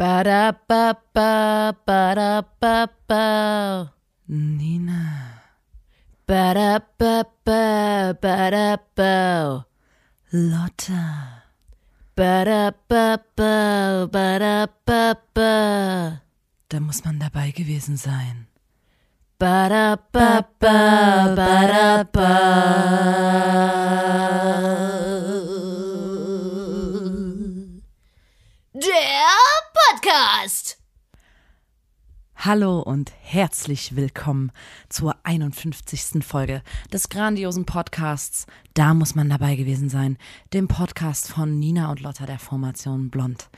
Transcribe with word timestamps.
Ba-da-ba-ba, 0.00 1.76
ba-da-ba-ba. 1.84 3.26
Nina. 4.32 5.04
Ba-da-ba-ba, 6.24 7.60
ba-da-ba. 8.16 9.14
Lotta. 10.32 11.04
Ba-da-ba-ba, 12.16 13.52
ba-da-ba-ba. 14.08 15.52
Da 16.70 16.80
muss 16.80 17.04
man 17.04 17.20
dabei 17.20 17.50
gewesen 17.52 17.98
sein. 17.98 18.48
Ba-da-ba-ba, 19.38 20.78
ba-da-ba. 21.36 22.32
Der 28.72 29.19
Podcast. 30.00 30.78
Hallo 32.34 32.80
und 32.80 33.12
herzlich 33.20 33.96
willkommen 33.96 34.50
zur 34.88 35.14
51. 35.24 36.24
Folge 36.24 36.62
des 36.90 37.10
grandiosen 37.10 37.66
Podcasts 37.66 38.46
Da 38.72 38.94
muss 38.94 39.14
man 39.14 39.28
dabei 39.28 39.56
gewesen 39.56 39.90
sein, 39.90 40.16
dem 40.54 40.68
Podcast 40.68 41.28
von 41.28 41.58
Nina 41.58 41.90
und 41.90 42.00
Lotta 42.00 42.24
der 42.24 42.38
Formation 42.38 43.10
Blond. 43.10 43.50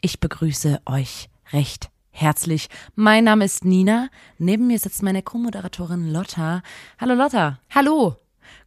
Ich 0.00 0.20
begrüße 0.20 0.82
euch 0.86 1.30
recht 1.52 1.90
herzlich. 2.10 2.68
Mein 2.94 3.24
Name 3.24 3.44
ist 3.44 3.64
Nina. 3.64 4.08
Neben 4.38 4.68
mir 4.68 4.78
sitzt 4.78 5.02
meine 5.02 5.22
Co-Moderatorin 5.22 6.12
Lotta. 6.12 6.62
Hallo 7.00 7.14
Lotta. 7.14 7.58
Hallo. 7.74 8.14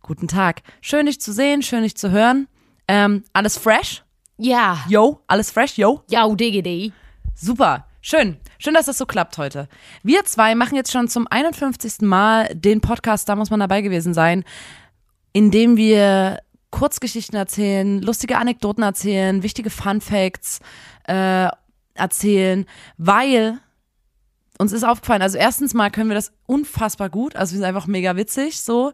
Guten 0.02 0.27
Tag. 0.27 0.63
Schön 0.81 1.05
dich 1.05 1.22
zu 1.22 1.31
sehen, 1.31 1.61
schön 1.61 1.84
dich 1.84 1.95
zu 1.95 2.11
hören. 2.11 2.50
Ähm, 2.89 3.23
alles 3.31 3.58
fresh? 3.58 4.03
Ja. 4.38 4.84
Yo, 4.89 5.22
alles 5.27 5.50
fresh, 5.50 5.77
yo. 5.77 6.03
Ja, 6.09 6.27
DGD. 6.27 6.91
Super. 7.44 7.88
Schön. 8.02 8.38
Schön, 8.59 8.76
dass 8.76 8.86
das 8.86 9.00
so 9.00 9.08
klappt 9.08 9.40
heute. 9.40 9.68
Wir 10.04 10.23
zwei 10.26 10.53
machen 10.53 10.75
jetzt 10.75 10.92
schon 10.92 11.08
zum 11.08 11.28
51. 11.28 12.02
Mal 12.02 12.53
den 12.53 12.81
Podcast, 12.81 13.28
da 13.28 13.36
muss 13.36 13.50
man 13.50 13.59
dabei 13.59 13.81
gewesen 13.81 14.14
sein, 14.14 14.44
in 15.34 15.50
dem 15.50 15.75
wir 15.75 16.38
Kurzgeschichten 16.69 17.36
erzählen, 17.36 18.00
lustige 18.00 18.38
Anekdoten 18.38 18.84
erzählen, 18.84 19.42
wichtige 19.42 19.72
Fun 19.72 20.02
Facts 20.02 20.59
äh, 21.08 21.47
erzählen, 21.95 22.67
weil 22.97 23.58
uns 24.59 24.72
ist 24.72 24.84
aufgefallen, 24.84 25.23
also 25.23 25.39
erstens 25.39 25.73
mal 25.73 25.89
können 25.89 26.12
wir 26.12 26.16
das 26.16 26.31
unfassbar 26.45 27.09
gut, 27.09 27.36
also 27.36 27.53
wir 27.53 27.58
sind 27.58 27.66
einfach 27.66 27.88
mega 27.88 28.16
witzig 28.16 28.62
so 28.62 28.94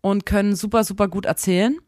und 0.00 0.26
können 0.26 0.56
super, 0.56 0.82
super 0.82 1.06
gut 1.06 1.26
erzählen. 1.26 1.78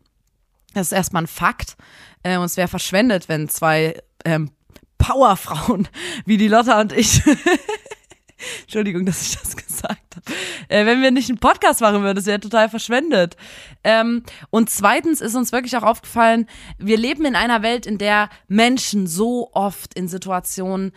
Das 0.72 0.88
ist 0.88 0.92
erstmal 0.92 1.24
ein 1.24 1.26
Fakt. 1.26 1.76
Äh, 2.22 2.36
und 2.36 2.44
es 2.44 2.56
wäre 2.56 2.68
verschwendet, 2.68 3.28
wenn 3.28 3.48
zwei 3.48 4.00
ähm, 4.24 4.50
Powerfrauen 4.98 5.88
wie 6.24 6.36
die 6.36 6.48
Lotta 6.48 6.80
und 6.80 6.92
ich. 6.92 7.22
Entschuldigung, 8.62 9.06
dass 9.06 9.22
ich 9.22 9.38
das 9.38 9.56
gesagt 9.56 10.16
habe. 10.16 10.36
Äh, 10.68 10.84
wenn 10.86 11.02
wir 11.02 11.10
nicht 11.10 11.28
einen 11.30 11.38
Podcast 11.38 11.80
machen 11.80 12.02
würden, 12.02 12.16
das 12.16 12.26
wäre 12.26 12.40
total 12.40 12.68
verschwendet. 12.68 13.36
Ähm, 13.82 14.24
und 14.50 14.68
zweitens 14.68 15.20
ist 15.20 15.34
uns 15.34 15.52
wirklich 15.52 15.76
auch 15.76 15.82
aufgefallen, 15.82 16.46
wir 16.78 16.98
leben 16.98 17.24
in 17.24 17.36
einer 17.36 17.62
Welt, 17.62 17.86
in 17.86 17.98
der 17.98 18.28
Menschen 18.48 19.06
so 19.06 19.50
oft 19.52 19.94
in 19.94 20.08
Situationen 20.08 20.92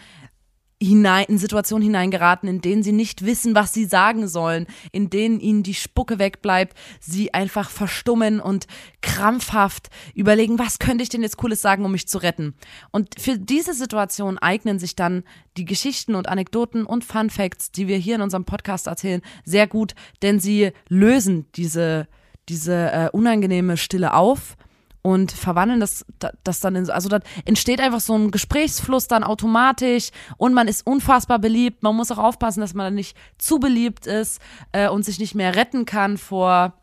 hinein, 0.82 1.26
in 1.28 1.38
Situationen 1.38 1.84
hineingeraten, 1.84 2.48
in 2.48 2.62
denen 2.62 2.84
sie 2.84 2.94
nicht 2.94 3.26
wissen, 3.26 3.54
was 3.54 3.74
sie 3.74 3.86
sagen 3.86 4.28
sollen, 4.28 4.66
in 4.92 5.10
denen 5.10 5.40
ihnen 5.40 5.64
die 5.64 5.74
Spucke 5.74 6.20
wegbleibt, 6.20 6.78
sie 7.00 7.34
einfach 7.34 7.70
verstummen 7.70 8.40
und 8.40 8.66
krampfhaft 9.02 9.90
überlegen, 10.16 10.58
was 10.58 10.80
könnte 10.80 11.04
ich 11.04 11.10
denn 11.10 11.22
jetzt 11.22 11.38
Cooles 11.38 11.62
sagen, 11.62 11.84
um 11.84 11.92
mich 11.92 12.08
zu 12.08 12.18
retten. 12.20 12.56
Und 12.92 13.20
für 13.20 13.38
diese 13.38 13.74
Situation 13.74 14.38
eignen 14.38 14.80
sich 14.80 14.96
dann 14.96 15.24
die 15.58 15.66
Geschichten 15.66 16.16
und 16.16 16.30
Anekdoten 16.30 16.86
und 16.86 17.04
Fun 17.04 17.30
Facts, 17.30 17.72
die 17.72 17.88
wir 17.88 17.98
hier 17.98 18.16
in 18.16 18.22
unserem 18.22 18.46
Podcast 18.46 18.88
erzählen, 18.88 19.22
sehr 19.44 19.68
gut, 19.68 19.96
denn 20.22 20.40
sie 20.40 20.72
lösen 20.88 21.46
diese, 21.56 22.08
diese 22.48 22.92
äh, 22.92 23.10
unangenehme 23.12 23.76
Stille 23.76 24.14
auf 24.14 24.56
und 25.02 25.32
verwandeln 25.32 25.80
das, 25.80 26.06
das 26.44 26.60
dann 26.60 26.76
in, 26.76 26.86
so, 26.86 26.92
also 26.92 27.10
da 27.10 27.20
entsteht 27.46 27.80
einfach 27.80 28.02
so 28.02 28.16
ein 28.16 28.32
Gesprächsfluss 28.32 29.08
dann 29.08 29.24
automatisch 29.24 30.10
und 30.38 30.54
man 30.54 30.68
ist 30.68 30.86
unfassbar 30.86 31.40
beliebt. 31.40 31.84
Man 31.84 31.96
muss 31.96 32.12
auch 32.12 32.18
aufpassen, 32.18 32.62
dass 32.62 32.74
man 32.74 32.88
dann 32.88 32.96
nicht 32.96 33.16
zu 33.38 33.60
beliebt 33.60 34.08
ist 34.08 34.42
äh, 34.72 34.90
und 34.90 35.04
sich 35.04 35.20
nicht 35.20 35.36
mehr 35.36 35.56
retten 35.56 35.86
kann 35.86 36.18
vor 36.18 36.74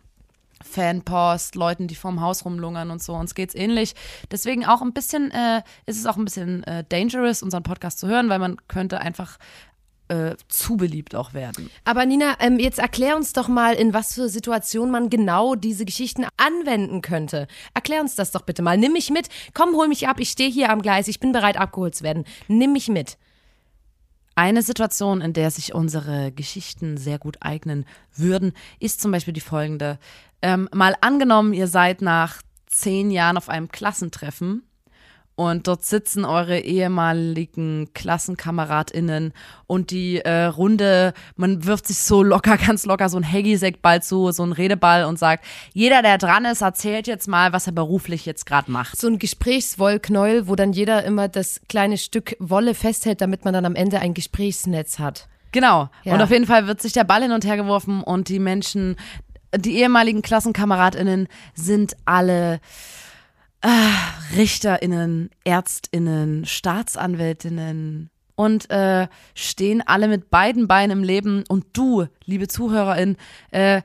Fanpost, 0.62 1.54
Leuten, 1.54 1.86
die 1.86 1.94
vorm 1.94 2.20
Haus 2.20 2.44
rumlungern 2.44 2.90
und 2.90 3.02
so. 3.02 3.14
Uns 3.14 3.34
geht's 3.34 3.54
ähnlich. 3.54 3.94
Deswegen 4.30 4.64
auch 4.64 4.80
ein 4.80 4.92
bisschen, 4.92 5.30
äh, 5.30 5.62
ist 5.84 5.98
es 5.98 6.06
auch 6.06 6.16
ein 6.16 6.24
bisschen 6.24 6.64
äh, 6.64 6.84
dangerous, 6.88 7.42
unseren 7.42 7.62
Podcast 7.62 7.98
zu 7.98 8.08
hören, 8.08 8.28
weil 8.28 8.38
man 8.38 8.56
könnte 8.68 9.00
einfach 9.00 9.38
äh, 10.08 10.36
zu 10.48 10.76
beliebt 10.76 11.14
auch 11.14 11.34
werden. 11.34 11.70
Aber 11.84 12.06
Nina, 12.06 12.36
ähm, 12.40 12.58
jetzt 12.58 12.78
erklär 12.78 13.16
uns 13.16 13.32
doch 13.32 13.48
mal, 13.48 13.74
in 13.74 13.92
was 13.92 14.14
für 14.14 14.28
Situationen 14.28 14.90
man 14.90 15.10
genau 15.10 15.54
diese 15.54 15.84
Geschichten 15.84 16.26
anwenden 16.36 17.02
könnte. 17.02 17.46
Erklär 17.74 18.00
uns 18.00 18.14
das 18.14 18.30
doch 18.30 18.42
bitte 18.42 18.62
mal. 18.62 18.78
Nimm 18.78 18.92
mich 18.92 19.10
mit. 19.10 19.28
Komm, 19.54 19.74
hol 19.74 19.88
mich 19.88 20.08
ab. 20.08 20.20
Ich 20.20 20.30
stehe 20.30 20.50
hier 20.50 20.70
am 20.70 20.82
Gleis. 20.82 21.08
Ich 21.08 21.20
bin 21.20 21.32
bereit, 21.32 21.56
abgeholt 21.56 21.94
zu 21.94 22.04
werden. 22.04 22.24
Nimm 22.48 22.72
mich 22.72 22.88
mit. 22.88 23.18
Eine 24.34 24.62
Situation, 24.62 25.22
in 25.22 25.32
der 25.32 25.50
sich 25.50 25.74
unsere 25.74 26.30
Geschichten 26.30 26.98
sehr 26.98 27.18
gut 27.18 27.38
eignen 27.40 27.86
würden, 28.14 28.52
ist 28.78 29.00
zum 29.00 29.10
Beispiel 29.10 29.32
die 29.32 29.40
folgende. 29.40 29.98
Ähm, 30.42 30.68
mal 30.72 30.94
angenommen, 31.00 31.54
ihr 31.54 31.68
seid 31.68 32.02
nach 32.02 32.42
zehn 32.66 33.10
Jahren 33.10 33.38
auf 33.38 33.48
einem 33.48 33.68
Klassentreffen 33.68 34.62
und 35.36 35.68
dort 35.68 35.84
sitzen 35.84 36.24
eure 36.24 36.60
ehemaligen 36.60 37.90
KlassenkameradInnen 37.92 39.34
und 39.66 39.90
die 39.90 40.18
äh, 40.18 40.44
Runde, 40.44 41.12
man 41.36 41.64
wirft 41.66 41.86
sich 41.86 41.98
so 41.98 42.22
locker, 42.22 42.56
ganz 42.66 42.86
locker 42.86 43.08
so 43.10 43.18
ein 43.18 43.30
Haggisek-Ball 43.30 44.02
zu, 44.02 44.32
so 44.32 44.42
ein 44.42 44.52
Redeball 44.52 45.04
und 45.04 45.18
sagt, 45.18 45.44
jeder, 45.74 46.00
der 46.02 46.16
dran 46.16 46.46
ist, 46.46 46.62
erzählt 46.62 47.06
jetzt 47.06 47.28
mal, 47.28 47.52
was 47.52 47.66
er 47.66 47.74
beruflich 47.74 48.24
jetzt 48.24 48.46
gerade 48.46 48.70
macht. 48.70 48.98
So 48.98 49.08
ein 49.08 49.18
Gesprächswollknäuel, 49.18 50.48
wo 50.48 50.56
dann 50.56 50.72
jeder 50.72 51.04
immer 51.04 51.28
das 51.28 51.60
kleine 51.68 51.98
Stück 51.98 52.34
Wolle 52.40 52.74
festhält, 52.74 53.20
damit 53.20 53.44
man 53.44 53.52
dann 53.52 53.66
am 53.66 53.74
Ende 53.74 54.00
ein 54.00 54.14
Gesprächsnetz 54.14 54.98
hat. 54.98 55.28
Genau. 55.52 55.90
Ja. 56.02 56.14
Und 56.14 56.22
auf 56.22 56.30
jeden 56.30 56.46
Fall 56.46 56.66
wird 56.66 56.80
sich 56.80 56.92
der 56.92 57.04
Ball 57.04 57.22
hin 57.22 57.32
und 57.32 57.44
her 57.44 57.56
geworfen 57.56 58.02
und 58.02 58.28
die 58.28 58.38
Menschen, 58.38 58.96
die 59.54 59.76
ehemaligen 59.78 60.22
KlassenkameradInnen 60.22 61.28
sind 61.54 61.96
alle 62.04 62.60
äh, 63.62 64.36
RichterInnen, 64.36 65.30
ÄrztInnen, 65.44 66.44
Staatsanwältinnen. 66.44 68.10
Und 68.34 68.68
äh, 68.70 69.08
stehen 69.34 69.82
alle 69.86 70.08
mit 70.08 70.28
beiden 70.30 70.68
Beinen 70.68 70.98
im 70.98 71.04
Leben. 71.04 71.44
Und 71.48 71.66
du, 71.72 72.06
liebe 72.26 72.48
Zuhörerin, 72.48 73.16
äh, 73.50 73.80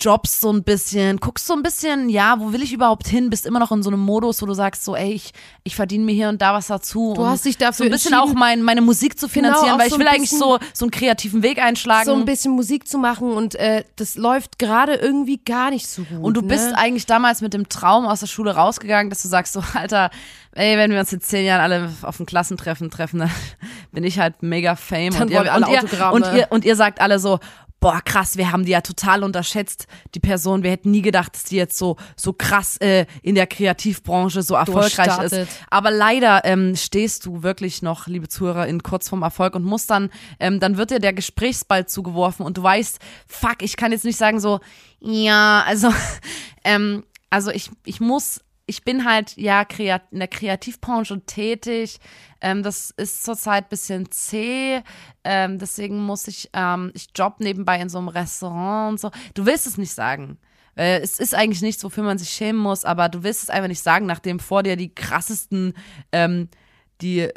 Jobs 0.00 0.40
so 0.40 0.52
ein 0.52 0.62
bisschen, 0.62 1.18
guckst 1.18 1.46
so 1.46 1.54
ein 1.54 1.62
bisschen, 1.62 2.08
ja, 2.08 2.40
wo 2.40 2.52
will 2.52 2.62
ich 2.62 2.72
überhaupt 2.72 3.06
hin? 3.06 3.30
Bist 3.30 3.46
immer 3.46 3.58
noch 3.58 3.70
in 3.70 3.82
so 3.82 3.90
einem 3.90 4.00
Modus, 4.00 4.40
wo 4.40 4.46
du 4.46 4.54
sagst, 4.54 4.84
so, 4.84 4.96
ey, 4.96 5.12
ich, 5.12 5.32
ich 5.62 5.76
verdiene 5.76 6.04
mir 6.04 6.14
hier 6.14 6.28
und 6.28 6.40
da 6.40 6.54
was 6.54 6.68
dazu. 6.68 7.12
Du 7.14 7.26
hast 7.26 7.44
dich 7.44 7.58
dafür 7.58 7.72
so 7.76 7.84
ein 7.84 7.90
bisschen 7.90 8.14
auch 8.14 8.32
mein, 8.32 8.62
meine 8.62 8.80
Musik 8.80 9.18
zu 9.18 9.28
finanzieren, 9.28 9.66
Genau, 9.66 9.78
weil 9.78 9.86
ich 9.88 9.92
so 9.92 9.98
will 9.98 10.08
eigentlich 10.08 10.30
so, 10.30 10.58
so 10.72 10.84
einen 10.86 10.90
kreativen 10.90 11.42
Weg 11.42 11.58
einschlagen. 11.58 12.06
So 12.06 12.14
ein 12.14 12.24
bisschen 12.24 12.52
Musik 12.52 12.88
zu 12.88 12.98
machen 12.98 13.32
und 13.32 13.54
äh, 13.56 13.84
das 13.96 14.16
läuft 14.16 14.58
gerade 14.58 14.94
irgendwie 14.94 15.38
gar 15.38 15.70
nicht 15.70 15.86
so 15.86 16.02
gut. 16.02 16.22
Und 16.22 16.34
du 16.34 16.42
bist 16.42 16.70
ne? 16.70 16.78
eigentlich 16.78 17.06
damals 17.06 17.40
mit 17.40 17.52
dem 17.52 17.68
Traum 17.68 18.06
aus 18.06 18.20
der 18.20 18.26
Schule 18.26 18.54
rausgegangen, 18.54 19.10
dass 19.10 19.22
du 19.22 19.28
sagst 19.28 19.52
so, 19.52 19.62
Alter, 19.74 20.10
ey, 20.52 20.76
wenn 20.76 20.90
wir 20.90 21.00
uns 21.00 21.12
in 21.12 21.20
zehn 21.20 21.44
Jahren 21.44 21.60
alle 21.60 21.92
auf 22.02 22.16
dem 22.16 22.26
Klassentreffen 22.26 22.90
treffen, 22.90 23.20
dann 23.20 23.30
bin 23.92 24.04
ich 24.04 24.18
halt 24.18 24.42
mega 24.42 24.76
fame. 24.76 25.12
Dann 25.12 25.22
und, 25.22 25.30
ihr, 25.30 25.52
alle 25.52 25.66
und, 25.66 25.72
ihr, 25.72 26.12
und, 26.12 26.34
ihr, 26.34 26.46
und 26.50 26.64
ihr 26.64 26.76
sagt 26.76 27.00
alle 27.00 27.18
so, 27.18 27.38
boah, 27.80 28.02
krass, 28.02 28.36
wir 28.36 28.52
haben 28.52 28.64
die 28.64 28.72
ja 28.72 28.82
total 28.82 29.24
unterschätzt, 29.24 29.86
die 30.14 30.20
Person. 30.20 30.62
Wir 30.62 30.70
hätten 30.70 30.90
nie 30.90 31.02
gedacht, 31.02 31.34
dass 31.34 31.44
die 31.44 31.56
jetzt 31.56 31.78
so, 31.78 31.96
so 32.14 32.34
krass 32.34 32.76
äh, 32.76 33.06
in 33.22 33.34
der 33.34 33.46
Kreativbranche 33.46 34.42
so 34.42 34.54
erfolgreich 34.54 35.18
ist. 35.22 35.48
Aber 35.70 35.90
leider 35.90 36.44
ähm, 36.44 36.76
stehst 36.76 37.24
du 37.24 37.42
wirklich 37.42 37.80
noch, 37.80 38.06
liebe 38.06 38.28
Zuhörer, 38.28 38.66
in 38.66 38.82
kurz 38.82 39.08
vorm 39.08 39.22
Erfolg 39.22 39.54
und 39.54 39.64
musst 39.64 39.90
dann, 39.90 40.10
ähm, 40.38 40.60
dann 40.60 40.76
wird 40.76 40.90
dir 40.90 41.00
der 41.00 41.14
Gesprächsball 41.14 41.86
zugeworfen 41.86 42.44
und 42.44 42.58
du 42.58 42.62
weißt, 42.62 42.98
fuck, 43.26 43.62
ich 43.62 43.76
kann 43.76 43.92
jetzt 43.92 44.04
nicht 44.04 44.18
sagen 44.18 44.40
so, 44.40 44.60
ja, 45.00 45.64
also, 45.66 45.92
ähm, 46.64 47.04
also 47.30 47.50
ich, 47.50 47.70
ich 47.84 48.00
muss, 48.00 48.40
ich 48.70 48.84
bin 48.84 49.04
halt 49.04 49.36
ja 49.36 49.66
in 50.12 50.20
der 50.20 50.28
Kreativbranche 50.28 51.20
tätig. 51.26 51.98
Ähm, 52.40 52.62
das 52.62 52.92
ist 52.92 53.24
zurzeit 53.24 53.64
ein 53.64 53.68
bisschen 53.68 54.10
zäh. 54.12 54.82
Ähm, 55.24 55.58
deswegen 55.58 55.98
muss 55.98 56.28
ich, 56.28 56.50
ähm, 56.52 56.92
ich 56.94 57.08
job 57.14 57.40
nebenbei 57.40 57.80
in 57.80 57.88
so 57.88 57.98
einem 57.98 58.06
Restaurant 58.06 58.92
und 58.92 59.00
so. 59.00 59.10
Du 59.34 59.44
willst 59.44 59.66
es 59.66 59.76
nicht 59.76 59.92
sagen. 59.92 60.38
Äh, 60.76 61.00
es 61.00 61.18
ist 61.18 61.34
eigentlich 61.34 61.62
nichts, 61.62 61.82
wofür 61.82 62.04
man 62.04 62.16
sich 62.16 62.30
schämen 62.30 62.60
muss, 62.60 62.84
aber 62.84 63.08
du 63.08 63.24
willst 63.24 63.42
es 63.42 63.50
einfach 63.50 63.66
nicht 63.66 63.82
sagen, 63.82 64.06
nachdem 64.06 64.38
vor 64.38 64.62
dir 64.62 64.76
die 64.76 64.94
krassesten, 64.94 65.74
ähm, 66.12 66.48
die, 67.00 67.28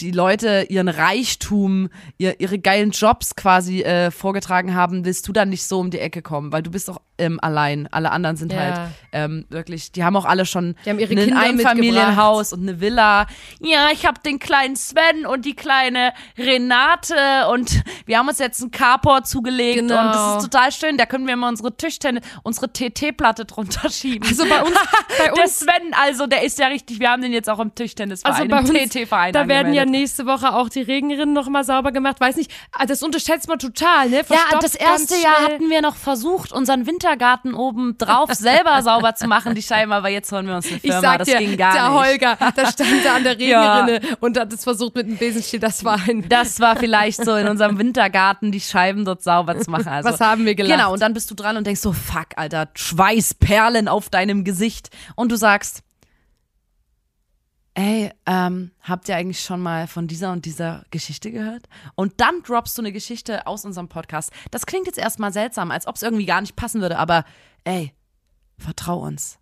die 0.00 0.10
Leute 0.10 0.68
ihren 0.70 0.88
Reichtum, 0.88 1.90
ihr, 2.16 2.40
ihre 2.40 2.58
geilen 2.58 2.92
Jobs 2.92 3.36
quasi 3.36 3.82
äh, 3.82 4.10
vorgetragen 4.10 4.74
haben, 4.74 5.04
willst 5.04 5.28
du 5.28 5.34
dann 5.34 5.50
nicht 5.50 5.66
so 5.66 5.80
um 5.80 5.90
die 5.90 5.98
Ecke 5.98 6.22
kommen, 6.22 6.50
weil 6.50 6.62
du 6.62 6.70
bist 6.70 6.88
doch 6.88 7.02
ähm, 7.18 7.38
allein. 7.42 7.88
Alle 7.90 8.10
anderen 8.10 8.36
sind 8.36 8.52
Ja. 8.52 8.58
halt 8.60 8.80
ähm, 9.12 9.44
wirklich, 9.48 9.92
die 9.92 10.04
haben 10.04 10.16
auch 10.16 10.24
alle 10.24 10.46
schon 10.46 10.76
ein 10.86 10.98
Kinder 10.98 11.36
Einfamilienhaus 11.38 12.52
und 12.52 12.62
eine 12.62 12.80
Villa. 12.80 13.26
Ja, 13.60 13.88
ich 13.92 14.06
habe 14.06 14.20
den 14.24 14.38
kleinen 14.38 14.76
Sven 14.76 15.26
und 15.26 15.44
die 15.44 15.54
kleine 15.54 16.12
Renate 16.36 17.48
und 17.52 17.82
wir 18.06 18.18
haben 18.18 18.28
uns 18.28 18.38
jetzt 18.38 18.60
einen 18.62 18.70
Carport 18.70 19.26
zugelegt 19.26 19.78
Genau. 19.80 20.00
und 20.00 20.06
das 20.14 20.36
ist 20.44 20.50
total 20.50 20.72
schön. 20.72 20.96
Da 20.96 21.06
können 21.06 21.26
wir 21.26 21.34
immer 21.34 21.48
unsere 21.48 21.76
Tischtennis, 21.76 22.22
unsere 22.42 22.72
TT-Platte 22.72 23.44
drunter 23.44 23.90
schieben. 23.90 24.28
Also 24.28 24.44
bei 24.46 24.62
uns, 24.62 24.74
bei 25.18 25.24
der 25.34 25.44
uns 25.44 25.58
Sven, 25.60 25.94
also 26.00 26.26
der 26.26 26.42
ist 26.42 26.58
ja 26.58 26.68
richtig, 26.68 27.00
wir 27.00 27.10
haben 27.10 27.22
den 27.22 27.32
jetzt 27.32 27.48
auch 27.48 27.58
im 27.60 27.74
Tischtennisverein, 27.74 28.52
Also 28.52 28.72
im 28.72 28.88
TT-Verein 28.90 29.32
da 29.32 29.48
werden 29.48 29.72
ja 29.74 29.84
nächste 29.84 30.26
Woche 30.26 30.54
auch 30.54 30.68
die 30.68 30.82
Regenrinnen 30.82 31.32
noch 31.32 31.48
mal 31.48 31.64
sauber 31.64 31.92
gemacht. 31.92 32.20
Weiß 32.20 32.36
nicht, 32.36 32.50
ah, 32.72 32.86
das 32.86 33.02
unterschätzt 33.02 33.48
man 33.48 33.58
total, 33.58 34.08
ne? 34.10 34.16
Ja, 34.18 34.24
Verstopft 34.24 34.62
das 34.64 34.74
erste 34.74 35.14
Jahr 35.16 35.38
hatten 35.44 35.70
wir 35.70 35.82
noch 35.82 35.96
versucht, 35.96 36.52
unseren 36.52 36.86
Wintergarten 37.08 37.54
oben 37.54 37.96
drauf 37.96 38.30
selber 38.34 38.82
sauber 38.82 39.14
zu 39.14 39.26
machen, 39.28 39.54
die 39.54 39.62
Scheiben, 39.62 39.92
aber 39.92 40.08
jetzt 40.08 40.30
holen 40.30 40.46
wir 40.46 40.56
uns 40.56 40.66
eine 40.66 40.76
Ich 40.76 40.82
Firma, 40.82 41.00
sag 41.00 41.18
das 41.18 41.28
dir, 41.28 41.38
ging 41.38 41.56
gar 41.56 41.72
der 41.72 41.88
nicht. 41.88 41.98
Holger, 41.98 42.38
da 42.54 42.70
stand 42.70 43.04
er 43.04 43.14
an 43.14 43.24
der 43.24 43.38
Ja. 43.40 43.84
Regenrinne 43.84 44.16
und 44.20 44.38
hat 44.38 44.52
es 44.52 44.64
versucht 44.64 44.94
mit 44.96 45.06
einem 45.06 45.16
Besenstiel. 45.16 45.60
Das 45.60 45.84
war 45.84 45.98
ein. 46.06 46.28
Das 46.28 46.60
war 46.60 46.76
vielleicht 46.76 47.24
so 47.24 47.34
in 47.36 47.48
unserem 47.48 47.78
Wintergarten, 47.78 48.52
die 48.52 48.60
Scheiben 48.60 49.04
dort 49.04 49.22
sauber 49.22 49.58
zu 49.58 49.70
machen. 49.70 49.88
Also, 49.88 50.10
Was 50.10 50.20
haben 50.20 50.44
wir 50.44 50.54
gelacht? 50.54 50.76
Genau, 50.78 50.92
und 50.92 51.00
dann 51.00 51.14
bist 51.14 51.30
du 51.30 51.34
dran 51.34 51.56
und 51.56 51.66
denkst 51.66 51.80
so, 51.80 51.92
fuck, 51.92 52.28
Alter, 52.36 52.68
Schweißperlen 52.74 53.88
auf 53.88 54.10
deinem 54.10 54.44
Gesicht. 54.44 54.90
Und 55.14 55.32
du 55.32 55.36
sagst, 55.36 55.82
ey, 57.78 58.10
ähm, 58.26 58.72
habt 58.82 59.08
ihr 59.08 59.14
eigentlich 59.14 59.40
schon 59.40 59.62
mal 59.62 59.86
von 59.86 60.08
dieser 60.08 60.32
und 60.32 60.44
dieser 60.44 60.84
Geschichte 60.90 61.30
gehört? 61.30 61.68
Und 61.94 62.20
dann 62.20 62.42
droppst 62.42 62.76
du 62.76 62.82
eine 62.82 62.90
Geschichte 62.90 63.46
aus 63.46 63.64
unserem 63.64 63.88
Podcast. 63.88 64.32
Das 64.50 64.66
klingt 64.66 64.86
jetzt 64.86 64.98
erstmal 64.98 65.32
seltsam, 65.32 65.70
als 65.70 65.86
ob 65.86 65.94
es 65.94 66.02
irgendwie 66.02 66.26
gar 66.26 66.40
nicht 66.40 66.56
passen 66.56 66.80
würde, 66.80 66.98
aber 66.98 67.24
ey, 67.62 67.94
vertrau 68.58 68.98
uns. 68.98 69.38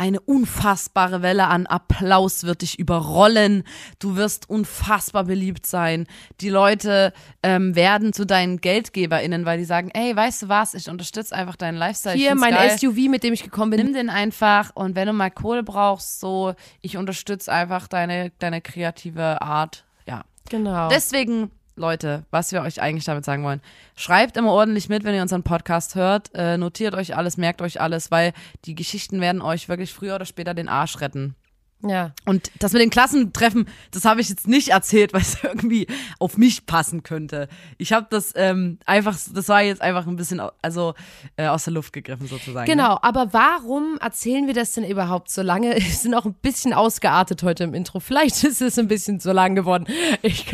Eine 0.00 0.18
unfassbare 0.18 1.20
Welle 1.20 1.48
an 1.48 1.66
Applaus 1.66 2.44
wird 2.44 2.62
dich 2.62 2.78
überrollen. 2.78 3.64
Du 3.98 4.16
wirst 4.16 4.48
unfassbar 4.48 5.24
beliebt 5.24 5.66
sein. 5.66 6.06
Die 6.40 6.48
Leute 6.48 7.12
ähm, 7.42 7.76
werden 7.76 8.14
zu 8.14 8.24
deinen 8.24 8.62
GeldgeberInnen, 8.62 9.44
weil 9.44 9.58
die 9.58 9.66
sagen, 9.66 9.90
ey, 9.92 10.16
weißt 10.16 10.40
du 10.40 10.48
was, 10.48 10.72
ich 10.72 10.88
unterstütze 10.88 11.34
einfach 11.34 11.54
deinen 11.54 11.76
Lifestyle. 11.76 12.16
Hier 12.16 12.34
mein 12.34 12.54
geil. 12.54 12.78
SUV, 12.78 13.10
mit 13.10 13.22
dem 13.22 13.34
ich 13.34 13.42
gekommen 13.42 13.72
bin. 13.72 13.84
Nimm 13.84 13.92
den 13.92 14.08
einfach 14.08 14.70
und 14.74 14.96
wenn 14.96 15.06
du 15.06 15.12
mal 15.12 15.30
Kohle 15.30 15.62
brauchst, 15.62 16.18
so, 16.18 16.54
ich 16.80 16.96
unterstütze 16.96 17.52
einfach 17.52 17.86
deine, 17.86 18.32
deine 18.38 18.62
kreative 18.62 19.42
Art. 19.42 19.84
Ja. 20.06 20.22
Genau. 20.48 20.88
Deswegen, 20.88 21.50
Leute, 21.80 22.24
was 22.30 22.52
wir 22.52 22.62
euch 22.62 22.80
eigentlich 22.80 23.06
damit 23.06 23.24
sagen 23.24 23.42
wollen, 23.42 23.60
schreibt 23.96 24.36
immer 24.36 24.52
ordentlich 24.52 24.88
mit, 24.88 25.02
wenn 25.02 25.14
ihr 25.14 25.22
unseren 25.22 25.42
Podcast 25.42 25.94
hört. 25.94 26.30
Äh, 26.34 26.58
notiert 26.58 26.94
euch 26.94 27.16
alles, 27.16 27.36
merkt 27.36 27.62
euch 27.62 27.80
alles, 27.80 28.10
weil 28.10 28.32
die 28.66 28.74
Geschichten 28.74 29.20
werden 29.20 29.42
euch 29.42 29.68
wirklich 29.68 29.92
früher 29.92 30.14
oder 30.14 30.26
später 30.26 30.54
den 30.54 30.68
Arsch 30.68 31.00
retten. 31.00 31.34
Ja. 31.82 32.12
Und 32.26 32.50
das 32.58 32.72
mit 32.72 32.82
den 32.82 32.90
Klassentreffen, 32.90 33.66
das 33.90 34.04
habe 34.04 34.20
ich 34.20 34.28
jetzt 34.28 34.46
nicht 34.46 34.68
erzählt, 34.68 35.12
weil 35.14 35.22
es 35.22 35.42
irgendwie 35.42 35.86
auf 36.18 36.36
mich 36.36 36.66
passen 36.66 37.02
könnte. 37.02 37.48
Ich 37.78 37.92
habe 37.92 38.06
das 38.10 38.32
ähm, 38.36 38.78
einfach, 38.84 39.16
das 39.32 39.48
war 39.48 39.62
jetzt 39.62 39.80
einfach 39.80 40.06
ein 40.06 40.16
bisschen, 40.16 40.40
also 40.62 40.94
äh, 41.36 41.46
aus 41.46 41.64
der 41.64 41.72
Luft 41.72 41.92
gegriffen 41.92 42.26
sozusagen. 42.26 42.68
ne? 42.68 42.76
Genau, 42.76 42.98
aber 43.02 43.32
warum 43.32 43.98
erzählen 44.00 44.46
wir 44.46 44.54
das 44.54 44.72
denn 44.72 44.84
überhaupt 44.84 45.30
so 45.30 45.42
lange? 45.42 45.74
Wir 45.80 45.94
sind 45.94 46.14
auch 46.14 46.26
ein 46.26 46.34
bisschen 46.34 46.72
ausgeartet 46.72 47.42
heute 47.42 47.64
im 47.64 47.74
Intro. 47.74 48.00
Vielleicht 48.00 48.44
ist 48.44 48.60
es 48.60 48.78
ein 48.78 48.88
bisschen 48.88 49.20
zu 49.20 49.32
lang 49.32 49.54
geworden. 49.54 49.86
Ich, 50.22 50.46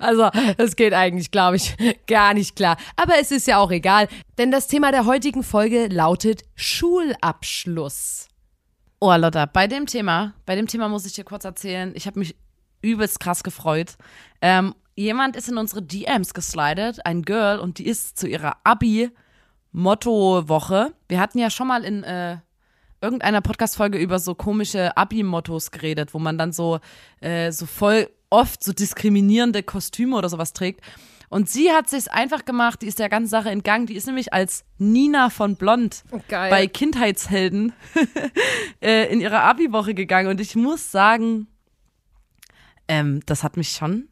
also, 0.00 0.30
das 0.56 0.76
geht 0.76 0.94
eigentlich, 0.94 1.30
glaube 1.30 1.56
ich, 1.56 1.76
gar 2.06 2.34
nicht 2.34 2.56
klar. 2.56 2.76
Aber 2.96 3.14
es 3.20 3.30
ist 3.30 3.46
ja 3.46 3.58
auch 3.58 3.70
egal, 3.70 4.08
denn 4.38 4.50
das 4.50 4.68
Thema 4.68 4.92
der 4.92 5.04
heutigen 5.06 5.42
Folge 5.42 5.88
lautet 5.88 6.42
Schulabschluss. 6.54 8.27
Oh, 9.00 9.14
Lotta, 9.14 9.46
bei 9.46 9.68
dem 9.68 9.86
Thema, 9.86 10.34
bei 10.44 10.56
dem 10.56 10.66
Thema 10.66 10.88
muss 10.88 11.06
ich 11.06 11.12
dir 11.12 11.22
kurz 11.22 11.44
erzählen, 11.44 11.92
ich 11.94 12.08
habe 12.08 12.18
mich 12.18 12.34
übelst 12.82 13.20
krass 13.20 13.44
gefreut. 13.44 13.96
Ähm, 14.40 14.74
jemand 14.96 15.36
ist 15.36 15.48
in 15.48 15.56
unsere 15.56 15.82
DMs 15.82 16.34
geslidet, 16.34 17.06
ein 17.06 17.22
Girl, 17.22 17.60
und 17.60 17.78
die 17.78 17.86
ist 17.86 18.18
zu 18.18 18.26
ihrer 18.26 18.56
Abi-Motto-Woche. 18.64 20.94
Wir 21.08 21.20
hatten 21.20 21.38
ja 21.38 21.48
schon 21.48 21.68
mal 21.68 21.84
in 21.84 22.02
äh, 22.02 22.38
irgendeiner 23.00 23.40
Podcast-Folge 23.40 23.98
über 23.98 24.18
so 24.18 24.34
komische 24.34 24.96
Abi-Mottos 24.96 25.70
geredet, 25.70 26.12
wo 26.12 26.18
man 26.18 26.36
dann 26.36 26.52
so, 26.52 26.80
äh, 27.20 27.52
so 27.52 27.66
voll 27.66 28.10
oft 28.30 28.64
so 28.64 28.72
diskriminierende 28.72 29.62
Kostüme 29.62 30.16
oder 30.16 30.28
sowas 30.28 30.52
trägt. 30.52 30.80
Und 31.28 31.48
sie 31.48 31.70
hat 31.72 31.90
sich's 31.90 32.08
einfach 32.08 32.44
gemacht, 32.44 32.82
die 32.82 32.86
ist 32.86 32.98
der 32.98 33.08
ganzen 33.08 33.28
Sache 33.28 33.50
entgangen. 33.50 33.86
Die 33.86 33.96
ist 33.96 34.06
nämlich 34.06 34.32
als 34.32 34.64
Nina 34.78 35.30
von 35.30 35.56
Blond 35.56 36.04
Geil. 36.28 36.50
bei 36.50 36.66
Kindheitshelden 36.66 37.72
äh, 38.80 39.12
in 39.12 39.20
ihre 39.20 39.40
Abi-Woche 39.40 39.94
gegangen. 39.94 40.28
Und 40.28 40.40
ich 40.40 40.56
muss 40.56 40.90
sagen, 40.90 41.46
ähm, 42.88 43.20
das 43.26 43.44
hat 43.44 43.56
mich 43.56 43.70
schon 43.70 44.08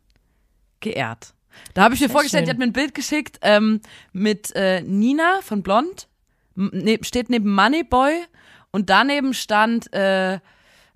geehrt. 0.80 1.34
Da 1.74 1.84
habe 1.84 1.94
ich 1.94 2.00
mir 2.00 2.08
Sehr 2.08 2.12
vorgestellt, 2.12 2.42
schön. 2.42 2.44
die 2.46 2.50
hat 2.50 2.58
mir 2.58 2.64
ein 2.64 2.72
Bild 2.72 2.94
geschickt 2.94 3.38
ähm, 3.40 3.80
mit 4.12 4.54
äh, 4.54 4.82
Nina 4.82 5.40
von 5.40 5.62
Blond, 5.62 6.08
ne, 6.54 6.98
steht 7.02 7.30
neben 7.30 7.54
Moneyboy 7.54 8.24
und 8.72 8.90
daneben 8.90 9.32
stand, 9.32 9.90
äh, 9.94 10.38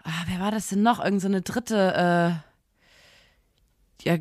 ah, 0.05 0.25
wer 0.27 0.41
war 0.41 0.51
das 0.51 0.69
denn 0.69 0.83
noch? 0.83 1.03
Irgend 1.03 1.23
so 1.23 1.29
eine 1.29 1.41
dritte, 1.41 2.43
äh, 4.05 4.09
ja, 4.09 4.19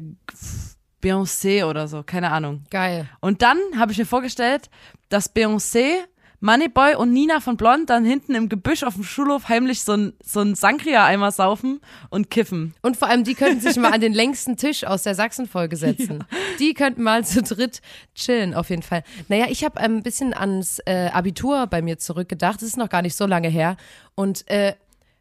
Beyoncé 1.01 1.66
oder 1.66 1.88
so, 1.88 2.04
keine 2.04 2.31
Ahnung. 2.31 2.63
Geil. 2.69 3.10
Und 3.22 3.42
dann 3.42 3.57
habe 3.78 3.92
ich 3.92 3.98
mir 3.98 4.06
vorgestellt, 4.06 4.69
dass 5.10 5.34
Beyoncé, 5.34 5.96
Moneyboy 6.42 6.96
und 6.96 7.12
Nina 7.12 7.42
von 7.42 7.57
Blond 7.57 7.90
dann 7.90 8.06
hinten 8.06 8.34
im 8.34 8.48
Gebüsch 8.48 8.84
auf 8.84 8.94
dem 8.94 9.04
Schulhof 9.04 9.50
heimlich 9.50 9.84
so 9.84 9.94
ein, 9.94 10.13
so 10.24 10.40
ein 10.40 10.56
Sangria-Eimer 10.56 11.31
saufen 11.31 11.81
und 12.10 12.30
kiffen. 12.30 12.74
Und 12.81 12.96
vor 12.96 13.10
allem, 13.10 13.25
die 13.25 13.36
könnten 13.36 13.60
sich 13.60 13.75
mal 13.75 13.92
an 13.92 14.00
den 14.01 14.13
längsten 14.13 14.56
Tisch 14.56 14.86
aus 14.86 15.04
der 15.04 15.16
Sachsen-Folge 15.16 15.75
setzen. 15.75 16.24
Die 16.60 16.74
könnten 16.74 17.04
mal 17.04 17.25
zu 17.25 17.42
dritt 17.42 17.81
chillen, 18.16 18.54
auf 18.54 18.69
jeden 18.69 18.84
Fall. 18.84 19.04
Naja, 19.28 19.48
ich 19.50 19.66
habe 19.66 19.81
ein 19.81 20.01
bisschen 20.01 20.34
ans 20.34 20.80
äh, 20.86 21.10
Abitur 21.12 21.68
bei 21.68 21.81
mir 21.81 21.98
zurückgedacht. 21.98 22.62
Das 22.62 22.69
ist 22.69 22.78
noch 22.78 22.90
gar 22.90 23.01
nicht 23.01 23.16
so 23.16 23.25
lange 23.25 23.50
her. 23.50 23.75
Und 24.16 24.50
äh, 24.50 24.75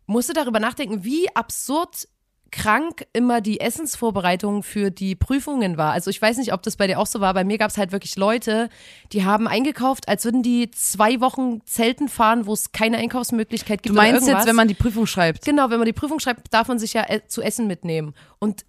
musste 0.07 0.33
darüber 0.33 0.61
nachdenken, 0.61 1.05
wie 1.05 1.29
absurd 1.35 2.09
krank 2.51 3.07
immer 3.13 3.41
die 3.41 3.61
Essensvorbereitung 3.61 4.63
für 4.63 4.91
die 4.91 5.15
Prüfungen 5.15 5.77
war. 5.77 5.93
Also 5.93 6.11
ich 6.11 6.21
weiß 6.21 6.39
nicht, 6.39 6.53
ob 6.53 6.63
das 6.63 6.77
bei 6.77 6.87
dir 6.87 6.99
auch 6.99 7.07
so 7.07 7.21
war. 7.21 7.35
Bei 7.35 7.45
mir 7.45 7.59
gab 7.59 7.71
es 7.71 7.79
halt 7.79 7.93
wirklich 7.93 8.17
Leute, 8.17 8.69
die 9.13 9.25
haben 9.25 9.47
eingekauft, 9.47 10.09
als 10.09 10.25
würden 10.25 10.43
die 10.43 10.71
zwei 10.71 11.21
Wochen 11.21 11.61
Zelten 11.65 12.09
fahren, 12.09 12.47
wo 12.47 12.53
es 12.53 12.73
keine 12.73 12.99
Einkaufsmöglichkeit 12.99 13.83
gibt. 13.83 13.95
Du 13.95 14.01
meinst 14.01 14.27
jetzt, 14.27 14.47
wenn 14.47 14.57
man 14.57 14.69
die 14.69 14.75
Prüfung 14.75 15.07
schreibt? 15.07 15.45
Genau, 15.45 15.71
wenn 15.71 15.79
man 15.79 15.87
die 15.87 15.93
Prüfung 15.93 16.21
schreibt, 16.21 16.53
darf 16.53 16.69
man 16.69 16.79
sich 16.79 16.95
ja 16.95 17.05
äh, 17.09 17.21
zu 17.27 17.43
essen 17.43 17.67
mitnehmen. 17.67 18.15
Und 18.39 18.65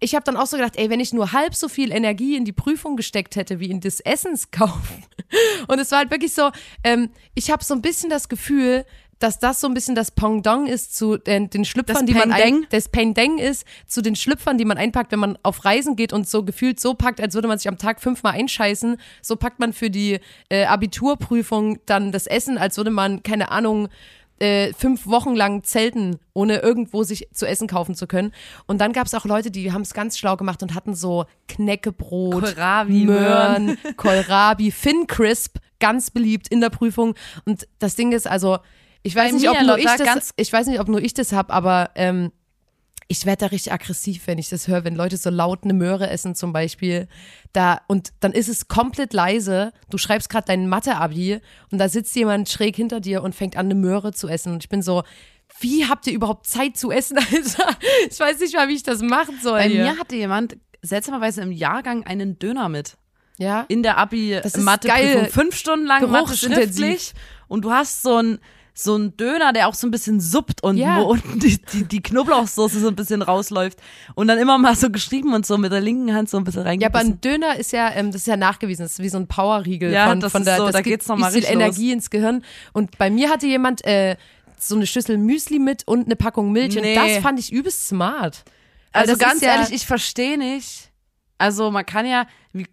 ich 0.00 0.14
habe 0.14 0.24
dann 0.24 0.36
auch 0.36 0.46
so 0.46 0.56
gedacht, 0.56 0.76
ey, 0.76 0.90
wenn 0.90 1.00
ich 1.00 1.12
nur 1.12 1.32
halb 1.32 1.54
so 1.54 1.68
viel 1.68 1.92
Energie 1.92 2.36
in 2.36 2.44
die 2.44 2.52
Prüfung 2.52 2.96
gesteckt 2.96 3.36
hätte, 3.36 3.58
wie 3.60 3.70
in 3.70 3.80
das 3.80 4.00
Essenskaufen. 4.00 5.04
Und 5.66 5.78
es 5.78 5.90
war 5.90 5.98
halt 5.98 6.10
wirklich 6.10 6.32
so, 6.32 6.50
ähm, 6.84 7.10
ich 7.34 7.50
habe 7.50 7.64
so 7.64 7.74
ein 7.74 7.82
bisschen 7.82 8.08
das 8.08 8.28
Gefühl, 8.28 8.84
dass 9.18 9.38
das 9.38 9.60
so 9.60 9.66
ein 9.66 9.74
bisschen 9.74 9.94
das 9.94 10.10
Pendant 10.10 10.68
ist 10.68 10.96
zu 10.96 11.16
den, 11.16 11.50
den 11.50 11.64
Schlüpfern, 11.64 11.96
Das 11.96 12.04
die 12.04 12.14
man 12.14 12.30
ein, 12.30 12.40
Pendeng? 12.40 12.66
das 12.70 12.88
Pendeng 12.88 13.38
ist 13.38 13.64
zu 13.86 14.02
den 14.02 14.16
Schlüpfern, 14.16 14.58
die 14.58 14.64
man 14.64 14.78
einpackt, 14.78 15.12
wenn 15.12 15.18
man 15.18 15.38
auf 15.42 15.64
Reisen 15.64 15.96
geht 15.96 16.12
und 16.12 16.28
so 16.28 16.44
gefühlt 16.44 16.78
so 16.80 16.94
packt, 16.94 17.20
als 17.20 17.34
würde 17.34 17.48
man 17.48 17.58
sich 17.58 17.68
am 17.68 17.78
Tag 17.78 18.00
fünfmal 18.00 18.34
einscheißen. 18.34 18.96
So 19.22 19.36
packt 19.36 19.58
man 19.58 19.72
für 19.72 19.90
die 19.90 20.20
äh, 20.48 20.64
Abiturprüfung 20.64 21.78
dann 21.86 22.12
das 22.12 22.26
Essen, 22.26 22.58
als 22.58 22.76
würde 22.76 22.90
man, 22.90 23.22
keine 23.22 23.50
Ahnung, 23.50 23.88
äh, 24.40 24.72
fünf 24.74 25.06
Wochen 25.06 25.34
lang 25.34 25.64
zelten, 25.64 26.20
ohne 26.32 26.58
irgendwo 26.58 27.02
sich 27.02 27.28
zu 27.32 27.46
essen 27.46 27.66
kaufen 27.66 27.96
zu 27.96 28.06
können. 28.06 28.32
Und 28.66 28.80
dann 28.80 28.92
gab 28.92 29.06
es 29.06 29.14
auch 29.14 29.24
Leute, 29.24 29.50
die 29.50 29.72
haben 29.72 29.82
es 29.82 29.94
ganz 29.94 30.16
schlau 30.16 30.36
gemacht 30.36 30.62
und 30.62 30.74
hatten 30.74 30.94
so 30.94 31.24
Knäckebrot, 31.48 32.34
Kohlrabi, 32.42 33.04
Möhren, 33.04 33.78
Kohlrabi, 33.96 34.70
Finn 34.70 35.06
Crisp, 35.08 35.56
ganz 35.80 36.10
beliebt 36.10 36.46
in 36.48 36.60
der 36.60 36.70
Prüfung. 36.70 37.14
Und 37.44 37.66
das 37.80 37.96
Ding 37.96 38.12
ist 38.12 38.28
also, 38.28 38.58
ich 39.02 39.14
weiß 39.14 39.32
nicht, 39.32 39.48
ob 39.48 39.60
nur 39.62 39.78
ich 39.78 39.84
das, 39.84 40.32
ich 40.36 40.52
weiß 40.52 40.66
nicht, 40.66 40.80
ob 40.80 40.88
nur 40.88 41.00
ich 41.00 41.14
das 41.14 41.32
hab, 41.32 41.52
aber 41.52 41.90
ähm, 41.94 42.32
ich 43.10 43.24
werde 43.24 43.40
da 43.40 43.46
richtig 43.46 43.72
aggressiv, 43.72 44.26
wenn 44.26 44.36
ich 44.36 44.50
das 44.50 44.68
höre, 44.68 44.84
wenn 44.84 44.94
Leute 44.94 45.16
so 45.16 45.30
laut 45.30 45.64
eine 45.64 45.72
Möhre 45.72 46.10
essen 46.10 46.34
zum 46.34 46.52
Beispiel. 46.52 47.08
Da, 47.54 47.80
und 47.86 48.10
dann 48.20 48.32
ist 48.32 48.48
es 48.48 48.68
komplett 48.68 49.14
leise. 49.14 49.72
Du 49.88 49.96
schreibst 49.96 50.28
gerade 50.28 50.46
dein 50.46 50.68
Mathe-Abi 50.68 51.40
und 51.72 51.78
da 51.78 51.88
sitzt 51.88 52.14
jemand 52.16 52.50
schräg 52.50 52.76
hinter 52.76 53.00
dir 53.00 53.22
und 53.22 53.34
fängt 53.34 53.56
an, 53.56 53.66
eine 53.66 53.74
Möhre 53.74 54.12
zu 54.12 54.28
essen. 54.28 54.52
Und 54.52 54.62
ich 54.62 54.68
bin 54.68 54.82
so, 54.82 55.04
wie 55.60 55.86
habt 55.86 56.06
ihr 56.06 56.12
überhaupt 56.12 56.46
Zeit 56.46 56.76
zu 56.76 56.90
essen, 56.90 57.16
Alter? 57.32 57.76
Ich 58.10 58.20
weiß 58.20 58.40
nicht 58.40 58.54
mal, 58.54 58.68
wie 58.68 58.74
ich 58.74 58.82
das 58.82 59.00
machen 59.00 59.38
soll. 59.42 59.58
Bei 59.58 59.68
hier. 59.68 59.84
mir 59.84 59.98
hatte 59.98 60.14
jemand 60.14 60.58
seltsamerweise 60.82 61.40
im 61.40 61.50
Jahrgang 61.50 62.04
einen 62.04 62.38
Döner 62.38 62.68
mit. 62.68 62.98
ja? 63.38 63.64
In 63.68 63.82
der 63.82 63.96
Abi-Mathe-Prüfung. 63.96 65.26
Fünf 65.30 65.56
Stunden 65.56 65.86
lang 65.86 66.10
Mathe 66.10 66.36
schriftlich. 66.36 67.14
Und 67.48 67.64
du 67.64 67.72
hast 67.72 68.02
so 68.02 68.16
ein 68.16 68.38
so 68.80 68.94
ein 68.96 69.16
Döner, 69.16 69.52
der 69.52 69.66
auch 69.66 69.74
so 69.74 69.88
ein 69.88 69.90
bisschen 69.90 70.20
suppt 70.20 70.62
und 70.62 70.76
Ja. 70.76 70.98
wo 71.00 71.06
unten 71.10 71.40
die, 71.40 71.58
die, 71.72 71.82
die 71.84 72.00
Knoblauchsoße 72.00 72.78
so 72.78 72.86
ein 72.86 72.94
bisschen 72.94 73.22
rausläuft 73.22 73.78
und 74.14 74.28
dann 74.28 74.38
immer 74.38 74.56
mal 74.56 74.76
so 74.76 74.88
geschrieben 74.88 75.34
und 75.34 75.44
so 75.44 75.58
mit 75.58 75.72
der 75.72 75.80
linken 75.80 76.14
Hand 76.14 76.30
so 76.30 76.36
ein 76.36 76.44
bisschen 76.44 76.80
Ja, 76.80 76.86
aber 76.88 77.00
ein 77.00 77.20
Döner 77.20 77.56
ist 77.56 77.72
ja, 77.72 77.90
ähm, 77.92 78.12
das 78.12 78.20
ist 78.20 78.26
ja 78.28 78.36
nachgewiesen, 78.36 78.84
das 78.84 78.92
ist 78.92 78.98
wie 79.00 79.08
so 79.08 79.18
ein 79.18 79.26
Powerriegel 79.26 79.90
Ja, 79.92 80.08
von, 80.08 80.20
das 80.20 80.30
von 80.30 80.44
der, 80.44 80.58
so, 80.58 80.66
das 80.66 80.74
da 80.74 80.82
geht's 80.82 81.08
noch 81.08 81.16
mal 81.16 81.32
viel 81.32 81.40
richtig 81.40 81.54
los. 81.56 81.62
Energie 81.62 81.90
ins 81.92 82.08
Gehirn. 82.10 82.44
Und 82.72 82.96
bei 82.98 83.10
mir 83.10 83.30
hatte 83.30 83.48
jemand 83.48 83.84
äh, 83.84 84.14
so 84.60 84.76
eine 84.76 84.86
Schüssel 84.86 85.18
Müsli 85.18 85.58
mit 85.58 85.82
und 85.88 86.04
eine 86.06 86.14
Packung 86.14 86.52
Milch 86.52 86.76
Nee. 86.76 86.96
und 86.96 87.04
das 87.04 87.18
fand 87.22 87.40
ich 87.40 87.52
übst 87.52 87.88
smart. 87.88 88.44
Weil 88.92 89.02
also 89.02 89.16
ganz 89.16 89.40
ja, 89.40 89.54
ehrlich, 89.56 89.72
ich 89.72 89.86
verstehe 89.86 90.38
nicht. 90.38 90.87
Also 91.38 91.70
man 91.70 91.86
kann 91.86 92.04
ja, 92.04 92.26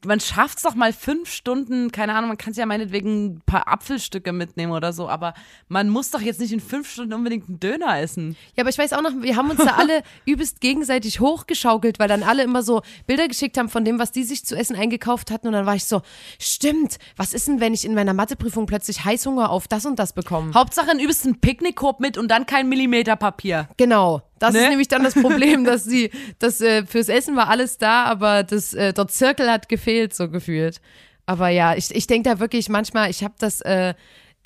man 0.06 0.20
schafft 0.20 0.58
es 0.58 0.64
doch 0.64 0.74
mal 0.74 0.92
fünf 0.92 1.30
Stunden, 1.30 1.92
keine 1.92 2.16
Ahnung, 2.16 2.30
man 2.30 2.38
kann 2.38 2.54
sich 2.54 2.60
ja 2.60 2.66
meinetwegen 2.66 3.26
ein 3.26 3.42
paar 3.46 3.68
Apfelstücke 3.68 4.34
mitnehmen 4.34 4.72
oder 4.72 4.92
so, 4.92 5.08
aber 5.08 5.36
man 5.68 5.90
muss 5.90 6.10
doch 6.10 6.22
jetzt 6.22 6.40
nicht 6.40 6.52
in 6.52 6.60
fünf 6.60 6.92
Stunden 6.92 7.14
unbedingt 7.14 7.48
einen 7.48 7.60
Döner 7.60 8.00
essen. 8.00 8.36
Ja, 8.56 8.64
aber 8.64 8.70
ich 8.72 8.78
weiß 8.78 8.94
auch 8.94 9.04
noch, 9.04 9.12
wir 9.22 9.36
haben 9.36 9.52
uns 9.52 9.64
da 9.64 9.76
alle 9.76 10.02
übelst 10.26 10.62
gegenseitig 10.62 11.20
hochgeschaukelt, 11.20 12.00
weil 12.00 12.08
dann 12.08 12.24
alle 12.24 12.42
immer 12.44 12.64
so 12.64 12.82
Bilder 13.06 13.28
geschickt 13.28 13.58
haben 13.58 13.70
von 13.70 13.86
dem, 13.86 14.00
was 14.00 14.12
die 14.12 14.24
sich 14.24 14.46
zu 14.46 14.56
essen 14.56 14.76
eingekauft 14.76 15.30
hatten. 15.30 15.48
Und 15.48 15.54
dann 15.54 15.68
war 15.68 15.76
ich 15.76 15.86
so, 15.86 16.02
stimmt, 16.40 16.98
was 17.16 17.34
ist 17.34 17.48
denn, 17.48 17.60
wenn 17.60 17.74
ich 17.74 17.86
in 17.86 17.94
meiner 17.94 18.14
Matheprüfung 18.14 18.66
plötzlich 18.66 19.06
Heißhunger 19.06 19.52
auf 19.52 19.68
das 19.68 19.86
und 19.86 20.00
das 20.00 20.14
bekomme? 20.14 20.54
Hauptsache 20.56 20.90
ein 20.90 21.00
übelsten 21.00 21.40
Picknickkorb 21.40 22.00
mit 22.00 22.18
und 22.18 22.30
dann 22.30 22.48
kein 22.48 22.68
Millimeter 22.68 23.16
Papier. 23.16 23.70
Genau. 23.78 24.24
Das 24.40 24.54
Ne? 24.54 24.64
ist 24.64 24.70
nämlich 24.70 24.88
dann 24.88 25.04
das 25.04 25.14
Problem, 25.14 25.64
dass 25.66 25.86
die, 25.86 26.12
das 26.40 26.62
äh, 26.62 26.86
fürs 26.86 27.10
Essen 27.10 27.36
war 27.36 27.50
alles 27.50 27.78
da, 27.78 28.04
aber 28.06 28.44
das 28.44 28.74
äh, 28.74 28.94
dort 28.94 29.12
Zirkel 29.12 29.50
hat 29.50 29.70
gefehlt, 29.70 30.14
so 30.14 30.30
gefühlt. 30.30 30.82
Aber 31.26 31.50
ja, 31.50 31.76
ich, 31.76 31.94
ich 31.94 32.08
denke 32.08 32.30
da 32.30 32.40
wirklich 32.40 32.70
manchmal, 32.70 33.10
ich 33.10 33.24
habe 33.24 33.34
das, 33.40 33.62
äh, 33.62 33.94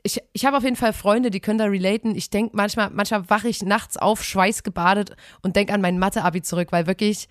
ich, 0.04 0.22
ich 0.32 0.46
habe 0.46 0.56
auf 0.58 0.64
jeden 0.64 0.76
Fall 0.76 0.94
Freunde, 0.94 1.30
die 1.30 1.40
können 1.42 1.60
da 1.60 1.66
relaten. 1.66 2.16
Ich 2.16 2.30
denke 2.30 2.56
manchmal, 2.56 2.90
manchmal 2.92 3.30
wache 3.30 3.50
ich 3.50 3.62
nachts 3.64 3.98
auf, 3.98 4.24
schweißgebadet 4.24 5.16
und 5.42 5.56
denke 5.56 5.74
an 5.74 5.82
mein 5.82 6.00
Mathe-Abi 6.00 6.42
zurück, 6.42 6.70
weil 6.72 6.88
wirklich, 6.88 7.28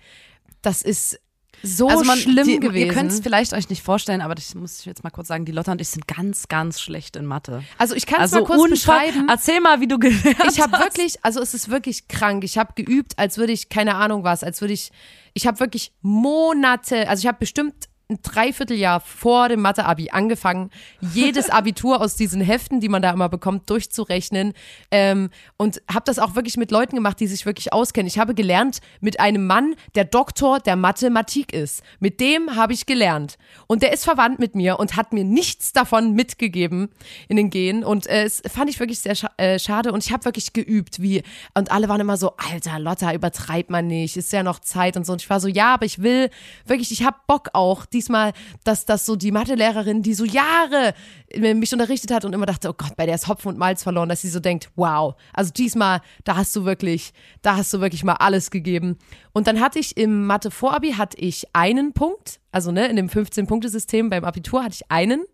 das 0.61 0.81
ist 0.81 1.19
so 1.63 1.89
also 1.89 2.03
man, 2.03 2.17
schlimm 2.17 2.47
die, 2.47 2.59
gewesen. 2.59 2.87
Ihr 2.87 2.93
könnt 2.93 3.11
es 3.11 3.19
vielleicht 3.19 3.53
euch 3.53 3.69
nicht 3.69 3.83
vorstellen, 3.83 4.21
aber 4.21 4.35
das 4.35 4.55
muss 4.55 4.79
ich 4.79 4.85
jetzt 4.85 5.03
mal 5.03 5.09
kurz 5.09 5.27
sagen, 5.27 5.45
die 5.45 5.51
Lotta 5.51 5.71
und 5.73 5.81
ich 5.81 5.89
sind 5.89 6.07
ganz, 6.07 6.47
ganz 6.47 6.79
schlecht 6.79 7.15
in 7.15 7.25
Mathe. 7.25 7.63
also 7.77 7.95
ich 7.95 8.05
kann 8.05 8.23
es 8.23 8.33
Also 8.33 8.47
mal 8.47 8.55
kurz 8.55 8.69
beschreiben. 8.69 9.27
Erzähl 9.29 9.59
mal, 9.59 9.81
wie 9.81 9.87
du 9.87 9.99
gelernt 9.99 10.37
Ich 10.49 10.61
habe 10.61 10.71
hast. 10.73 10.83
wirklich, 10.83 11.23
also 11.23 11.41
es 11.41 11.53
ist 11.53 11.69
wirklich 11.69 12.07
krank. 12.07 12.43
Ich 12.43 12.57
habe 12.57 12.73
geübt, 12.75 13.17
als 13.17 13.37
würde 13.37 13.53
ich, 13.53 13.69
keine 13.69 13.95
Ahnung 13.95 14.23
was, 14.23 14.43
als 14.43 14.61
würde 14.61 14.73
ich, 14.73 14.91
ich 15.33 15.47
habe 15.47 15.59
wirklich 15.59 15.91
Monate, 16.01 17.09
also 17.09 17.21
ich 17.21 17.27
habe 17.27 17.37
bestimmt 17.39 17.88
ein 18.11 18.23
Dreivierteljahr 18.23 19.01
vor 19.01 19.49
dem 19.49 19.61
Mathe-Abi 19.61 20.09
angefangen, 20.09 20.71
jedes 20.99 21.49
Abitur 21.51 22.01
aus 22.01 22.15
diesen 22.15 22.41
Heften, 22.41 22.79
die 22.79 22.89
man 22.89 23.03
da 23.03 23.11
immer 23.11 23.29
bekommt, 23.29 23.69
durchzurechnen. 23.69 24.53
Ähm, 24.89 25.29
und 25.57 25.83
habe 25.87 26.05
das 26.05 26.17
auch 26.17 26.33
wirklich 26.33 26.57
mit 26.57 26.71
Leuten 26.71 26.95
gemacht, 26.95 27.19
die 27.19 27.27
sich 27.27 27.45
wirklich 27.45 27.71
auskennen. 27.71 28.07
Ich 28.07 28.17
habe 28.17 28.33
gelernt 28.33 28.79
mit 28.99 29.19
einem 29.19 29.45
Mann, 29.45 29.75
der 29.93 30.05
Doktor 30.05 30.59
der 30.59 30.75
Mathematik 30.75 31.53
ist. 31.53 31.83
Mit 31.99 32.19
dem 32.19 32.55
habe 32.55 32.73
ich 32.73 32.87
gelernt. 32.87 33.37
Und 33.67 33.83
der 33.83 33.93
ist 33.93 34.05
verwandt 34.05 34.39
mit 34.39 34.55
mir 34.55 34.79
und 34.79 34.95
hat 34.95 35.13
mir 35.13 35.23
nichts 35.23 35.71
davon 35.71 36.13
mitgegeben 36.13 36.89
in 37.27 37.37
den 37.37 37.51
Genen 37.51 37.83
und 37.83 38.07
äh, 38.07 38.23
es 38.23 38.41
fand 38.51 38.71
ich 38.71 38.79
wirklich 38.79 39.01
sehr 39.01 39.13
scha 39.13 39.29
äh, 39.37 39.59
schade. 39.59 39.91
Und 39.91 40.03
ich 40.03 40.11
habe 40.11 40.25
wirklich 40.25 40.53
geübt, 40.53 40.99
wie 40.99 41.21
und 41.53 41.71
alle 41.71 41.87
waren 41.89 42.01
immer 42.01 42.17
so, 42.17 42.33
Alter 42.37 42.79
Lotta, 42.79 43.13
übertreibt 43.13 43.69
man 43.69 43.85
nicht, 43.85 44.17
ist 44.17 44.33
ja 44.33 44.41
noch 44.41 44.57
Zeit 44.57 44.97
und 44.97 45.05
so. 45.05 45.13
Und 45.13 45.21
ich 45.21 45.29
war 45.29 45.39
so, 45.39 45.47
ja, 45.47 45.75
aber 45.75 45.85
ich 45.85 46.01
will 46.01 46.31
wirklich, 46.65 46.91
ich 46.91 47.03
habe 47.03 47.17
Bock 47.27 47.49
auch 47.53 47.85
diesmal, 47.99 48.31
dass 48.63 48.85
das 48.85 49.05
so 49.05 49.17
die 49.17 49.31
Mathelehrerin, 49.31 50.01
die 50.01 50.13
so 50.13 50.23
Jahre 50.23 50.93
mich 51.35 51.73
unterrichtet 51.73 52.11
hat 52.11 52.23
und 52.23 52.33
immer 52.33 52.45
dachte, 52.45 52.69
oh 52.69 52.73
Gott, 52.73 52.95
bei 52.95 53.05
der 53.05 53.15
ist 53.15 53.27
Hopfen 53.27 53.49
und 53.49 53.57
Malz 53.57 53.83
verloren, 53.83 54.07
dass 54.07 54.21
sie 54.21 54.29
so 54.29 54.39
denkt, 54.39 54.69
wow, 54.75 55.15
also 55.33 55.51
diesmal, 55.51 56.01
da 56.23 56.37
hast 56.37 56.55
du 56.55 56.63
wirklich, 56.63 57.13
da 57.41 57.57
hast 57.57 57.73
du 57.73 57.81
wirklich 57.81 58.03
mal 58.03 58.13
alles 58.13 58.51
gegeben. 58.51 58.97
Und 59.33 59.47
dann 59.47 59.59
hatte 59.59 59.79
ich 59.79 59.97
im 59.97 60.25
Mathe-Vorabi 60.25 60.93
hatte 60.93 61.17
ich 61.17 61.43
einen 61.53 61.93
Punkt, 61.93 62.39
also 62.51 62.71
ne, 62.71 62.87
in 62.87 62.95
dem 62.95 63.09
15-Punkte-System 63.09 64.09
beim 64.09 64.23
Abitur 64.23 64.63
hatte 64.63 64.75
ich 64.75 64.89
einen. 64.89 65.25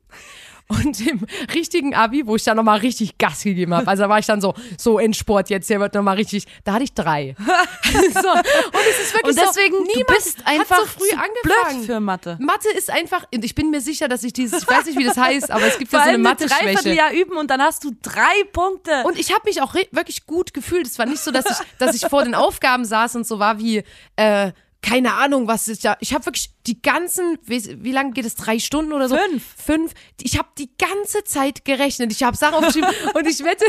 Und 0.67 1.00
im 1.05 1.25
richtigen 1.53 1.93
Abi, 1.93 2.25
wo 2.25 2.36
ich 2.36 2.43
dann 2.43 2.57
nochmal 2.57 2.79
richtig 2.79 3.19
Gas 3.19 3.43
gegeben 3.43 3.75
habe, 3.75 3.88
also 3.88 4.03
da 4.03 4.10
war 4.10 4.17
ich 4.17 4.25
dann 4.25 4.41
so, 4.41 4.55
so 4.79 4.98
Endsport 4.98 5.51
jetzt, 5.51 5.67
hier 5.67 5.79
wird 5.79 5.93
nochmal 5.93 6.15
richtig, 6.15 6.48
da 6.63 6.74
hatte 6.74 6.86
ich 6.86 6.93
drei. 6.93 7.36
so, 7.39 7.45
und 7.45 8.03
es 8.10 9.00
ist 9.00 9.13
wirklich 9.13 9.24
Und 9.24 9.38
deswegen, 9.38 9.75
so, 9.75 9.84
du 9.84 9.91
niemand 9.95 10.17
bist 10.17 10.38
einfach 10.43 10.79
so 10.79 10.86
früh 10.86 11.12
angefangen. 11.12 11.77
blöd 11.77 11.86
für 11.86 12.00
Mathe. 12.00 12.38
Mathe 12.39 12.69
ist 12.75 12.89
einfach, 12.89 13.27
und 13.31 13.45
ich 13.45 13.53
bin 13.53 13.69
mir 13.69 13.79
sicher, 13.79 14.07
dass 14.07 14.24
ich 14.24 14.34
dieses, 14.34 14.63
ich 14.63 14.67
weiß 14.67 14.86
nicht, 14.86 14.98
wie 14.98 15.03
das 15.03 15.17
heißt, 15.17 15.51
aber 15.51 15.67
es 15.67 15.77
gibt 15.77 15.91
Vor 15.91 16.00
ja 16.00 16.05
so 16.05 16.10
eine 16.10 16.17
Mathe-Schwäche. 16.17 16.63
Dreivierteljahr 16.63 17.13
üben 17.13 17.38
und 17.38 17.51
dann 17.51 17.62
hast 17.62 17.84
du 17.84 17.91
drei 18.01 18.43
Punkte. 18.51 19.03
Und 19.03 19.19
ich 19.19 19.31
habe 19.31 19.41
mich 19.45 19.62
auch 19.62 19.75
wirklich 19.75 20.25
gut 20.25 20.51
gefühlt. 20.53 20.88
Es 20.88 20.98
war 20.98 21.05
nicht 21.05 21.22
so, 21.22 21.29
dass 21.29 21.45
ich, 21.45 21.57
dass 21.77 21.95
ich 21.95 22.10
vor 22.10 22.24
den 22.24 22.34
Aufgaben 22.34 22.86
saß 22.86 23.15
und 23.17 23.27
so 23.27 23.38
war 23.38 23.60
wie, 23.60 23.84
äh, 24.15 24.51
keine 24.86 25.15
Ahnung, 25.15 25.48
was 25.48 25.68
ist 25.68 25.84
ja. 25.84 25.98
Ich 26.00 26.13
habe 26.13 26.27
wirklich 26.27 26.51
die 26.68 26.80
ganzen, 26.80 27.39
wie, 27.44 27.84
wie 27.84 27.92
lange 27.92 28.12
geht 28.12 28.25
es? 28.25 28.36
Drei 28.36 28.60
Stunden 28.60 28.94
oder 28.94 29.10
so? 29.10 29.18
Fünf. 29.18 29.44
Fünf. 29.58 29.94
Ich 30.22 30.38
habe 30.38 30.48
die 30.60 30.70
ganze 30.77 31.24
Zeit 31.24 31.65
gerechnet. 31.65 32.12
Ich 32.12 32.22
habe 32.22 32.38
Sachen 32.38 32.56
aufgeschrieben 32.56 32.92
und 33.15 33.27
ich 33.27 33.44
wette, 33.44 33.65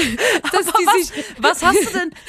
dass 0.52 0.66
die 0.66 0.86
was, 0.86 1.06
sich. 1.06 1.24
was 1.38 1.64
hast 1.64 1.80
du 1.80 1.98
denn? 1.98 2.10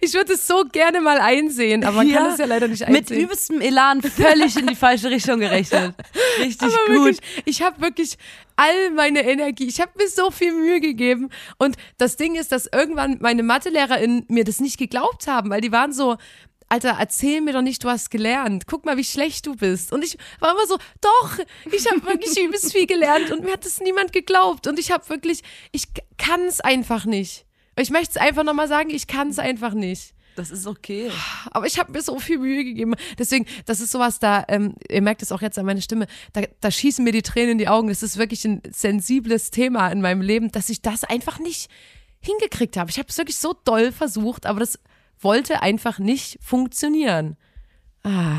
Ich 0.00 0.14
würde 0.14 0.34
es 0.34 0.46
so 0.46 0.64
gerne 0.70 1.00
mal 1.00 1.20
einsehen, 1.20 1.84
aber 1.84 1.98
man 1.98 2.12
kann 2.12 2.32
es 2.32 2.38
ja 2.38 2.44
leider 2.44 2.68
nicht 2.68 2.84
einsehen. 2.84 3.16
Mit 3.18 3.24
übelstem 3.24 3.60
Elan 3.60 4.02
völlig 4.02 4.56
in 4.56 4.66
die 4.66 4.74
falsche 4.74 5.10
Richtung 5.10 5.40
gerechnet. 5.40 5.94
Richtig 6.38 6.68
Aber 6.68 6.86
gut. 6.86 7.04
wirklich, 7.04 7.18
ich 7.44 7.62
habe 7.62 7.80
wirklich 7.80 8.16
all 8.56 8.90
meine 8.90 9.22
Energie, 9.22 9.66
ich 9.66 9.80
habe 9.80 9.92
mir 9.96 10.08
so 10.08 10.30
viel 10.30 10.52
Mühe 10.52 10.80
gegeben. 10.80 11.30
Und 11.58 11.76
das 11.98 12.16
Ding 12.16 12.34
ist, 12.34 12.52
dass 12.52 12.66
irgendwann 12.72 13.18
meine 13.20 13.42
MathelehrerInnen 13.42 14.24
mir 14.28 14.44
das 14.44 14.60
nicht 14.60 14.78
geglaubt 14.78 15.26
haben, 15.26 15.50
weil 15.50 15.60
die 15.60 15.72
waren 15.72 15.92
so, 15.92 16.16
Alter, 16.68 16.96
erzähl 16.98 17.40
mir 17.40 17.52
doch 17.52 17.62
nicht, 17.62 17.84
du 17.84 17.88
hast 17.88 18.10
gelernt. 18.10 18.66
Guck 18.66 18.84
mal, 18.84 18.96
wie 18.96 19.04
schlecht 19.04 19.46
du 19.46 19.54
bist. 19.54 19.92
Und 19.92 20.02
ich 20.02 20.18
war 20.40 20.52
immer 20.52 20.66
so, 20.66 20.78
doch, 21.00 21.38
ich 21.72 21.90
habe 21.90 22.04
wirklich 22.04 22.36
übelst 22.42 22.72
viel 22.72 22.86
gelernt 22.86 23.30
und 23.30 23.44
mir 23.44 23.52
hat 23.52 23.64
das 23.64 23.80
niemand 23.80 24.12
geglaubt. 24.12 24.66
Und 24.66 24.78
ich 24.78 24.90
habe 24.90 25.08
wirklich, 25.08 25.42
ich 25.70 25.86
kann 26.18 26.40
es 26.42 26.60
einfach 26.60 27.04
nicht. 27.04 27.46
Ich 27.78 27.90
möchte 27.90 28.12
es 28.12 28.16
einfach 28.16 28.42
nochmal 28.42 28.68
sagen, 28.68 28.90
ich 28.90 29.06
kann 29.06 29.28
es 29.28 29.38
einfach 29.38 29.74
nicht. 29.74 30.14
Das 30.34 30.50
ist 30.50 30.66
okay. 30.66 31.10
Aber 31.50 31.66
ich 31.66 31.78
habe 31.78 31.92
mir 31.92 32.02
so 32.02 32.18
viel 32.18 32.38
Mühe 32.38 32.62
gegeben. 32.62 32.94
Deswegen, 33.18 33.46
das 33.64 33.80
ist 33.80 33.90
sowas 33.90 34.18
da, 34.18 34.44
ähm, 34.48 34.74
ihr 34.88 35.02
merkt 35.02 35.22
es 35.22 35.32
auch 35.32 35.40
jetzt 35.40 35.58
an 35.58 35.64
meiner 35.64 35.80
Stimme, 35.80 36.06
da, 36.34 36.42
da 36.60 36.70
schießen 36.70 37.02
mir 37.04 37.12
die 37.12 37.22
Tränen 37.22 37.52
in 37.52 37.58
die 37.58 37.68
Augen. 37.68 37.88
Das 37.88 38.02
ist 38.02 38.18
wirklich 38.18 38.44
ein 38.44 38.60
sensibles 38.70 39.50
Thema 39.50 39.88
in 39.88 40.02
meinem 40.02 40.20
Leben, 40.20 40.52
dass 40.52 40.68
ich 40.68 40.82
das 40.82 41.04
einfach 41.04 41.38
nicht 41.38 41.70
hingekriegt 42.20 42.76
habe. 42.76 42.90
Ich 42.90 42.98
habe 42.98 43.08
es 43.08 43.16
wirklich 43.16 43.36
so 43.36 43.54
doll 43.64 43.92
versucht, 43.92 44.46
aber 44.46 44.60
das 44.60 44.78
wollte 45.18 45.62
einfach 45.62 45.98
nicht 45.98 46.38
funktionieren. 46.42 47.36
Ah. 48.02 48.38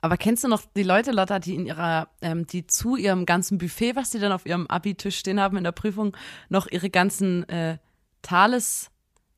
Aber 0.00 0.16
kennst 0.16 0.44
du 0.44 0.48
noch 0.48 0.62
die 0.74 0.82
Leute, 0.82 1.12
Lotta, 1.12 1.38
die 1.38 1.54
in 1.54 1.66
ihrer, 1.66 2.08
ähm, 2.22 2.46
die 2.46 2.66
zu 2.66 2.96
ihrem 2.96 3.26
ganzen 3.26 3.58
Buffet, 3.58 3.96
was 3.96 4.10
die 4.10 4.18
dann 4.18 4.32
auf 4.32 4.46
ihrem 4.46 4.66
Abi-Tisch 4.66 5.18
stehen 5.18 5.38
haben 5.38 5.56
in 5.56 5.64
der 5.64 5.72
Prüfung, 5.72 6.16
noch 6.48 6.66
ihre 6.66 6.88
ganzen 6.88 7.48
äh, 7.48 7.78
Thales 8.22 8.90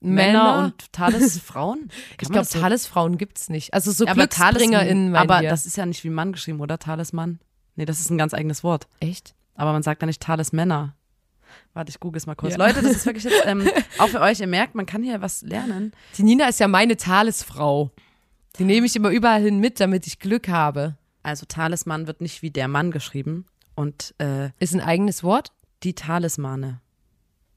Männer, 0.02 0.44
Männer? 0.44 0.64
und 0.64 0.92
Thales-Frauen? 0.92 1.90
Ich 2.20 2.28
glaube, 2.28 2.46
Talisfrauen 2.46 3.18
gibt's 3.18 3.48
nicht. 3.48 3.74
Also 3.74 3.90
so 3.92 4.04
Ja, 4.04 4.12
aber 4.12 4.26
GlücksbringerInnen, 4.26 5.16
aber 5.16 5.40
wir. 5.40 5.50
das 5.50 5.66
ist 5.66 5.76
ja 5.76 5.86
nicht 5.86 6.04
wie 6.04 6.10
Mann 6.10 6.32
geschrieben, 6.32 6.60
oder? 6.60 6.78
Talisman? 6.78 7.40
Nee, 7.76 7.84
das 7.84 8.00
ist 8.00 8.10
ein 8.10 8.18
ganz 8.18 8.34
eigenes 8.34 8.62
Wort. 8.62 8.86
Echt? 9.00 9.34
Aber 9.54 9.72
man 9.72 9.82
sagt 9.82 10.02
ja 10.02 10.06
nicht 10.06 10.22
Talismänner. 10.22 10.94
Warte, 11.74 11.90
ich 11.90 12.00
google 12.00 12.18
es 12.18 12.26
mal 12.26 12.34
kurz. 12.34 12.56
Ja. 12.56 12.66
Leute, 12.66 12.82
das 12.82 12.92
ist 12.92 13.06
wirklich 13.06 13.24
jetzt, 13.24 13.42
ähm, 13.46 13.68
auch 13.98 14.08
für 14.08 14.20
euch, 14.20 14.40
ihr 14.40 14.46
merkt, 14.46 14.74
man 14.74 14.86
kann 14.86 15.02
hier 15.02 15.20
was 15.20 15.42
lernen. 15.42 15.92
Die 16.16 16.22
Nina 16.22 16.48
ist 16.48 16.60
ja 16.60 16.68
meine 16.68 16.96
Talisfrau. 16.96 17.90
Die 18.58 18.64
nehme 18.64 18.86
ich 18.86 18.94
immer 18.96 19.10
überall 19.10 19.42
hin 19.42 19.58
mit, 19.58 19.80
damit 19.80 20.06
ich 20.06 20.18
Glück 20.18 20.48
habe. 20.48 20.96
Also 21.22 21.46
Talisman 21.46 22.06
wird 22.06 22.20
nicht 22.20 22.42
wie 22.42 22.50
der 22.50 22.68
Mann 22.68 22.90
geschrieben 22.90 23.46
und 23.74 24.14
äh, 24.18 24.50
Ist 24.58 24.74
ein 24.74 24.80
eigenes 24.80 25.22
Wort? 25.22 25.52
die 25.82 25.94
Talismane. 25.94 26.80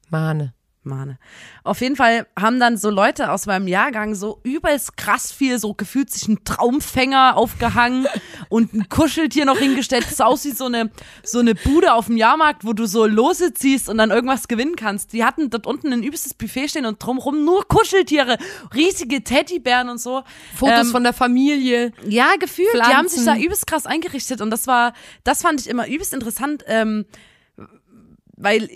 Mahne. 0.09 0.53
Mane. 0.85 1.19
Auf 1.63 1.81
jeden 1.81 1.95
Fall 1.95 2.25
haben 2.39 2.59
dann 2.59 2.77
so 2.77 2.89
Leute 2.89 3.31
aus 3.31 3.45
meinem 3.45 3.67
Jahrgang 3.67 4.15
so 4.15 4.39
übelst 4.43 4.97
krass 4.97 5.31
viel, 5.31 5.59
so 5.59 5.75
gefühlt 5.75 6.09
sich 6.09 6.27
ein 6.27 6.43
Traumfänger 6.43 7.37
aufgehangen 7.37 8.07
und 8.49 8.73
ein 8.73 8.89
Kuscheltier 8.89 9.45
noch 9.45 9.57
hingestellt. 9.57 10.05
Das 10.09 10.21
aussieht 10.21 10.55
wie 10.55 10.57
so 10.57 10.65
eine, 10.65 10.91
so 11.23 11.39
eine 11.39 11.55
Bude 11.55 11.93
auf 11.93 12.07
dem 12.07 12.17
Jahrmarkt, 12.17 12.65
wo 12.65 12.73
du 12.73 12.85
so 12.85 13.05
Lose 13.05 13.53
ziehst 13.53 13.89
und 13.89 13.97
dann 13.97 14.11
irgendwas 14.11 14.47
gewinnen 14.47 14.75
kannst. 14.75 15.13
Die 15.13 15.23
hatten 15.23 15.49
dort 15.49 15.67
unten 15.67 15.91
ein 15.91 16.03
übelstes 16.03 16.33
Buffet 16.33 16.69
stehen 16.69 16.85
und 16.85 17.03
drumherum 17.03 17.43
nur 17.43 17.67
Kuscheltiere, 17.67 18.37
riesige 18.73 19.23
Teddybären 19.23 19.89
und 19.89 19.99
so. 19.99 20.23
Fotos 20.55 20.87
Ähm, 20.87 20.91
von 20.91 21.03
der 21.03 21.13
Familie. 21.13 21.91
ja, 22.07 22.35
gefühlt. 22.39 22.73
Die 22.73 22.79
haben 22.79 23.07
sich 23.07 23.19
da 23.19 23.31
Pflanzen. 23.31 23.43
übelst 23.43 23.67
krass 23.67 23.85
eingerichtet 23.85 24.41
und 24.41 24.49
das 24.49 24.67
war, 24.67 24.93
das 25.23 25.41
fand 25.41 25.61
ich 25.61 25.67
immer 25.67 25.87
übelst 25.87 26.13
interessant, 26.13 26.63
ähm, 26.67 27.05
weil 28.37 28.69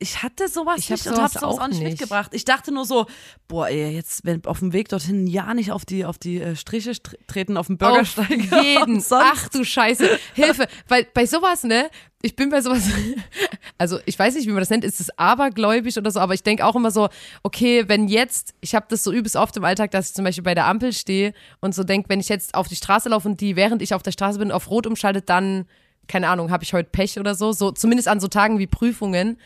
ich 0.00 0.22
hatte 0.24 0.48
sowas 0.48 0.78
Ich 0.78 0.86
hab 0.90 0.98
nicht 0.98 1.06
und 1.06 1.14
sowas 1.16 1.34
habe 1.36 1.46
sowas 1.46 1.58
auch 1.60 1.68
nicht, 1.68 1.82
mitgebracht. 1.82 2.30
Ich 2.34 2.44
dachte 2.44 2.72
nur 2.72 2.84
so, 2.84 3.06
boah, 3.46 3.68
ey, 3.68 3.90
jetzt 3.94 4.24
wenn 4.24 4.44
auf 4.44 4.58
dem 4.58 4.72
Weg 4.72 4.88
dorthin 4.88 5.26
ja 5.28 5.54
nicht 5.54 5.70
auf 5.70 5.84
die 5.84 6.04
auf 6.04 6.18
die 6.18 6.40
äh, 6.40 6.56
Striche 6.56 6.90
st- 6.90 7.16
treten 7.28 7.56
auf 7.56 7.68
dem 7.68 7.78
Bürgersteig. 7.78 8.28
Auf 8.50 8.62
jeden. 8.64 8.96
Und 8.96 9.06
Ach 9.10 9.48
du 9.50 9.64
Scheiße. 9.64 10.18
Hilfe. 10.34 10.66
Weil 10.88 11.06
bei 11.14 11.26
sowas, 11.26 11.62
ne? 11.62 11.88
Ich 12.22 12.34
bin 12.36 12.48
bei 12.48 12.60
sowas, 12.62 12.84
also 13.78 13.98
ich 14.06 14.18
weiß 14.18 14.34
nicht, 14.34 14.46
wie 14.46 14.50
man 14.52 14.60
das 14.60 14.70
nennt, 14.70 14.82
ist 14.84 14.98
es 15.00 15.16
abergläubisch 15.18 15.96
oder 15.98 16.10
so, 16.10 16.20
aber 16.20 16.34
ich 16.34 16.42
denke 16.42 16.64
auch 16.64 16.74
immer 16.74 16.90
so, 16.90 17.08
okay, 17.42 17.84
wenn 17.86 18.08
jetzt, 18.08 18.54
ich 18.62 18.74
habe 18.74 18.86
das 18.88 19.04
so 19.04 19.12
übelst 19.12 19.36
oft 19.36 19.56
im 19.58 19.64
Alltag, 19.64 19.90
dass 19.90 20.08
ich 20.08 20.14
zum 20.14 20.24
Beispiel 20.24 20.42
bei 20.44 20.54
der 20.54 20.66
Ampel 20.66 20.92
stehe 20.94 21.34
und 21.60 21.74
so 21.74 21.84
denke, 21.84 22.08
wenn 22.08 22.20
ich 22.20 22.30
jetzt 22.30 22.54
auf 22.54 22.66
die 22.66 22.76
Straße 22.76 23.10
laufe 23.10 23.28
und 23.28 23.40
die, 23.42 23.56
während 23.56 23.82
ich 23.82 23.92
auf 23.94 24.02
der 24.02 24.12
Straße 24.12 24.38
bin, 24.38 24.50
auf 24.52 24.70
Rot 24.70 24.86
umschaltet, 24.86 25.28
dann, 25.28 25.66
keine 26.08 26.28
Ahnung, 26.28 26.50
habe 26.50 26.64
ich 26.64 26.72
heute 26.72 26.88
Pech 26.90 27.18
oder 27.20 27.34
so, 27.34 27.52
so 27.52 27.70
zumindest 27.72 28.08
an 28.08 28.20
so 28.20 28.28
Tagen 28.28 28.58
wie 28.58 28.66
Prüfungen. 28.66 29.38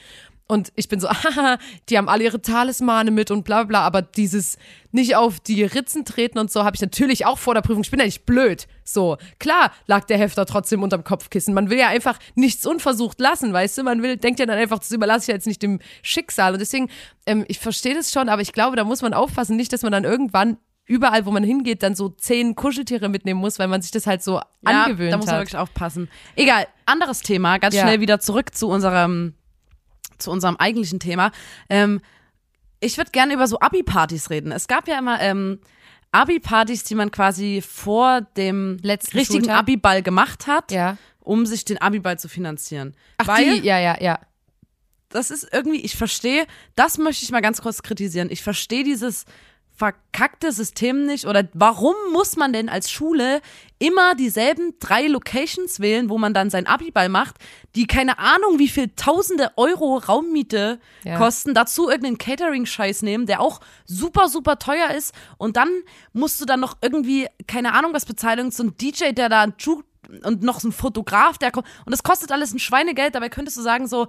Und 0.50 0.72
ich 0.76 0.88
bin 0.88 0.98
so, 0.98 1.08
haha, 1.10 1.58
die 1.88 1.98
haben 1.98 2.08
alle 2.08 2.24
ihre 2.24 2.40
Talismane 2.40 3.10
mit 3.10 3.30
und 3.30 3.44
bla 3.44 3.58
bla, 3.64 3.64
bla, 3.64 3.80
aber 3.82 4.00
dieses 4.02 4.56
nicht 4.92 5.14
auf 5.14 5.38
die 5.40 5.62
Ritzen 5.62 6.06
treten 6.06 6.38
und 6.38 6.50
so 6.50 6.64
habe 6.64 6.74
ich 6.74 6.80
natürlich 6.80 7.26
auch 7.26 7.36
vor 7.36 7.52
der 7.52 7.60
Prüfung. 7.60 7.82
Ich 7.82 7.90
bin 7.90 8.00
ja 8.00 8.06
nicht 8.06 8.24
blöd. 8.24 8.66
So, 8.82 9.18
klar 9.38 9.70
lag 9.86 10.04
der 10.04 10.16
Hefter 10.16 10.46
trotzdem 10.46 10.82
unterm 10.82 11.04
Kopfkissen. 11.04 11.52
Man 11.52 11.68
will 11.68 11.78
ja 11.78 11.88
einfach 11.88 12.18
nichts 12.34 12.64
unversucht 12.66 13.20
lassen, 13.20 13.52
weißt 13.52 13.76
du? 13.76 13.82
Man 13.82 14.02
will, 14.02 14.16
denkt 14.16 14.40
ja 14.40 14.46
dann 14.46 14.56
einfach, 14.56 14.78
das 14.78 14.90
überlasse 14.90 15.24
ich 15.24 15.28
ja 15.28 15.34
jetzt 15.34 15.46
nicht 15.46 15.62
dem 15.62 15.80
Schicksal. 16.02 16.54
Und 16.54 16.60
deswegen, 16.60 16.88
ähm, 17.26 17.44
ich 17.48 17.58
verstehe 17.58 17.94
das 17.94 18.10
schon, 18.10 18.30
aber 18.30 18.40
ich 18.40 18.54
glaube, 18.54 18.76
da 18.76 18.84
muss 18.84 19.02
man 19.02 19.12
aufpassen, 19.12 19.56
nicht, 19.56 19.72
dass 19.74 19.82
man 19.82 19.92
dann 19.92 20.04
irgendwann 20.04 20.56
überall, 20.86 21.26
wo 21.26 21.30
man 21.30 21.44
hingeht, 21.44 21.82
dann 21.82 21.94
so 21.94 22.08
zehn 22.08 22.54
Kuscheltiere 22.54 23.10
mitnehmen 23.10 23.38
muss, 23.40 23.58
weil 23.58 23.68
man 23.68 23.82
sich 23.82 23.90
das 23.90 24.06
halt 24.06 24.22
so 24.22 24.36
ja, 24.36 24.44
angewöhnt 24.62 25.12
da 25.12 25.18
muss 25.18 25.26
man 25.26 25.34
hat. 25.34 25.40
wirklich 25.42 25.58
aufpassen. 25.60 26.08
Egal, 26.34 26.66
anderes 26.86 27.20
Thema, 27.20 27.58
ganz 27.58 27.74
Ja. 27.74 27.82
schnell 27.82 28.00
wieder 28.00 28.20
zurück 28.20 28.54
zu 28.54 28.68
unserem 28.68 29.34
zu 30.18 30.30
unserem 30.30 30.56
eigentlichen 30.56 31.00
Thema. 31.00 31.30
Ähm, 31.68 32.00
ich 32.80 32.96
würde 32.96 33.10
gerne 33.10 33.34
über 33.34 33.46
so 33.46 33.58
Abi-Partys 33.60 34.30
reden. 34.30 34.52
Es 34.52 34.68
gab 34.68 34.86
ja 34.88 34.98
immer 34.98 35.20
ähm, 35.20 35.60
Abi-Partys, 36.12 36.84
die 36.84 36.94
man 36.94 37.10
quasi 37.10 37.62
vor 37.66 38.20
dem 38.36 38.78
Letzten 38.82 39.18
richtigen 39.18 39.44
Schultag. 39.44 39.58
Abi-Ball 39.60 40.02
gemacht 40.02 40.46
hat, 40.46 40.70
Ja. 40.72 40.96
um 41.20 41.44
sich 41.44 41.64
den 41.64 41.78
Abi-Ball 41.80 42.18
zu 42.18 42.28
finanzieren. 42.28 42.94
Ach, 43.18 43.26
Weil 43.26 43.60
die, 43.60 43.66
ja, 43.66 43.78
ja, 43.78 44.00
ja. 44.00 44.18
das 45.08 45.30
ist 45.30 45.48
irgendwie, 45.52 45.80
ich 45.80 45.96
verstehe, 45.96 46.46
das 46.76 46.98
möchte 46.98 47.24
ich 47.24 47.30
mal 47.30 47.40
ganz 47.42 47.60
kurz 47.62 47.82
kritisieren. 47.82 48.28
Ich 48.30 48.42
verstehe 48.42 48.84
dieses 48.84 49.24
verkackte 49.78 50.50
System 50.50 51.06
nicht? 51.06 51.24
Oder 51.24 51.48
warum 51.54 51.94
muss 52.12 52.36
man 52.36 52.52
denn 52.52 52.68
als 52.68 52.90
Schule 52.90 53.40
immer 53.78 54.16
dieselben 54.16 54.74
drei 54.80 55.06
Locations 55.06 55.78
wählen, 55.78 56.10
wo 56.10 56.18
man 56.18 56.34
dann 56.34 56.50
sein 56.50 56.66
Abiball 56.66 57.08
macht, 57.08 57.36
die 57.76 57.86
keine 57.86 58.18
Ahnung, 58.18 58.58
wie 58.58 58.66
viel 58.66 58.90
tausende 58.96 59.52
Euro 59.56 59.98
Raummiete 59.98 60.80
Ja. 61.04 61.16
kosten, 61.16 61.54
dazu 61.54 61.88
irgendeinen 61.88 62.18
Catering-Scheiß 62.18 63.02
nehmen, 63.02 63.26
der 63.26 63.40
auch 63.40 63.60
super, 63.84 64.28
super 64.28 64.58
teuer 64.58 64.90
ist? 64.90 65.14
Und 65.36 65.56
dann 65.56 65.68
musst 66.12 66.40
du 66.40 66.44
dann 66.44 66.58
noch 66.58 66.76
irgendwie, 66.82 67.28
keine 67.46 67.72
Ahnung 67.72 67.94
was 67.94 68.04
bezahlen, 68.04 68.50
so 68.50 68.64
ein 68.64 68.76
DJ, 68.76 69.12
der 69.12 69.28
da 69.28 69.46
und 70.24 70.42
noch 70.42 70.58
so 70.58 70.68
ein 70.68 70.72
Fotograf, 70.72 71.38
der 71.38 71.52
kommt. 71.52 71.68
Und 71.86 71.92
das 71.92 72.02
kostet 72.02 72.32
alles 72.32 72.52
ein 72.52 72.58
Schweinegeld, 72.58 73.14
dabei 73.14 73.28
könntest 73.28 73.56
du 73.56 73.62
sagen 73.62 73.86
so, 73.86 74.08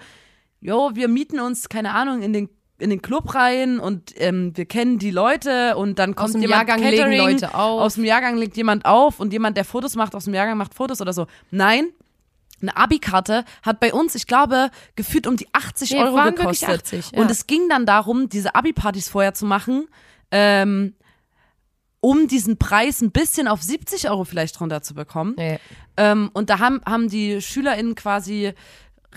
jo, 0.61 0.91
wir 0.93 1.07
mieten 1.07 1.39
uns, 1.39 1.69
keine 1.69 1.93
Ahnung, 1.93 2.23
in 2.23 2.33
den 2.33 2.49
in 2.79 2.89
den 2.89 3.01
Club 3.01 3.35
rein 3.35 3.79
und 3.79 4.13
ähm, 4.17 4.55
wir 4.55 4.65
kennen 4.65 4.99
die 4.99 5.11
Leute 5.11 5.75
und 5.77 5.99
dann 5.99 6.15
kommt 6.15 6.33
dem 6.33 6.41
jemand 6.41 6.67
Jahrgang 6.67 6.83
legen 6.83 6.97
Catering, 6.97 7.19
Leute 7.19 7.53
auf. 7.53 7.81
Aus 7.81 7.95
dem 7.95 8.05
Jahrgang 8.05 8.37
legt 8.37 8.57
jemand 8.57 8.85
auf 8.85 9.19
und 9.19 9.33
jemand, 9.33 9.57
der 9.57 9.65
Fotos 9.65 9.95
macht, 9.95 10.15
aus 10.15 10.25
dem 10.25 10.33
Jahrgang 10.33 10.57
macht 10.57 10.73
Fotos 10.73 11.01
oder 11.01 11.13
so. 11.13 11.27
Nein, 11.51 11.89
eine 12.61 12.75
Abi-Karte 12.75 13.45
hat 13.61 13.79
bei 13.79 13.93
uns, 13.93 14.15
ich 14.15 14.27
glaube, 14.27 14.69
gefühlt 14.95 15.27
um 15.27 15.37
die 15.37 15.47
80 15.53 15.91
Nee, 15.91 15.99
Euro 15.99 16.15
waren 16.15 16.37
wirklich 16.37 16.61
gekostet. 16.61 16.83
80, 16.83 17.11
ja. 17.11 17.21
Und 17.21 17.31
es 17.31 17.47
ging 17.47 17.69
dann 17.69 17.85
darum, 17.85 18.29
diese 18.29 18.55
Abi-Partys 18.55 19.09
vorher 19.09 19.33
zu 19.33 19.45
machen, 19.45 19.87
ähm, 20.31 20.95
um 22.01 22.27
diesen 22.27 22.57
Preis 22.57 23.01
ein 23.01 23.11
bisschen 23.11 23.47
auf 23.47 23.61
70 23.61 24.09
Euro 24.09 24.23
vielleicht 24.23 24.59
runterzubekommen. 24.61 25.35
Nee. 25.37 25.59
Ähm, 25.97 26.29
und 26.33 26.49
da 26.49 26.59
haben, 26.59 26.81
haben 26.85 27.09
die 27.09 27.41
SchülerInnen 27.41 27.95
quasi 27.95 28.53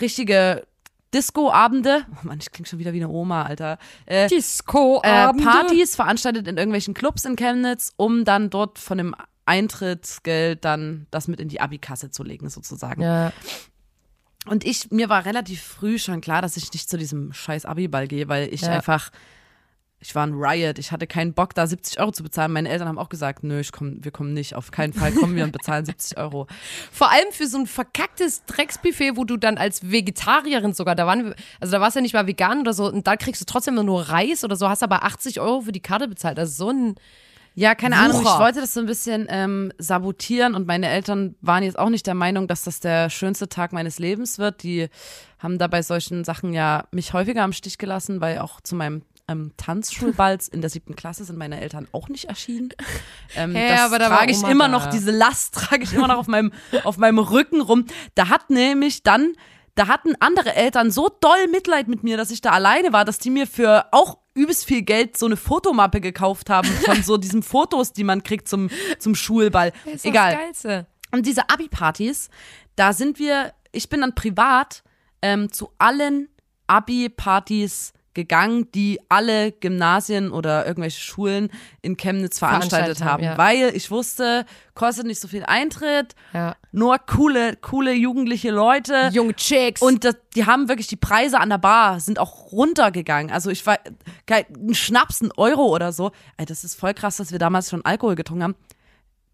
richtige 0.00 0.66
Disco-Abende. 1.14 2.06
Oh 2.12 2.26
Mann, 2.26 2.38
ich 2.40 2.50
klinge 2.50 2.66
schon 2.68 2.78
wieder 2.78 2.92
wie 2.92 2.98
eine 3.02 3.08
Oma, 3.08 3.42
Alter. 3.42 3.78
Äh, 4.06 4.28
disco 4.28 5.00
äh, 5.04 5.32
Partys 5.34 5.94
veranstaltet 5.96 6.48
in 6.48 6.56
irgendwelchen 6.56 6.94
Clubs 6.94 7.24
in 7.24 7.36
Chemnitz, 7.36 7.92
um 7.96 8.24
dann 8.24 8.50
dort 8.50 8.78
von 8.78 8.98
dem 8.98 9.14
Eintrittsgeld 9.44 10.64
dann 10.64 11.06
das 11.10 11.28
mit 11.28 11.40
in 11.40 11.48
die 11.48 11.60
Abi-Kasse 11.60 12.10
zu 12.10 12.22
legen, 12.22 12.48
sozusagen. 12.48 13.02
Ja. 13.02 13.32
Und 14.46 14.64
ich, 14.64 14.90
mir 14.90 15.08
war 15.08 15.24
relativ 15.24 15.62
früh 15.62 15.98
schon 15.98 16.20
klar, 16.20 16.42
dass 16.42 16.56
ich 16.56 16.72
nicht 16.72 16.88
zu 16.88 16.98
diesem 16.98 17.32
scheiß 17.32 17.64
Abi-Ball 17.64 18.08
gehe, 18.08 18.28
weil 18.28 18.52
ich 18.52 18.62
Ja. 18.62 18.70
einfach, 18.70 19.10
ich 20.02 20.14
war 20.16 20.26
ein 20.26 20.34
Riot, 20.34 20.78
ich 20.80 20.90
hatte 20.90 21.06
keinen 21.06 21.32
Bock, 21.32 21.54
da 21.54 21.66
70 21.66 22.00
Euro 22.00 22.10
zu 22.10 22.24
bezahlen. 22.24 22.52
Meine 22.52 22.68
Eltern 22.68 22.88
haben 22.88 22.98
auch 22.98 23.08
gesagt, 23.08 23.44
nö, 23.44 23.60
ich 23.60 23.70
komm, 23.70 24.04
wir 24.04 24.10
kommen 24.10 24.34
nicht, 24.34 24.56
auf 24.56 24.72
keinen 24.72 24.92
Fall 24.92 25.12
kommen 25.12 25.36
wir 25.36 25.44
und 25.44 25.52
bezahlen 25.52 25.84
70 25.84 26.18
Euro. 26.18 26.48
Vor 26.90 27.10
allem 27.10 27.30
für 27.30 27.46
so 27.46 27.58
ein 27.58 27.66
verkacktes 27.68 28.44
Drecksbuffet, 28.46 29.16
wo 29.16 29.24
du 29.24 29.36
dann 29.36 29.58
als 29.58 29.90
Vegetarierin 29.90 30.72
sogar, 30.74 30.96
da 30.96 31.06
waren 31.06 31.26
wir, 31.26 31.34
also 31.60 31.70
da 31.72 31.80
warst 31.80 31.94
du 31.94 32.00
ja 32.00 32.02
nicht 32.02 32.14
mal 32.14 32.26
vegan 32.26 32.60
oder 32.60 32.72
so, 32.74 32.86
und 32.86 33.06
da 33.06 33.16
kriegst 33.16 33.40
du 33.40 33.44
trotzdem 33.44 33.76
nur 33.76 34.08
Reis 34.08 34.42
oder 34.42 34.56
so, 34.56 34.68
hast 34.68 34.82
aber 34.82 35.04
80 35.04 35.40
Euro 35.40 35.62
für 35.62 35.72
die 35.72 35.80
Karte 35.80 36.08
bezahlt. 36.08 36.36
Also 36.38 36.64
so 36.64 36.70
ein, 36.70 36.96
Ja, 37.54 37.74
keine 37.74 37.96
Ahnung. 37.96 38.22
Ich 38.22 38.26
Wucher. 38.26 38.40
wollte 38.40 38.60
das 38.60 38.74
so 38.74 38.80
ein 38.80 38.86
bisschen 38.86 39.26
ähm, 39.28 39.72
sabotieren 39.78 40.54
und 40.54 40.66
meine 40.66 40.88
Eltern 40.88 41.36
waren 41.42 41.62
jetzt 41.62 41.78
auch 41.78 41.90
nicht 41.90 42.06
der 42.06 42.14
Meinung, 42.14 42.48
dass 42.48 42.64
das 42.64 42.80
der 42.80 43.08
schönste 43.08 43.48
Tag 43.48 43.72
meines 43.72 43.98
Lebens 43.98 44.38
wird. 44.38 44.62
Die 44.62 44.88
haben 45.38 45.58
da 45.58 45.66
bei 45.68 45.82
solchen 45.82 46.24
Sachen 46.24 46.54
ja 46.54 46.86
mich 46.92 47.12
häufiger 47.12 47.42
am 47.42 47.52
Stich 47.52 47.78
gelassen, 47.78 48.20
weil 48.20 48.38
auch 48.38 48.60
zu 48.62 48.74
meinem 48.74 49.02
ähm, 49.32 49.52
Tanzschulball 49.56 50.38
in 50.52 50.60
der 50.60 50.70
siebten 50.70 50.94
Klasse 50.94 51.24
sind 51.24 51.38
meine 51.38 51.60
Eltern 51.60 51.88
auch 51.92 52.08
nicht 52.08 52.26
erschienen. 52.26 52.70
Ähm, 53.34 53.54
Hä, 53.54 53.70
das 53.70 53.80
aber 53.80 53.98
da 53.98 54.08
trage 54.08 54.30
ich 54.30 54.42
immer 54.42 54.66
da. 54.66 54.72
noch, 54.72 54.90
diese 54.90 55.10
Last 55.10 55.54
trage 55.54 55.84
ich 55.84 55.94
immer 55.94 56.06
noch 56.06 56.18
auf 56.18 56.26
meinem, 56.26 56.52
auf 56.84 56.98
meinem 56.98 57.18
Rücken 57.18 57.62
rum. 57.62 57.86
Da 58.14 58.28
hat 58.28 58.50
nämlich 58.50 59.02
dann, 59.02 59.32
da 59.74 59.88
hatten 59.88 60.14
andere 60.20 60.54
Eltern 60.54 60.90
so 60.90 61.08
doll 61.08 61.48
Mitleid 61.50 61.88
mit 61.88 62.02
mir, 62.02 62.18
dass 62.18 62.30
ich 62.30 62.42
da 62.42 62.50
alleine 62.50 62.92
war, 62.92 63.06
dass 63.06 63.18
die 63.18 63.30
mir 63.30 63.46
für 63.46 63.86
auch 63.92 64.18
übelst 64.34 64.66
viel 64.66 64.82
Geld 64.82 65.16
so 65.16 65.24
eine 65.24 65.38
Fotomappe 65.38 66.02
gekauft 66.02 66.50
haben 66.50 66.68
von 66.68 67.02
so 67.02 67.16
diesen 67.16 67.42
Fotos, 67.42 67.94
die 67.94 68.04
man 68.04 68.22
kriegt 68.22 68.48
zum, 68.48 68.68
zum 68.98 69.14
Schulball. 69.14 69.72
Das 69.86 69.94
ist 69.94 70.04
Egal. 70.04 70.32
Das 70.32 70.40
Geilste. 70.40 70.86
Und 71.10 71.24
diese 71.24 71.48
Abi-Partys, 71.48 72.28
da 72.76 72.92
sind 72.92 73.18
wir, 73.18 73.54
ich 73.72 73.88
bin 73.88 74.02
dann 74.02 74.14
privat 74.14 74.82
ähm, 75.22 75.50
zu 75.50 75.72
allen 75.78 76.28
Abi-Partys 76.66 77.94
gegangen, 78.14 78.70
die 78.72 79.00
alle 79.08 79.52
Gymnasien 79.52 80.30
oder 80.30 80.66
irgendwelche 80.66 81.00
Schulen 81.00 81.50
in 81.80 81.96
Chemnitz 81.96 82.38
veranstaltet, 82.38 82.98
Veranstaltet 82.98 83.04
haben, 83.04 83.24
ja. 83.24 83.38
weil 83.38 83.74
ich 83.74 83.90
wusste, 83.90 84.44
kostet 84.74 85.06
nicht 85.06 85.20
so 85.20 85.28
viel 85.28 85.44
Eintritt, 85.44 86.14
Ja. 86.32 86.56
nur 86.72 86.98
coole, 86.98 87.56
coole 87.56 87.92
jugendliche 87.92 88.50
Leute. 88.50 89.10
Junge 89.12 89.34
Chicks. 89.34 89.80
Und 89.80 90.04
das, 90.04 90.16
die 90.34 90.46
haben 90.46 90.68
wirklich 90.68 90.88
die 90.88 90.96
Preise 90.96 91.40
an 91.40 91.50
der 91.50 91.58
Bar 91.58 92.00
sind 92.00 92.18
auch 92.18 92.52
runtergegangen. 92.52 93.32
Also 93.32 93.50
ich 93.50 93.66
war 93.66 93.78
ein 94.30 94.74
Schnaps, 94.74 95.20
ein 95.20 95.30
Euro 95.36 95.66
oder 95.66 95.92
so. 95.92 96.12
Ey, 96.36 96.46
das 96.46 96.64
ist 96.64 96.74
voll 96.78 96.94
krass, 96.94 97.16
dass 97.16 97.32
wir 97.32 97.38
damals 97.38 97.70
schon 97.70 97.84
Alkohol 97.84 98.14
getrunken 98.14 98.42
haben. 98.44 98.54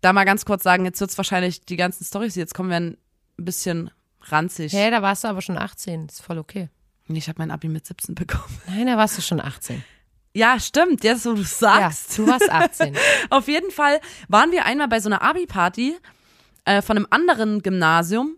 Da 0.01 0.13
mal 0.13 0.25
ganz 0.25 0.45
kurz 0.45 0.63
sagen, 0.63 0.85
jetzt 0.85 1.01
wird's 1.01 1.19
wahrscheinlich 1.19 1.65
die 1.65 1.77
ganzen 1.77 2.05
Storys, 2.05 2.37
jetzt 2.37 2.55
kommen, 2.55 2.71
werden 2.71 2.97
ein 3.39 3.45
bisschen 3.45 3.91
ranzig. 4.23 4.73
Hä, 4.73 4.91
da 4.91 5.03
warst 5.03 5.25
du 5.25 5.29
aber 5.29 5.43
schon 5.43 5.59
18. 5.59 6.07
ist 6.07 6.23
voll 6.23 6.39
okay. 6.39 6.69
Ich 7.17 7.29
habe 7.29 7.39
mein 7.41 7.51
Abi 7.51 7.69
mit 7.69 7.87
17 7.87 8.15
bekommen. 8.15 8.59
Nein, 8.69 8.87
da 8.87 8.97
warst 8.97 9.17
du 9.19 9.23
schon 9.23 9.41
18. 9.41 9.83
Ja, 10.35 10.61
stimmt, 10.61 11.03
jetzt 11.05 11.25
wo 11.27 11.33
du 11.33 11.41
Ja, 11.41 11.47
sagst. 11.47 12.19
du 12.19 12.27
warst 12.27 12.51
18. 12.51 12.97
Auf 13.31 13.49
jeden 13.49 13.71
Fall 13.71 14.01
waren 14.29 14.53
wir 14.53 14.65
einmal 14.67 14.89
bei 14.89 15.01
so 15.01 15.09
einer 15.09 15.23
Abi-Party 15.23 15.97
äh, 16.65 16.83
von 16.83 16.97
einem 16.97 17.07
anderen 17.11 17.63
Gymnasium 17.63 18.37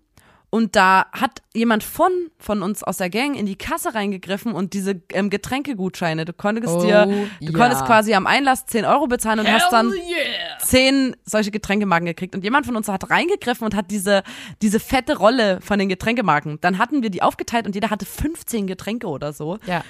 und 0.51 0.75
da 0.75 1.07
hat 1.13 1.43
jemand 1.55 1.85
von, 1.85 2.11
von 2.39 2.63
uns 2.63 2.83
aus 2.83 2.97
der 2.97 3.09
Gang 3.09 3.37
in 3.37 3.47
die 3.47 3.55
Kasse 3.55 3.95
reingegriffen 3.95 4.53
und 4.53 4.75
diese 4.75 5.01
ähm, 5.13 5.31
Getränkegutscheine, 5.31 6.25
du 6.25 6.33
konntest 6.33 6.75
Oh, 6.75 6.83
dir, 6.83 7.07
du 7.41 7.53
ja. 7.53 7.53
konntest 7.53 7.85
quasi 7.87 8.15
am 8.15 8.27
Einlass 8.27 8.67
10 8.67 8.85
Euro 8.85 9.07
bezahlen 9.07 9.39
und 9.39 9.51
hast 9.51 9.73
dann 9.73 9.91
yeah. 9.93 10.59
10 10.59 11.17
solche 11.25 11.53
Getränkemarken 11.53 12.07
gekriegt. 12.07 12.35
Und 12.35 12.43
jemand 12.43 12.67
von 12.67 12.75
uns 12.75 12.89
hat 12.89 13.11
reingegriffen 13.11 13.65
und 13.65 13.77
hat 13.77 13.93
diese, 13.93 14.25
diese 14.61 14.81
fette 14.81 15.17
Rolle 15.19 15.61
von 15.61 15.79
den 15.79 15.89
Getränkemarken. 15.89 16.59
Dann 16.61 16.79
hatten 16.79 17.03
wir 17.03 17.11
die 17.11 17.23
aufgeteilt 17.23 17.67
und 17.67 17.77
jeder 17.77 17.91
hatte 17.91 18.05
15 18.05 18.67
Getränke 18.67 19.07
oder 19.07 19.33
so. 19.33 19.59
Ja. 19.67 19.85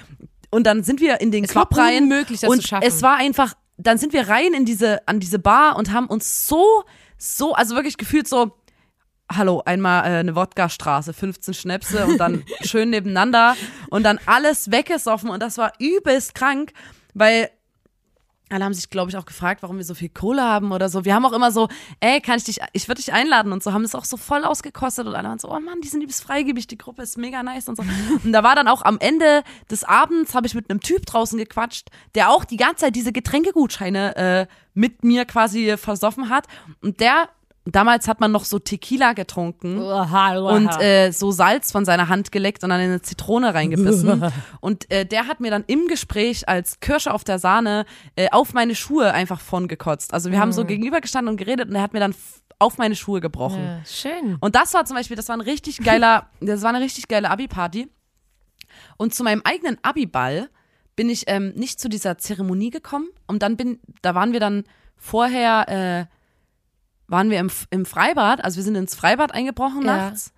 Und 0.51 0.67
dann 0.67 0.83
sind 0.83 1.01
wir 1.01 1.21
in 1.21 1.31
den 1.31 1.45
Es 1.45 1.55
war 1.55 1.67
Club 1.67 1.79
rein 1.79 2.03
unmöglich, 2.03 2.41
das 2.41 2.49
und 2.49 2.61
zu 2.61 2.67
schaffen. 2.67 2.85
es 2.87 3.01
war 3.01 3.17
einfach, 3.17 3.55
dann 3.77 3.97
sind 3.97 4.13
wir 4.13 4.27
rein 4.29 4.53
in 4.53 4.65
diese, 4.65 5.07
an 5.07 5.19
diese 5.19 5.39
Bar 5.39 5.75
und 5.77 5.91
haben 5.91 6.05
uns 6.05 6.47
so, 6.47 6.83
so, 7.17 7.53
also 7.53 7.75
wirklich 7.75 7.97
gefühlt 7.97 8.27
so, 8.27 8.51
hallo, 9.35 9.61
einmal 9.65 10.03
äh, 10.03 10.17
eine 10.19 10.35
Wodka-Straße, 10.35 11.13
15 11.13 11.53
Schnäpse 11.53 12.05
und 12.05 12.17
dann 12.17 12.43
schön 12.61 12.89
nebeneinander 12.89 13.55
und 13.89 14.03
dann 14.03 14.19
alles 14.25 14.71
weggesoffen 14.71 15.29
und 15.29 15.41
das 15.41 15.57
war 15.57 15.73
übelst 15.79 16.35
krank, 16.35 16.73
weil 17.13 17.49
alle 18.51 18.65
haben 18.65 18.73
sich, 18.73 18.89
glaube 18.89 19.09
ich, 19.09 19.17
auch 19.17 19.25
gefragt, 19.25 19.61
warum 19.61 19.77
wir 19.77 19.85
so 19.85 19.93
viel 19.93 20.09
Kohle 20.09 20.43
haben 20.43 20.71
oder 20.71 20.89
so. 20.89 21.05
Wir 21.05 21.15
haben 21.15 21.25
auch 21.25 21.31
immer 21.31 21.51
so, 21.51 21.69
ey, 22.01 22.19
kann 22.19 22.37
ich 22.37 22.43
dich, 22.43 22.59
ich 22.73 22.87
würde 22.87 23.01
dich 23.01 23.13
einladen 23.13 23.51
und 23.53 23.63
so, 23.63 23.71
haben 23.71 23.83
es 23.83 23.95
auch 23.95 24.05
so 24.05 24.17
voll 24.17 24.43
ausgekostet 24.43 25.07
und 25.07 25.15
alle 25.15 25.29
waren 25.29 25.39
so, 25.39 25.49
oh 25.49 25.59
Mann, 25.59 25.81
die 25.81 25.87
sind 25.87 26.01
übelst 26.01 26.23
freigebig, 26.23 26.67
die 26.67 26.77
Gruppe 26.77 27.01
ist 27.01 27.17
mega 27.17 27.43
nice 27.43 27.69
und 27.69 27.77
so. 27.77 27.83
Und 28.23 28.33
da 28.33 28.43
war 28.43 28.55
dann 28.55 28.67
auch 28.67 28.81
am 28.81 28.99
Ende 28.99 29.43
des 29.69 29.83
Abends, 29.83 30.35
habe 30.35 30.47
ich 30.47 30.53
mit 30.53 30.69
einem 30.69 30.81
Typ 30.81 31.05
draußen 31.05 31.37
gequatscht, 31.37 31.89
der 32.15 32.29
auch 32.29 32.43
die 32.43 32.57
ganze 32.57 32.85
Zeit 32.85 32.95
diese 32.95 33.11
Getränkegutscheine 33.11 34.15
äh, 34.15 34.47
mit 34.73 35.03
mir 35.03 35.25
quasi 35.25 35.77
versoffen 35.77 36.29
hat. 36.29 36.47
Und 36.81 36.99
der 36.99 37.29
damals 37.65 38.07
hat 38.07 38.19
man 38.19 38.31
noch 38.31 38.45
so 38.45 38.59
Tequila 38.59 39.13
getrunken 39.13 39.77
und 39.79 40.69
äh, 40.81 41.11
so 41.11 41.31
Salz 41.31 41.71
von 41.71 41.85
seiner 41.85 42.09
Hand 42.09 42.31
geleckt 42.31 42.63
und 42.63 42.71
dann 42.71 42.79
in 42.79 42.89
eine 42.89 43.01
Zitrone 43.01 43.53
reingebissen. 43.53 44.31
und 44.61 44.89
äh, 44.91 45.05
der 45.05 45.27
hat 45.27 45.39
mir 45.39 45.51
dann 45.51 45.63
im 45.67 45.87
Gespräch 45.87 46.49
als 46.49 46.79
Kirsche 46.79 47.13
auf 47.13 47.23
der 47.23 47.39
Sahne 47.39 47.85
äh, 48.15 48.29
auf 48.31 48.53
meine 48.53 48.75
Schuhe 48.75 49.13
einfach 49.13 49.39
von 49.39 49.67
gekotzt. 49.67 50.13
Also 50.13 50.31
wir 50.31 50.39
haben 50.39 50.51
so 50.51 50.65
gegenübergestanden 50.65 51.31
und 51.31 51.37
geredet 51.37 51.69
und 51.69 51.75
er 51.75 51.81
hat 51.83 51.93
mir 51.93 51.99
dann 51.99 52.15
auf 52.57 52.77
meine 52.77 52.95
Schuhe 52.95 53.21
gebrochen. 53.21 53.63
Ja, 53.63 53.81
schön. 53.85 54.37
Und 54.39 54.55
das 54.55 54.73
war 54.73 54.85
zum 54.85 54.95
Beispiel, 54.95 55.17
das 55.17 55.27
war 55.29 55.37
ein 55.37 55.41
richtig 55.41 55.79
geiler, 55.79 56.29
das 56.41 56.61
war 56.61 56.69
eine 56.69 56.83
richtig 56.83 57.07
geile 57.07 57.29
Abi-Party. 57.29 57.89
Und 58.97 59.13
zu 59.13 59.23
meinem 59.23 59.41
eigenen 59.43 59.77
Abi-Ball 59.81 60.49
bin 60.95 61.09
ich 61.09 61.23
ähm, 61.27 61.53
nicht 61.55 61.79
zu 61.79 61.89
dieser 61.89 62.17
Zeremonie 62.17 62.69
gekommen. 62.69 63.07
Und 63.27 63.41
dann 63.41 63.57
bin, 63.57 63.79
da 64.01 64.13
waren 64.13 64.33
wir 64.33 64.39
dann 64.39 64.63
vorher, 64.95 66.07
äh, 66.09 66.20
waren 67.11 67.29
wir 67.29 67.39
im, 67.39 67.51
im 67.69 67.85
Freibad, 67.85 68.43
also 68.43 68.55
wir 68.57 68.63
sind 68.63 68.75
ins 68.75 68.95
Freibad 68.95 69.33
eingebrochen 69.33 69.83
Ja. 69.85 69.97
nachts. 69.97 70.31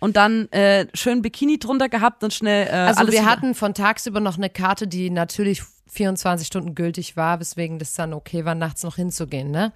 Und 0.00 0.16
dann 0.16 0.46
äh, 0.52 0.86
schön 0.94 1.22
Bikini 1.22 1.58
drunter 1.58 1.88
gehabt 1.88 2.22
und 2.22 2.32
schnell 2.32 2.68
äh, 2.68 2.70
Also 2.70 3.10
wir 3.10 3.26
hatten 3.26 3.56
von 3.56 3.74
tagsüber 3.74 4.20
noch 4.20 4.36
eine 4.36 4.48
Karte, 4.48 4.86
die 4.86 5.10
natürlich 5.10 5.62
24 5.88 6.46
Stunden 6.46 6.76
gültig 6.76 7.16
war, 7.16 7.40
weswegen 7.40 7.80
das 7.80 7.94
dann 7.94 8.12
okay 8.12 8.44
war, 8.44 8.54
nachts 8.54 8.84
noch 8.84 8.94
hinzugehen, 8.94 9.50
ne? 9.50 9.72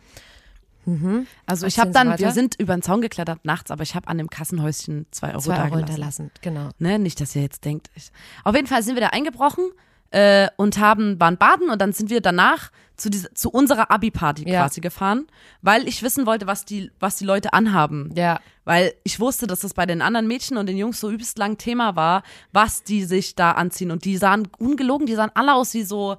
Also 1.47 1.67
ich 1.67 1.79
habe 1.79 1.93
dann, 1.93 2.09
weiter. 2.09 2.19
wir 2.25 2.33
sind 2.33 2.57
über 2.59 2.75
den 2.77 2.83
Zaun 2.83 3.01
geklettert 3.03 3.45
nachts, 3.45 3.71
aber 3.71 3.85
ich 3.85 3.95
habe 3.95 4.09
an 4.09 4.19
dem 4.19 4.29
Kassenhäuschen 4.29 5.07
zwei 5.13 5.29
Euro, 5.31 5.41
Zwei 5.41 5.63
Euro 5.65 5.77
hinterlassen, 5.77 6.33
genau. 6.41 6.71
Ne, 6.79 6.99
nicht, 6.99 7.21
dass 7.21 7.37
ihr 7.37 7.43
jetzt 7.43 7.65
denkt. 7.65 7.89
Ich, 7.95 8.11
auf 8.43 8.55
jeden 8.57 8.67
Fall 8.67 8.83
sind 8.83 8.97
wir 8.97 9.01
da 9.01 9.09
eingebrochen 9.09 9.71
äh, 10.13 10.49
und 10.57 10.79
haben, 10.79 11.19
waren 11.21 11.37
baden 11.37 11.71
und 11.71 11.81
dann 11.81 11.93
sind 11.93 12.11
wir 12.11 12.21
danach 12.21 12.71
zu, 12.97 13.11
diese, 13.11 13.33
zu 13.35 13.51
unserer 13.51 13.91
Abi-Party 13.91 14.49
Ja. 14.49 14.61
quasi 14.63 14.81
gefahren, 14.81 15.27
weil 15.63 15.89
ich 15.89 16.03
wissen 16.03 16.27
wollte, 16.27 16.47
was 16.47 16.65
die, 16.65 16.91
was 17.01 17.17
die 17.17 17.25
Leute 17.25 17.53
anhaben. 17.53 18.11
Ja. 18.15 18.39
Weil 18.65 18.93
ich 19.03 19.19
wusste, 19.19 19.47
dass 19.47 19.61
das 19.61 19.75
bei 19.75 19.87
den 19.87 20.03
anderen 20.03 20.29
Mädchen 20.29 20.57
und 20.59 20.67
den 20.67 20.77
Jungs 20.77 21.01
so 21.01 21.11
übelst 21.11 21.37
lang 21.39 21.59
Thema 21.59 21.97
war, 21.97 22.23
was 22.53 22.85
die 22.85 23.05
sich 23.05 23.35
da 23.35 23.53
anziehen. 23.53 23.91
Und 23.91 24.05
die 24.05 24.17
sahen 24.19 24.49
ungelogen, 24.59 25.07
die 25.07 25.15
sahen 25.15 25.31
alle 25.35 25.55
aus 25.55 25.75
wie 25.75 25.83
so 25.83 26.19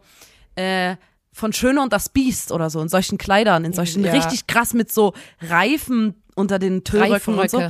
äh, 0.56 0.96
von 1.32 1.54
Schöne 1.54 1.82
und 1.82 1.94
das 1.94 2.10
Biest 2.10 2.52
oder 2.52 2.70
so, 2.70 2.82
in 2.82 2.90
solchen 2.90 3.18
Kleidern, 3.18 3.64
in 3.66 3.74
solchen 3.74 4.04
Ja. 4.04 4.12
richtig 4.12 4.48
krass 4.48 4.74
mit 4.74 4.92
so 4.92 5.14
Reifen 5.42 6.16
unter 6.36 6.60
den 6.60 6.84
Tüllröcken 6.84 7.38
und 7.40 7.50
so. 7.50 7.64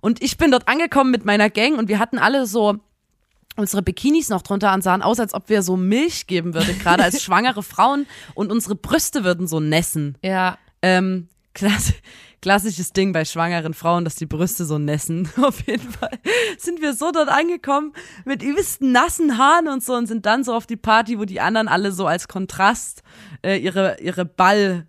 Und 0.00 0.22
ich 0.22 0.36
bin 0.38 0.50
dort 0.50 0.68
angekommen 0.68 1.10
mit 1.10 1.24
meiner 1.24 1.50
Gang 1.50 1.76
und 1.78 1.88
wir 1.88 1.98
hatten 1.98 2.18
alle 2.18 2.46
so 2.46 2.78
unsere 3.56 3.82
Bikinis 3.82 4.28
noch 4.28 4.42
drunter 4.42 4.70
an, 4.70 4.82
sahen 4.82 5.02
aus, 5.02 5.20
als 5.20 5.34
ob 5.34 5.48
wir 5.48 5.62
so 5.62 5.76
Milch 5.76 6.26
geben 6.26 6.54
würden, 6.54 6.78
gerade 6.78 7.02
als 7.02 7.22
schwangere 7.22 7.62
Frauen 7.62 8.06
und 8.34 8.50
unsere 8.50 8.74
Brüste 8.74 9.24
würden 9.24 9.46
so 9.46 9.60
nässen. 9.60 10.16
Ja. 10.22 10.58
Ähm, 10.82 11.28
klass 11.54 11.92
klassisches 12.40 12.92
Ding 12.92 13.12
bei 13.12 13.24
schwangeren 13.24 13.74
Frauen, 13.74 14.04
dass 14.04 14.16
die 14.16 14.26
Brüste 14.26 14.64
so 14.64 14.78
nässen. 14.78 15.28
Auf 15.42 15.66
jeden 15.66 15.90
Fall 15.90 16.18
sind 16.58 16.80
wir 16.80 16.94
so 16.94 17.10
dort 17.12 17.28
angekommen 17.28 17.92
mit 18.24 18.42
übelsten 18.42 18.92
nassen 18.92 19.38
Haaren 19.38 19.68
und 19.68 19.84
so 19.84 19.94
und 19.94 20.06
sind 20.06 20.26
dann 20.26 20.44
so 20.44 20.54
auf 20.54 20.66
die 20.66 20.76
Party, 20.76 21.18
wo 21.18 21.24
die 21.24 21.40
anderen 21.40 21.68
alle 21.68 21.92
so 21.92 22.06
als 22.06 22.28
Kontrast 22.28 23.02
äh, 23.44 23.56
ihre, 23.56 24.00
ihre 24.00 24.24
Ball, 24.24 24.86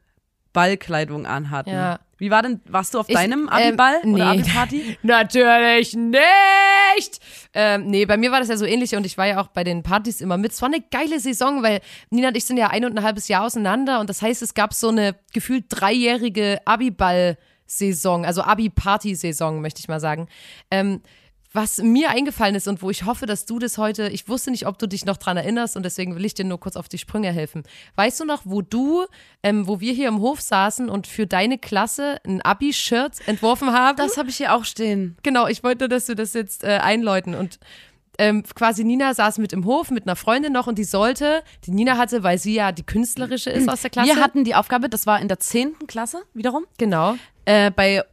Ballkleidung 0.53 1.25
anhatten. 1.25 1.71
Ja. 1.71 1.99
Wie 2.17 2.29
war 2.29 2.43
denn, 2.43 2.61
warst 2.65 2.93
du 2.93 2.99
auf 2.99 3.09
Ich, 3.09 3.15
deinem 3.15 3.41
ähm, 3.41 3.49
Abiball 3.49 3.95
nee. 4.03 4.13
oder 4.13 4.27
Abi-Party? 4.27 4.97
Natürlich 5.03 5.95
nicht! 5.95 7.19
Ähm, 7.53 7.87
nee, 7.87 8.05
bei 8.05 8.15
mir 8.15 8.31
war 8.31 8.39
das 8.39 8.49
ja 8.49 8.57
so 8.57 8.65
ähnlich 8.65 8.95
und 8.95 9.05
ich 9.07 9.17
war 9.17 9.25
ja 9.25 9.41
auch 9.41 9.47
bei 9.47 9.63
den 9.63 9.81
Partys 9.81 10.21
immer 10.21 10.37
mit. 10.37 10.51
Es 10.51 10.61
war 10.61 10.69
eine 10.69 10.81
geile 10.91 11.19
Saison, 11.19 11.63
weil 11.63 11.81
Nina 12.11 12.27
und 12.27 12.37
ich 12.37 12.45
sind 12.45 12.57
ja 12.57 12.67
ein 12.67 12.85
und 12.85 12.95
ein 12.95 13.03
halbes 13.03 13.27
Jahr 13.27 13.43
auseinander 13.43 13.99
und 13.99 14.07
das 14.07 14.21
heißt, 14.21 14.43
es 14.43 14.53
gab 14.53 14.73
so 14.73 14.89
eine 14.89 15.15
gefühlt 15.33 15.65
dreijährige 15.69 16.59
Abiball-Saison, 16.65 18.23
also 18.25 18.43
Abi-Party-Saison, 18.43 19.59
möchte 19.59 19.79
ich 19.79 19.87
mal 19.87 19.99
sagen. 19.99 20.27
Ähm, 20.69 21.01
was 21.53 21.79
mir 21.79 22.09
eingefallen 22.09 22.55
ist 22.55 22.67
und 22.67 22.81
wo 22.81 22.89
ich 22.89 23.05
hoffe, 23.05 23.25
dass 23.25 23.45
du 23.45 23.59
das 23.59 23.77
heute, 23.77 24.07
ich 24.07 24.29
wusste 24.29 24.51
nicht, 24.51 24.67
ob 24.67 24.77
du 24.77 24.87
dich 24.87 25.05
noch 25.05 25.17
dran 25.17 25.37
erinnerst 25.37 25.75
und 25.75 25.83
deswegen 25.83 26.15
will 26.15 26.25
ich 26.25 26.33
dir 26.33 26.45
nur 26.45 26.59
kurz 26.59 26.75
auf 26.75 26.87
die 26.87 26.97
Sprünge 26.97 27.31
helfen. 27.31 27.63
Weißt 27.95 28.19
du 28.19 28.25
noch, 28.25 28.41
wo 28.45 28.61
du, 28.61 29.05
ähm, 29.43 29.67
wo 29.67 29.79
wir 29.79 29.93
hier 29.93 30.07
im 30.07 30.19
Hof 30.19 30.41
saßen 30.41 30.89
und 30.89 31.07
für 31.07 31.27
deine 31.27 31.57
Klasse 31.57 32.17
ein 32.25 32.41
Abi-Shirt 32.41 33.27
entworfen 33.27 33.73
haben? 33.73 33.97
Das 33.97 34.17
habe 34.17 34.29
ich 34.29 34.37
hier 34.37 34.55
auch 34.55 34.65
stehen. 34.65 35.17
Genau, 35.23 35.47
ich 35.47 35.63
wollte, 35.63 35.89
dass 35.89 36.05
du 36.05 36.15
das 36.15 36.33
jetzt 36.33 36.63
äh, 36.63 36.77
einläuten 36.77 37.35
und 37.35 37.59
ähm, 38.17 38.43
quasi 38.43 38.83
Nina 38.83 39.13
saß 39.13 39.39
mit 39.39 39.51
im 39.51 39.65
Hof 39.65 39.89
mit 39.89 40.05
einer 40.05 40.15
Freundin 40.15 40.53
noch 40.53 40.67
und 40.67 40.77
die 40.77 40.83
sollte, 40.83 41.43
die 41.65 41.71
Nina 41.71 41.97
hatte, 41.97 42.23
weil 42.23 42.37
sie 42.37 42.53
ja 42.53 42.71
die 42.71 42.83
künstlerische 42.83 43.49
ist 43.49 43.67
aus 43.67 43.81
der 43.81 43.89
Klasse. 43.89 44.09
Wir 44.09 44.21
hatten 44.21 44.43
die 44.43 44.53
Aufgabe, 44.53 44.89
das 44.89 45.07
war 45.07 45.19
in 45.19 45.27
der 45.27 45.39
10. 45.39 45.87
Klasse 45.87 46.21
wiederum. 46.33 46.65
genau. 46.77 47.15
Äh, 47.45 47.71
bei, 47.71 48.03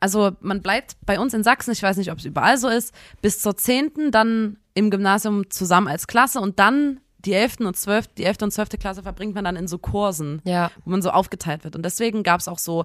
also 0.00 0.32
man 0.40 0.62
bleibt 0.62 0.96
bei 1.04 1.18
uns 1.18 1.34
in 1.34 1.42
Sachsen, 1.42 1.72
ich 1.72 1.82
weiß 1.82 1.96
nicht, 1.96 2.12
ob 2.12 2.18
es 2.18 2.24
überall 2.24 2.58
so 2.58 2.68
ist, 2.68 2.94
bis 3.20 3.40
zur 3.40 3.56
10. 3.56 4.10
dann 4.10 4.58
im 4.74 4.90
Gymnasium 4.90 5.50
zusammen 5.50 5.88
als 5.88 6.06
Klasse 6.06 6.40
und 6.40 6.58
dann 6.58 7.00
die 7.24 7.34
11. 7.34 7.60
und 7.60 7.76
12. 7.76 8.08
die 8.18 8.24
11. 8.24 8.38
und 8.42 8.50
12. 8.52 8.70
Klasse 8.80 9.02
verbringt 9.02 9.34
man 9.34 9.44
dann 9.44 9.56
in 9.56 9.68
so 9.68 9.78
Kursen, 9.78 10.42
Ja. 10.44 10.70
wo 10.84 10.90
man 10.90 11.02
so 11.02 11.10
aufgeteilt 11.10 11.62
wird. 11.64 11.76
Und 11.76 11.84
deswegen 11.84 12.22
gab 12.24 12.40
es 12.40 12.48
auch 12.48 12.58
so 12.58 12.84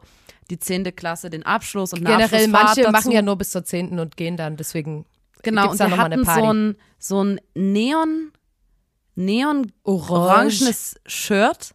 die 0.49 0.59
10. 0.59 0.95
Klasse, 0.95 1.29
den 1.29 1.43
Abschluss 1.43 1.93
und 1.93 2.05
eine 2.05 2.17
Generell 2.17 2.47
manche 2.47 2.81
dazu. 2.81 2.91
machen 2.91 3.11
ja 3.11 3.21
nur 3.21 3.35
bis 3.35 3.49
zur 3.51 3.63
10. 3.63 3.97
und 3.99 4.15
gehen 4.17 4.37
dann, 4.37 4.55
deswegen 4.57 5.05
Genau, 5.43 5.71
und 5.71 5.79
da 5.79 5.89
wir 5.89 5.97
hatten 5.97 6.23
Party. 6.23 6.41
so 6.41 6.53
ein, 6.53 6.75
so 6.99 7.23
ein 7.23 7.41
Neon, 7.55 8.31
Neon 9.15 9.71
Orange. 9.83 10.11
orangenes 10.11 10.95
Shirt. 11.05 11.73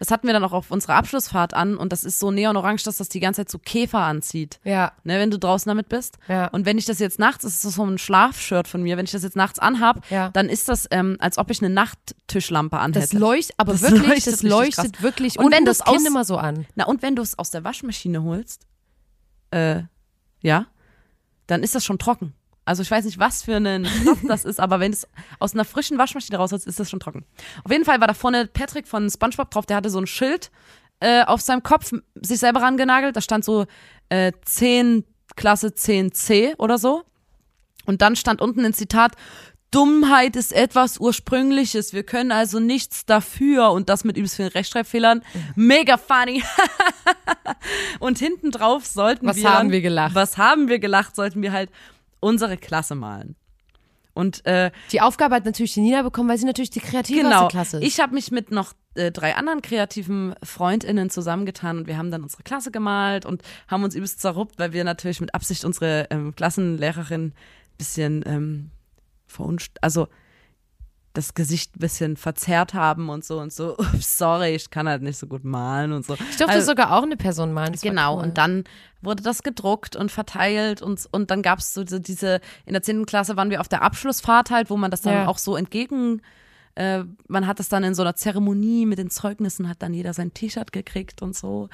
Das 0.00 0.10
hatten 0.10 0.26
wir 0.26 0.32
dann 0.32 0.42
auch 0.42 0.52
auf 0.52 0.70
unserer 0.70 0.94
Abschlussfahrt 0.94 1.52
an 1.54 1.76
und 1.76 1.92
das 1.92 2.04
ist 2.04 2.18
so 2.18 2.30
neon-orange, 2.30 2.82
dass 2.84 2.96
das 2.96 3.08
die 3.10 3.20
ganze 3.20 3.42
Zeit 3.42 3.50
so 3.50 3.58
Käfer 3.58 3.98
anzieht. 4.00 4.58
Ja. 4.64 4.92
Ne, 5.04 5.18
wenn 5.18 5.30
du 5.30 5.38
draußen 5.38 5.68
damit 5.68 5.88
bist. 5.90 6.16
Ja. 6.26 6.46
Und 6.48 6.64
wenn 6.64 6.78
ich 6.78 6.86
das 6.86 6.98
jetzt 7.00 7.18
nachts, 7.18 7.44
das 7.44 7.62
ist 7.64 7.74
so 7.74 7.84
ein 7.84 7.98
Schlafshirt 7.98 8.66
von 8.66 8.82
mir, 8.82 8.96
wenn 8.96 9.04
ich 9.04 9.10
das 9.12 9.22
jetzt 9.22 9.36
nachts 9.36 9.58
anhab, 9.58 10.10
Ja. 10.10 10.30
dann 10.30 10.48
ist 10.48 10.68
das, 10.70 10.88
ähm, 10.90 11.16
als 11.20 11.36
ob 11.36 11.50
ich 11.50 11.60
eine 11.62 11.68
Nachttischlampe 11.72 12.78
anhätte. 12.78 13.00
Das 13.00 13.12
leuchtet, 13.12 13.54
aber 13.58 13.72
Das 13.72 13.82
wirklich, 13.82 14.06
leuchtet 14.08 14.32
das 14.32 14.42
leuchtet 14.42 14.92
krass. 14.94 15.02
wirklich. 15.02 15.38
Und 15.38 15.44
Und, 15.44 15.52
wenn 15.52 15.64
das 15.66 15.84
Kind 15.84 16.06
immer 16.06 16.24
so 16.24 16.38
an. 16.38 16.66
Na, 16.74 16.86
und 16.86 17.02
wenn 17.02 17.14
du 17.14 17.20
es 17.22 17.38
aus 17.38 17.50
der 17.50 17.62
Waschmaschine 17.62 18.22
holst, 18.22 18.66
äh, 19.50 19.82
ja, 20.40 20.64
dann 21.46 21.62
ist 21.62 21.74
das 21.74 21.84
schon 21.84 21.98
trocken. 21.98 22.32
Also 22.64 22.82
ich 22.82 22.90
weiß 22.90 23.04
nicht, 23.04 23.18
was 23.18 23.42
für 23.42 23.56
ein 23.56 23.86
Stoff 23.86 24.18
das 24.28 24.44
ist, 24.44 24.60
aber 24.60 24.78
wenn 24.80 24.92
es 24.92 25.06
aus 25.38 25.54
einer 25.54 25.64
frischen 25.64 25.98
Waschmaschine 25.98 26.36
rausholst, 26.38 26.66
ist 26.66 26.78
das 26.78 26.88
schon 26.90 27.00
trocken. 27.00 27.24
Auf 27.64 27.72
jeden 27.72 27.84
Fall 27.84 28.00
war 28.00 28.06
da 28.06 28.14
vorne 28.14 28.46
Patrick 28.46 28.86
von 28.86 29.08
SpongeBob 29.10 29.50
drauf, 29.50 29.66
der 29.66 29.76
hatte 29.76 29.90
so 29.90 29.98
ein 29.98 30.06
Schild 30.06 30.50
äh, 31.00 31.24
auf 31.24 31.40
seinem 31.40 31.62
Kopf, 31.62 31.92
sich 32.20 32.38
selber 32.38 32.60
rangenagelt, 32.62 33.16
da 33.16 33.20
stand 33.20 33.44
so 33.44 33.66
äh, 34.10 34.32
10, 34.44 35.04
Klasse 35.36 35.68
10c 35.68 36.58
oder 36.58 36.78
so. 36.78 37.02
Und 37.86 38.02
dann 38.02 38.14
stand 38.14 38.40
unten 38.42 38.64
ein 38.64 38.74
Zitat, 38.74 39.12
Dummheit 39.72 40.34
ist 40.36 40.52
etwas 40.52 40.98
Ursprüngliches, 40.98 41.92
wir 41.92 42.02
können 42.02 42.30
also 42.32 42.58
nichts 42.60 43.06
dafür 43.06 43.70
und 43.70 43.88
das 43.88 44.04
mit 44.04 44.16
übelst 44.16 44.36
vielen 44.36 44.48
Rechtschreibfehlern. 44.48 45.22
Mega 45.56 45.96
funny. 45.96 46.42
und 48.00 48.18
hinten 48.18 48.50
drauf 48.50 48.84
sollten 48.86 49.26
Was 49.26 49.36
wir. 49.36 49.44
haben 49.48 49.54
dann- 49.66 49.70
wir 49.70 49.80
gelacht? 49.80 50.14
Was 50.14 50.38
haben 50.38 50.68
wir 50.68 50.78
gelacht, 50.78 51.16
sollten 51.16 51.40
wir 51.42 51.52
halt 51.52 51.70
unsere 52.20 52.56
Klasse 52.56 52.94
malen. 52.94 53.36
Und 54.12 54.44
äh, 54.44 54.70
Die 54.92 55.00
Aufgabe 55.00 55.34
hat 55.36 55.44
natürlich 55.44 55.74
die 55.74 55.80
Nina 55.80 56.02
bekommen, 56.02 56.28
weil 56.28 56.38
sie 56.38 56.46
natürlich 56.46 56.70
die 56.70 56.80
kreative 56.80 57.22
genau, 57.22 57.48
Klasse 57.48 57.78
ist. 57.78 57.86
ich 57.86 58.00
habe 58.00 58.14
mich 58.14 58.30
mit 58.30 58.50
noch 58.50 58.74
äh, 58.94 59.12
drei 59.12 59.36
anderen 59.36 59.62
kreativen 59.62 60.34
FreundInnen 60.42 61.10
zusammengetan 61.10 61.78
und 61.78 61.86
wir 61.86 61.96
haben 61.96 62.10
dann 62.10 62.22
unsere 62.22 62.42
Klasse 62.42 62.70
gemalt 62.70 63.24
und 63.24 63.42
haben 63.68 63.84
uns 63.84 63.94
übelst 63.94 64.20
zerruppt, 64.20 64.58
weil 64.58 64.72
wir 64.72 64.84
natürlich 64.84 65.20
mit 65.20 65.34
Absicht 65.34 65.64
unsere 65.64 66.08
ähm, 66.10 66.34
Klassenlehrerin 66.34 67.32
bisschen 67.78 68.22
ähm, 68.26 68.70
verunst 69.26 69.72
also 69.80 70.08
das 71.12 71.34
Gesicht 71.34 71.74
ein 71.76 71.80
bisschen 71.80 72.16
verzerrt 72.16 72.72
haben 72.74 73.08
und 73.08 73.24
so 73.24 73.40
und 73.40 73.52
so. 73.52 73.76
Ups, 73.78 74.16
sorry, 74.18 74.54
ich 74.54 74.70
kann 74.70 74.88
halt 74.88 75.02
nicht 75.02 75.18
so 75.18 75.26
gut 75.26 75.42
malen 75.44 75.92
und 75.92 76.06
so. 76.06 76.14
ich 76.14 76.36
durfte 76.36 76.48
Also- 76.48 76.66
sogar 76.66 76.92
auch 76.96 77.02
eine 77.02 77.16
Person 77.16 77.52
malen. 77.52 77.74
Genau, 77.80 78.16
cool. 78.18 78.22
und 78.24 78.38
dann 78.38 78.64
wurde 79.02 79.22
das 79.22 79.42
gedruckt 79.42 79.96
und 79.96 80.12
verteilt 80.12 80.82
und, 80.82 81.06
und 81.10 81.30
dann 81.30 81.42
gab 81.42 81.58
es 81.58 81.74
so 81.74 81.82
diese- 81.82 82.00
diese, 82.00 82.40
in 82.66 82.74
der 82.74 82.82
10. 82.82 83.06
Klasse 83.06 83.36
waren 83.36 83.50
wir 83.50 83.60
auf 83.60 83.68
der 83.68 83.82
Abschlussfahrt 83.82 84.50
halt, 84.50 84.70
wo 84.70 84.76
man 84.76 84.90
das 84.90 85.00
dann 85.02 85.14
Ja. 85.14 85.26
auch 85.26 85.38
so 85.38 85.56
entgegen, 85.56 86.22
äh, 86.76 87.02
man 87.26 87.46
hat 87.48 87.58
das 87.58 87.68
dann 87.68 87.82
in 87.82 87.94
so 87.96 88.02
einer 88.02 88.14
Zeremonie 88.14 88.86
mit 88.86 88.98
den 89.00 89.10
Zeugnissen, 89.10 89.68
hat 89.68 89.82
dann 89.82 89.92
jeder 89.92 90.14
sein 90.14 90.32
T-Shirt 90.32 90.70
gekriegt 90.72 91.22
und 91.22 91.34
so. 91.36 91.68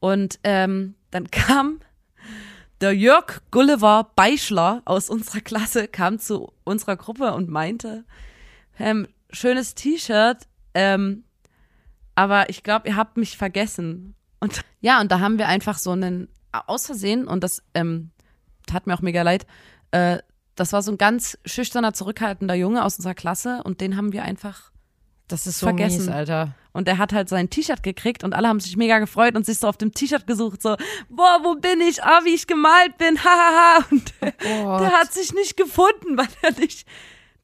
Und 0.00 0.40
ähm, 0.42 0.94
dann 1.12 1.30
kam 1.30 1.78
der 2.80 2.92
Jörg 2.96 3.42
Gulliver 3.52 4.10
Beischler 4.16 4.82
aus 4.84 5.08
unserer 5.08 5.40
Klasse, 5.40 5.86
kam 5.86 6.18
zu 6.18 6.52
unserer 6.64 6.96
Gruppe 6.96 7.32
und 7.32 7.48
meinte, 7.48 8.04
ähm, 8.82 9.08
schönes 9.30 9.74
T-Shirt, 9.74 10.46
ähm, 10.74 11.24
aber 12.14 12.50
ich 12.50 12.62
glaube, 12.62 12.88
ihr 12.88 12.96
habt 12.96 13.16
mich 13.16 13.36
vergessen. 13.36 14.14
Und 14.40 14.60
ja, 14.80 15.00
und 15.00 15.10
da 15.12 15.20
haben 15.20 15.38
wir 15.38 15.48
einfach 15.48 15.78
so 15.78 15.92
einen, 15.92 16.28
aus 16.52 16.86
Versehen, 16.86 17.26
und 17.26 17.42
das 17.42 17.62
ähm, 17.74 18.10
tat 18.66 18.86
mir 18.86 18.94
auch 18.94 19.00
mega 19.02 19.22
leid, 19.22 19.46
äh, 19.92 20.18
das 20.54 20.72
war 20.72 20.82
so 20.82 20.92
ein 20.92 20.98
ganz 20.98 21.38
schüchterner, 21.46 21.94
zurückhaltender 21.94 22.54
Junge 22.54 22.84
aus 22.84 22.96
unserer 22.96 23.14
Klasse 23.14 23.62
und 23.64 23.80
den 23.80 23.96
haben 23.96 24.12
wir 24.12 24.22
einfach 24.24 24.70
Das 25.28 25.46
ist 25.46 25.60
so 25.60 25.66
vergessen. 25.66 26.04
mies, 26.06 26.08
Alter. 26.08 26.54
und 26.72 26.86
er 26.88 26.98
hat 26.98 27.14
halt 27.14 27.30
sein 27.30 27.48
T-Shirt 27.48 27.82
gekriegt 27.82 28.22
und 28.22 28.34
alle 28.34 28.48
haben 28.48 28.60
sich 28.60 28.76
mega 28.76 28.98
gefreut 28.98 29.34
und 29.34 29.46
sich 29.46 29.58
so 29.58 29.68
auf 29.68 29.78
dem 29.78 29.92
T-Shirt 29.92 30.26
gesucht, 30.26 30.60
so, 30.60 30.76
boah, 31.08 31.40
wo 31.42 31.54
bin 31.54 31.80
ich? 31.80 32.02
Ah, 32.04 32.20
wie 32.24 32.34
ich 32.34 32.46
gemalt 32.46 32.98
bin, 32.98 33.18
hahaha. 33.24 33.86
Und 33.90 34.12
Gott. 34.20 34.80
der 34.82 34.92
hat 34.92 35.12
sich 35.14 35.32
nicht 35.32 35.56
gefunden, 35.56 36.16
weil 36.18 36.28
er 36.42 36.52
nicht, 36.60 36.86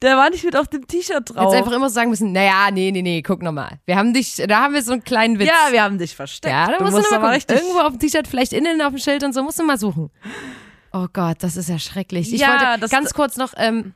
der 0.01 0.15
war 0.17 0.29
nicht 0.29 0.43
mit 0.45 0.55
auf 0.55 0.67
dem 0.67 0.87
T-Shirt 0.87 1.29
drauf. 1.35 1.51
Jetzt 1.51 1.59
einfach 1.59 1.71
immer 1.73 1.89
so 1.89 1.95
sagen 1.95 2.09
müssen, 2.09 2.31
naja, 2.31 2.69
nee, 2.71 2.91
nee, 2.91 3.01
nee, 3.01 3.21
guck 3.21 3.41
nochmal. 3.41 3.79
Wir 3.85 3.97
haben 3.97 4.13
dich, 4.13 4.35
da 4.47 4.61
haben 4.61 4.73
wir 4.73 4.81
so 4.81 4.93
einen 4.93 5.03
kleinen 5.03 5.39
Witz. 5.39 5.47
ja, 5.49 5.71
wir 5.71 5.83
haben 5.83 5.97
dich 5.97 6.15
versteckt. 6.15 6.51
Ja, 6.53 6.67
da 6.67 6.77
du 6.77 6.83
musst 6.85 6.95
musst 6.97 7.11
du 7.11 7.15
aber 7.15 7.27
mal 7.27 7.39
gucken. 7.39 7.53
richtig. 7.55 7.57
Irgendwo 7.61 7.79
auf 7.85 7.89
dem 7.91 7.99
T-Shirt, 7.99 8.27
vielleicht 8.27 8.53
innen 8.53 8.81
auf 8.81 8.89
dem 8.93 8.97
Schild 8.99 9.23
und 9.23 9.33
so, 9.33 9.43
musst 9.43 9.59
du 9.59 9.63
mal 9.63 9.77
suchen. 9.77 10.09
Oh 10.93 11.07
Gott, 11.11 11.37
das 11.41 11.57
ist 11.57 11.69
ja 11.69 11.77
schrecklich. 11.79 12.33
Ich 12.33 12.39
Ja, 12.41 12.49
wollte 12.71 12.79
das- 12.81 12.91
ganz 12.91 13.13
kurz 13.13 13.35
noch, 13.37 13.53
ähm, 13.57 13.93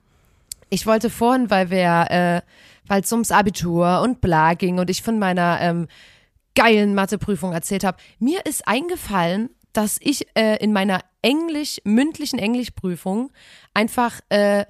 ich 0.70 0.86
wollte 0.86 1.10
vorhin, 1.10 1.50
weil 1.50 1.70
wir, 1.70 2.08
äh, 2.10 2.42
weil 2.88 3.02
es 3.02 3.12
ums 3.12 3.32
Abitur 3.32 4.02
und 4.02 4.20
bla 4.22 4.54
ging 4.56 4.80
und 4.80 4.90
ich 4.90 5.02
von 5.02 5.18
meiner 5.20 5.60
ähm, 5.62 5.88
geilen 6.56 6.94
Matheprüfung 6.96 7.54
erzählt 7.54 7.84
habe, 7.84 7.98
mir 8.20 8.46
ist 8.46 8.68
eingefallen, 8.68 9.50
dass 9.72 9.98
ich 10.02 10.28
äh, 10.38 10.58
in 10.64 10.72
meiner 10.74 11.00
Englisch, 11.24 11.78
mündlichen 11.84 12.38
Englischprüfung 12.38 13.32
einfach 13.74 14.20
äh, 14.30 14.66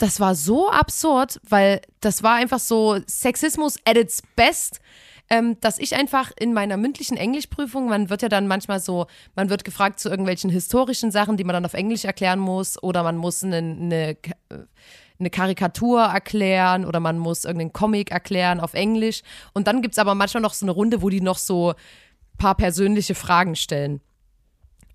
das 0.00 0.18
war 0.18 0.34
so 0.34 0.70
absurd, 0.70 1.40
weil 1.48 1.82
das 2.00 2.22
war 2.22 2.34
einfach 2.34 2.58
so 2.58 2.98
Sexismus 3.06 3.76
at 3.84 3.96
its 3.96 4.22
best, 4.34 4.80
ähm, 5.28 5.60
dass 5.60 5.78
ich 5.78 5.94
einfach 5.94 6.32
in 6.38 6.54
meiner 6.54 6.78
mündlichen 6.78 7.16
Englischprüfung, 7.16 7.88
man 7.88 8.08
wird 8.08 8.22
ja 8.22 8.28
dann 8.28 8.48
manchmal 8.48 8.80
so, 8.80 9.06
man 9.36 9.50
wird 9.50 9.62
gefragt 9.62 10.00
zu 10.00 10.08
irgendwelchen 10.08 10.50
historischen 10.50 11.10
Sachen, 11.10 11.36
die 11.36 11.44
man 11.44 11.52
dann 11.52 11.66
auf 11.66 11.74
Englisch 11.74 12.04
erklären 12.04 12.40
muss, 12.40 12.82
oder 12.82 13.02
man 13.02 13.18
muss 13.18 13.44
eine, 13.44 13.58
eine, 13.58 14.16
eine 15.18 15.30
Karikatur 15.30 16.00
erklären 16.00 16.86
oder 16.86 16.98
man 16.98 17.18
muss 17.18 17.44
irgendeinen 17.44 17.74
Comic 17.74 18.10
erklären 18.10 18.58
auf 18.58 18.72
Englisch. 18.72 19.20
Und 19.52 19.66
dann 19.66 19.82
gibt's 19.82 19.98
aber 19.98 20.14
manchmal 20.14 20.42
noch 20.42 20.54
so 20.54 20.64
eine 20.64 20.72
Runde, 20.72 21.02
wo 21.02 21.10
die 21.10 21.20
noch 21.20 21.38
so 21.38 21.74
paar 22.38 22.54
persönliche 22.54 23.14
Fragen 23.14 23.54
stellen. 23.54 24.00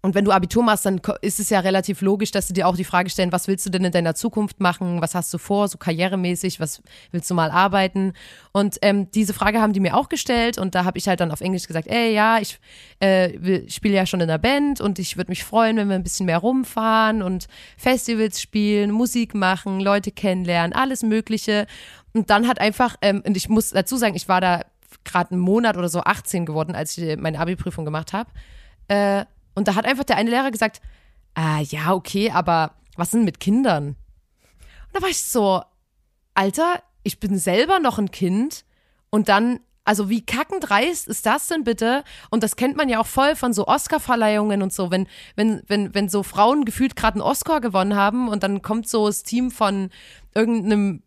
Und 0.06 0.14
wenn 0.14 0.24
du 0.24 0.32
Abitur 0.32 0.62
machst, 0.62 0.86
dann 0.86 1.02
ist 1.22 1.40
es 1.40 1.50
ja 1.50 1.62
relativ 1.62 2.02
logisch, 2.02 2.30
dass 2.30 2.48
sie 2.48 2.54
dir 2.54 2.68
auch 2.68 2.76
die 2.76 2.84
Frage 2.84 3.10
stellen, 3.10 3.32
was 3.32 3.48
willst 3.48 3.66
du 3.66 3.72
denn 3.72 3.84
in 3.86 3.92
deiner 3.92 4.14
Zukunft 4.14 4.60
machen? 4.60 5.02
Was 5.02 5.16
hast 5.16 5.34
du 5.34 5.40
vor, 5.40 5.68
so 5.68 5.80
karrieremäßig? 5.80 6.60
Was 6.60 6.84
willst 7.10 7.28
du 7.32 7.34
mal 7.34 7.50
arbeiten? 7.50 8.14
Und 8.52 8.78
ähm, 8.84 9.10
diese 9.10 9.34
Frage 9.34 9.62
haben 9.62 9.74
die 9.74 9.80
mir 9.80 9.98
auch 9.98 10.08
gestellt 10.08 10.60
und 10.60 10.76
da 10.76 10.86
habe 10.86 11.00
ich 11.00 11.08
halt 11.08 11.22
dann 11.22 11.32
auf 11.32 11.42
Englisch 11.42 11.66
gesagt, 11.66 11.88
ey, 11.88 12.14
ja, 12.14 12.38
ich 12.38 12.60
äh, 13.00 13.68
spiele 13.68 13.96
ja 13.96 14.06
schon 14.06 14.22
in 14.22 14.28
der 14.28 14.38
Band 14.38 14.80
und 14.80 15.00
ich 15.00 15.18
würde 15.18 15.32
mich 15.32 15.44
freuen, 15.44 15.76
wenn 15.78 15.90
wir 15.90 15.96
ein 15.96 16.04
bisschen 16.04 16.28
mehr 16.28 16.38
rumfahren 16.38 17.24
und 17.24 17.48
Festivals 17.76 18.40
spielen, 18.40 18.92
Musik 18.92 19.34
machen, 19.34 19.80
Leute 19.80 20.12
kennenlernen, 20.12 20.74
alles 20.74 21.02
Mögliche. 21.02 21.66
Und 22.14 22.30
dann 22.30 22.48
hat 22.48 22.62
einfach, 22.62 22.96
ähm, 23.02 23.24
und 23.26 23.36
ich 23.36 23.50
muss 23.50 23.72
dazu 23.72 23.98
sagen, 23.98 24.16
ich 24.16 24.30
war 24.30 24.40
da 24.40 24.62
gerade 25.04 25.32
einen 25.32 25.42
Monat 25.42 25.78
oder 25.78 25.90
so 25.90 26.02
18 26.02 26.46
geworden, 26.46 26.76
als 26.76 26.96
ich 26.96 27.18
meine 27.18 27.40
Abi-Prüfung 27.40 27.86
gemacht 27.86 28.14
habe. 28.14 28.30
Äh, 28.88 29.26
und 29.56 29.68
da 29.68 29.76
hat 29.76 29.86
einfach 29.86 30.04
der 30.04 30.18
eine 30.18 30.30
Lehrer 30.30 30.52
gesagt, 30.52 30.82
ah, 31.34 31.60
ja, 31.62 31.94
okay, 31.94 32.32
aber 32.32 32.76
was 32.96 33.12
denn 33.12 33.26
mit 33.26 33.40
Kindern? 33.40 33.88
Und 33.88 34.94
da 34.94 35.02
war 35.02 35.10
ich 35.10 35.24
so, 35.24 35.62
Alter, 36.34 36.82
ich 37.04 37.20
bin 37.20 37.38
selber 37.38 37.80
noch 37.80 37.98
ein 37.98 38.12
Kind 38.12 38.66
und 39.10 39.30
dann, 39.30 39.60
also 39.84 40.10
wie 40.10 40.26
kackendreist 40.26 41.08
ist 41.08 41.26
das 41.26 41.48
denn 41.48 41.64
bitte? 41.64 42.04
Und 42.30 42.44
das 42.44 42.56
kennt 42.56 42.76
man 42.76 42.90
ja 42.90 43.00
auch 43.00 43.06
voll 43.06 43.36
von 43.36 43.54
so 43.54 43.68
Oscar-Verleihungen 43.68 44.62
und 44.62 44.74
so, 44.74 44.92
wenn, 44.92 45.08
wenn, 45.36 45.62
wenn, 45.68 45.94
wenn 45.94 46.10
so 46.10 46.24
Frauen 46.24 46.66
gefühlt 46.66 46.96
gerade 46.96 47.16
einen 47.16 47.22
Oscar 47.22 47.62
gewonnen 47.62 47.96
haben 47.96 48.28
und 48.28 48.44
dann 48.44 48.62
kommt 48.62 48.90
so 48.90 49.08
das 49.08 49.24
Team 49.24 49.52
von 49.52 49.90
irgendeinem 50.34 51.04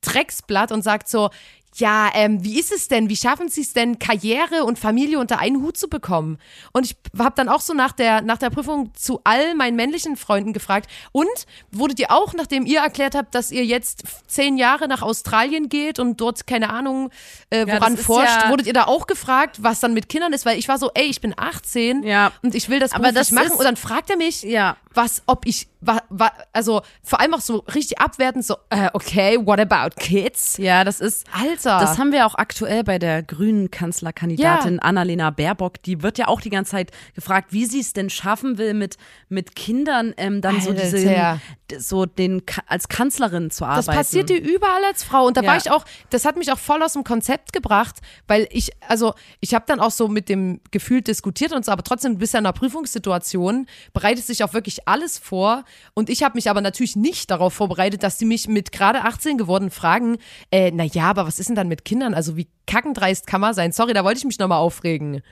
Drecksblatt 0.00 0.70
und 0.70 0.82
sagt 0.82 1.08
so, 1.08 1.30
ja, 1.78 2.10
ähm, 2.14 2.42
wie 2.44 2.58
ist 2.58 2.72
es 2.72 2.88
denn? 2.88 3.08
Wie 3.08 3.16
schaffen 3.16 3.48
Sie 3.48 3.60
es 3.62 3.72
denn, 3.72 3.98
Karriere 3.98 4.64
und 4.64 4.78
Familie 4.78 5.18
unter 5.18 5.38
einen 5.38 5.62
Hut 5.62 5.76
zu 5.76 5.88
bekommen? 5.88 6.38
Und 6.72 6.86
ich 6.86 6.96
habe 7.18 7.34
dann 7.36 7.48
auch 7.48 7.60
so 7.60 7.72
nach 7.74 7.92
der, 7.92 8.20
nach 8.22 8.38
der 8.38 8.50
Prüfung 8.50 8.92
zu 8.94 9.20
all 9.24 9.54
meinen 9.54 9.76
männlichen 9.76 10.16
Freunden 10.16 10.52
gefragt. 10.52 10.90
Und 11.12 11.28
wurdet 11.70 11.98
ihr 12.00 12.10
auch, 12.10 12.34
nachdem 12.34 12.66
ihr 12.66 12.80
erklärt 12.80 13.14
habt, 13.14 13.34
dass 13.34 13.50
ihr 13.50 13.64
jetzt 13.64 14.02
zehn 14.26 14.56
Jahre 14.58 14.88
nach 14.88 15.02
Australien 15.02 15.68
geht 15.68 15.98
und 15.98 16.20
dort, 16.20 16.46
keine 16.46 16.70
Ahnung, 16.70 17.10
äh, 17.50 17.60
Ja, 17.66 17.74
woran 17.76 17.94
ist 17.94 18.04
forscht, 18.04 18.26
ja- 18.44 18.50
wurdet 18.50 18.66
ihr 18.66 18.72
da 18.72 18.84
auch 18.84 19.06
gefragt, 19.06 19.62
was 19.62 19.80
dann 19.80 19.94
mit 19.94 20.08
Kindern 20.08 20.32
ist? 20.32 20.44
Weil 20.46 20.58
ich 20.58 20.68
war 20.68 20.78
so, 20.78 20.90
ey, 20.94 21.06
ich 21.06 21.20
bin 21.20 21.34
18 21.36 22.02
Ja. 22.02 22.32
und 22.42 22.54
ich 22.54 22.68
will 22.68 22.80
das 22.80 22.92
Aber 22.92 23.02
beruflich 23.12 23.20
das 23.20 23.32
machen. 23.32 23.52
Und 23.52 23.64
dann 23.64 23.76
fragt 23.76 24.10
er 24.10 24.16
mich, 24.16 24.42
Ja. 24.42 24.76
was, 24.94 25.22
ob 25.26 25.46
ich, 25.46 25.68
wa, 25.80 26.00
wa, 26.08 26.32
also 26.52 26.82
vor 27.02 27.20
allem 27.20 27.34
auch 27.34 27.40
so 27.40 27.58
richtig 27.74 28.00
abwertend, 28.00 28.44
so, 28.44 28.56
äh, 28.70 28.88
okay, 28.92 29.38
what 29.44 29.60
about 29.60 29.94
kids? 29.98 30.56
Ja, 30.58 30.84
das 30.84 31.00
ist. 31.00 31.26
Alter. 31.32 31.78
Das 31.80 31.98
haben 31.98 32.12
wir 32.12 32.26
auch 32.26 32.34
aktuell 32.34 32.84
bei 32.84 32.98
der 32.98 33.22
grünen 33.22 33.70
Kanzlerkandidatin 33.70 34.80
Annalena 34.80 35.30
Baerbock. 35.30 35.82
Die 35.82 36.02
wird 36.02 36.18
ja 36.18 36.28
auch 36.28 36.40
die 36.40 36.50
ganze 36.50 36.72
Zeit 36.72 36.90
gefragt, 37.14 37.52
wie 37.52 37.64
sie 37.66 37.80
es 37.80 37.92
denn 37.92 38.10
schaffen 38.10 38.58
will, 38.58 38.74
mit, 38.74 38.96
mit 39.28 39.54
Kindern 39.54 40.14
ähm, 40.16 40.40
dann 40.40 40.60
so 40.60 40.70
Alter. 40.70 40.82
diese, 40.82 41.40
so 41.78 42.06
den 42.06 42.42
als 42.66 42.88
Kanzlerin 42.88 43.50
zu 43.50 43.64
arbeiten. 43.64 43.86
Das 43.86 43.94
passiert 43.96 44.28
dir 44.30 44.40
überall 44.40 44.84
als 44.84 45.02
Frau. 45.04 45.26
Und 45.26 45.36
da 45.36 45.42
Ja. 45.42 45.48
war 45.50 45.56
ich 45.56 45.70
auch, 45.70 45.84
das 46.10 46.24
hat 46.24 46.36
mich 46.36 46.50
auch 46.52 46.58
voll 46.58 46.82
aus 46.82 46.94
dem 46.94 47.04
Konzept 47.04 47.52
gebracht, 47.52 47.96
weil 48.26 48.48
ich, 48.50 48.70
also 48.88 49.14
ich 49.40 49.54
habe 49.54 49.64
dann 49.66 49.80
auch 49.80 49.90
so 49.90 50.08
mit 50.08 50.28
dem 50.28 50.60
Gefühl 50.70 51.02
diskutiert 51.02 51.52
und 51.52 51.64
so, 51.64 51.72
aber 51.72 51.82
trotzdem 51.82 52.12
du 52.14 52.18
bist 52.18 52.32
ja 52.34 52.40
in 52.40 52.46
einer 52.46 52.52
Prüfungssituation, 52.52 53.66
bereitet 53.92 54.24
sich 54.24 54.42
auf 54.44 54.54
wirklich 54.54 54.88
alles 54.88 55.18
vor. 55.18 55.64
Und 55.94 56.10
ich 56.10 56.22
habe 56.22 56.34
mich 56.36 56.48
aber 56.50 56.60
natürlich 56.60 56.96
nicht 56.96 57.30
darauf 57.30 57.54
vorbereitet, 57.54 58.02
dass 58.02 58.18
die 58.18 58.24
mich 58.24 58.48
mit 58.48 58.72
gerade 58.72 59.02
18 59.04 59.38
geworden 59.38 59.70
fragen, 59.70 60.18
äh, 60.50 60.70
na 60.72 60.84
ja, 60.84 61.04
aber 61.10 61.26
was 61.26 61.38
ist 61.38 61.48
denn 61.48 61.56
dann 61.56 61.68
mit 61.68 61.84
Kindern? 61.84 62.14
Also 62.14 62.36
wie 62.36 62.48
kackendreist 62.66 63.26
kann 63.26 63.40
man 63.40 63.54
sein? 63.54 63.72
Sorry, 63.72 63.92
da 63.92 64.04
wollte 64.04 64.18
ich 64.18 64.24
mich 64.24 64.38
nochmal 64.38 64.58
aufregen. 64.58 65.22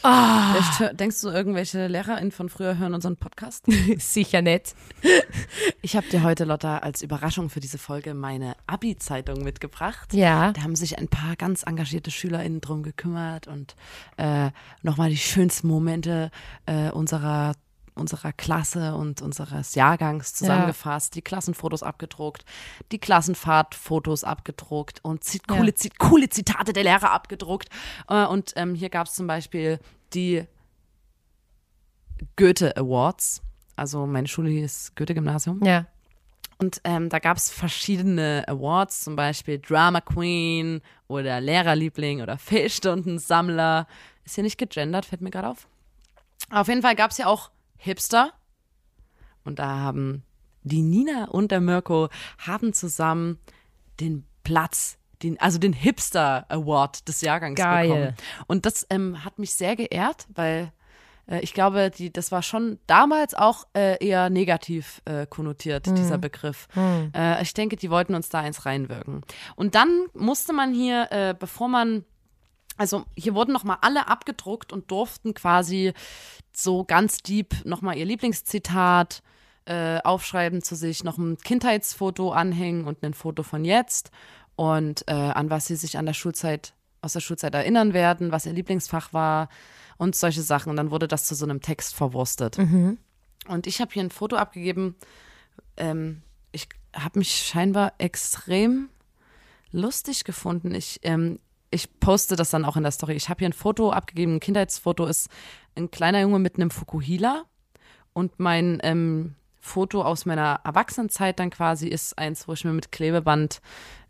Vielleicht 0.00 0.80
hör- 0.80 0.94
denkst 0.94 1.20
du, 1.20 1.28
irgendwelche 1.28 1.86
LehrerInnen 1.86 2.32
von 2.32 2.48
früher 2.48 2.78
hören 2.78 2.94
unseren 2.94 3.16
Podcast? 3.16 3.64
Sicher 3.98 4.42
nett. 4.42 4.74
Ich 5.82 5.96
habe 5.96 6.06
dir 6.08 6.22
heute, 6.22 6.44
Lotta, 6.44 6.78
als 6.78 7.00
Überraschung 7.00 7.48
für 7.48 7.60
diese 7.60 7.78
Folge 7.78 8.12
meine 8.12 8.54
Abi-Zeitung 8.66 9.42
mitgebracht. 9.42 10.12
Ja. 10.12 10.52
Da 10.52 10.62
haben 10.62 10.76
sich 10.76 10.98
ein 10.98 11.08
paar 11.08 11.36
ganz 11.36 11.62
engagierte 11.62 12.10
SchülerInnen 12.10 12.60
drum 12.60 12.82
gekümmert 12.82 13.46
und 13.46 13.76
äh, 14.18 14.50
nochmal 14.82 15.08
die 15.08 15.16
schönsten 15.16 15.68
Momente 15.68 16.30
äh, 16.66 16.90
unserer 16.90 17.54
unserer 18.00 18.32
Klasse 18.32 18.94
und 18.94 19.22
unseres 19.22 19.74
Jahrgangs 19.74 20.34
zusammengefasst, 20.34 21.14
die 21.14 21.22
Klassenfotos 21.22 21.82
abgedruckt, 21.82 22.44
die 22.90 22.98
Klassenfahrtfotos 22.98 24.24
abgedruckt 24.24 25.04
und 25.04 25.22
zi 25.22 25.40
Ja. 25.48 25.56
coole, 25.56 25.74
coole 25.98 26.28
Zitate 26.28 26.72
der 26.72 26.84
Lehrer 26.84 27.12
abgedruckt. 27.12 27.68
Äh, 28.08 28.24
und 28.26 28.52
ähm, 28.56 28.74
hier 28.74 28.90
gab 28.90 29.06
es 29.06 29.14
zum 29.14 29.26
Beispiel 29.26 29.78
die 30.14 30.44
Goethe 32.36 32.76
Awards. 32.76 33.42
Also 33.76 34.06
meine 34.06 34.28
Schule 34.28 34.50
hieß 34.50 34.92
Goethe-Gymnasium. 34.96 35.62
Ja. 35.64 35.86
Und 36.58 36.82
ähm, 36.84 37.08
da 37.08 37.18
gab 37.20 37.38
es 37.38 37.50
verschiedene 37.50 38.44
Awards, 38.46 39.00
zum 39.00 39.16
Beispiel 39.16 39.58
Drama 39.58 40.02
Queen 40.02 40.82
oder 41.08 41.40
Lehrerliebling 41.40 42.20
oder 42.20 42.36
Fehlstundensammler. 42.36 43.86
Ist 44.24 44.34
hier 44.34 44.44
nicht 44.44 44.58
gegendert, 44.58 45.06
fällt 45.06 45.22
mir 45.22 45.30
gerade 45.30 45.48
auf. 45.48 45.66
Auf 46.50 46.68
jeden 46.68 46.82
Fall 46.82 46.96
gab 46.96 47.12
es 47.12 47.18
ja 47.18 47.26
auch 47.26 47.50
Hipster. 47.80 48.32
Und 49.44 49.58
da 49.58 49.78
haben 49.78 50.22
die 50.62 50.82
Nina 50.82 51.24
und 51.24 51.50
der 51.50 51.60
Mirko 51.60 52.08
haben 52.38 52.72
zusammen 52.72 53.38
den 54.00 54.26
Platz, 54.44 54.98
den, 55.22 55.40
also 55.40 55.58
den 55.58 55.72
Hipster 55.72 56.44
Award 56.48 57.08
des 57.08 57.22
Jahrgangs 57.22 57.56
Geil. 57.58 57.88
bekommen. 57.88 58.14
Und 58.46 58.66
das 58.66 58.86
ähm, 58.90 59.24
hat 59.24 59.38
mich 59.38 59.54
sehr 59.54 59.76
geehrt, 59.76 60.26
weil 60.34 60.72
äh, 61.26 61.40
ich 61.40 61.54
glaube, 61.54 61.90
die, 61.90 62.12
das 62.12 62.30
war 62.32 62.42
schon 62.42 62.78
damals 62.86 63.34
auch 63.34 63.66
äh, 63.74 64.04
eher 64.04 64.28
negativ 64.28 65.00
äh, 65.06 65.26
konnotiert, 65.26 65.86
dieser 65.86 66.18
Begriff. 66.18 66.68
Äh, 67.14 67.42
ich 67.42 67.54
denke, 67.54 67.76
die 67.76 67.90
wollten 67.90 68.14
uns 68.14 68.28
da 68.28 68.40
eins 68.40 68.66
reinwirken. 68.66 69.22
Und 69.56 69.74
dann 69.74 70.06
musste 70.12 70.52
man 70.52 70.74
hier, 70.74 71.08
äh, 71.10 71.34
bevor 71.38 71.68
man 71.68 72.04
also 72.80 73.04
hier 73.14 73.34
wurden 73.34 73.52
nochmal 73.52 73.76
alle 73.82 74.08
abgedruckt 74.08 74.72
und 74.72 74.90
durften 74.90 75.34
quasi 75.34 75.92
so 76.50 76.82
ganz 76.82 77.18
deep 77.18 77.54
nochmal 77.66 77.98
ihr 77.98 78.06
Lieblingszitat 78.06 79.22
äh, 79.66 79.98
aufschreiben 80.02 80.62
zu 80.62 80.74
sich, 80.74 81.04
noch 81.04 81.18
ein 81.18 81.36
Kindheitsfoto 81.36 82.32
anhängen 82.32 82.86
und 82.86 83.02
ein 83.02 83.12
Foto 83.12 83.42
von 83.42 83.66
jetzt 83.66 84.10
und 84.56 85.06
äh, 85.08 85.12
an 85.12 85.50
was 85.50 85.66
sie 85.66 85.76
sich 85.76 85.98
an 85.98 86.06
der 86.06 86.14
Schulzeit, 86.14 86.72
aus 87.02 87.12
der 87.12 87.20
Schulzeit 87.20 87.54
erinnern 87.54 87.92
werden, 87.92 88.32
was 88.32 88.46
ihr 88.46 88.54
Lieblingsfach 88.54 89.12
war 89.12 89.50
und 89.98 90.16
solche 90.16 90.40
Sachen. 90.40 90.70
Und 90.70 90.76
dann 90.76 90.90
wurde 90.90 91.06
das 91.06 91.26
zu 91.26 91.34
so 91.34 91.44
einem 91.44 91.60
Text 91.60 91.94
verwurstet. 91.94 92.56
Und 93.46 93.66
ich 93.66 93.82
habe 93.82 93.92
hier 93.92 94.02
ein 94.02 94.10
Foto 94.10 94.36
abgegeben. 94.36 94.96
Ähm, 95.76 96.22
ich 96.50 96.66
habe 96.96 97.18
mich 97.18 97.30
scheinbar 97.30 97.92
extrem 97.98 98.88
lustig 99.70 100.24
gefunden. 100.24 100.74
Ich, 100.74 101.00
ähm, 101.02 101.40
ich 101.70 102.00
poste 102.00 102.36
das 102.36 102.50
dann 102.50 102.64
auch 102.64 102.76
in 102.76 102.82
der 102.82 102.92
Story. 102.92 103.14
Ich 103.14 103.28
habe 103.28 103.38
hier 103.38 103.48
ein 103.48 103.52
Foto 103.52 103.90
abgegeben, 103.92 104.36
ein 104.36 104.40
Kindheitsfoto 104.40 105.06
ist 105.06 105.28
ein 105.76 105.90
kleiner 105.90 106.20
Junge 106.20 106.38
mit 106.38 106.56
einem 106.56 106.70
Fukuhila 106.70 107.44
und 108.12 108.38
mein 108.40 108.80
ähm, 108.82 109.36
Foto 109.60 110.02
aus 110.02 110.26
meiner 110.26 110.60
Erwachsenenzeit 110.64 111.38
dann 111.38 111.50
quasi 111.50 111.88
ist 111.88 112.18
eins, 112.18 112.48
wo 112.48 112.54
ich 112.54 112.64
mir 112.64 112.72
mit 112.72 112.90
Klebeband 112.90 113.60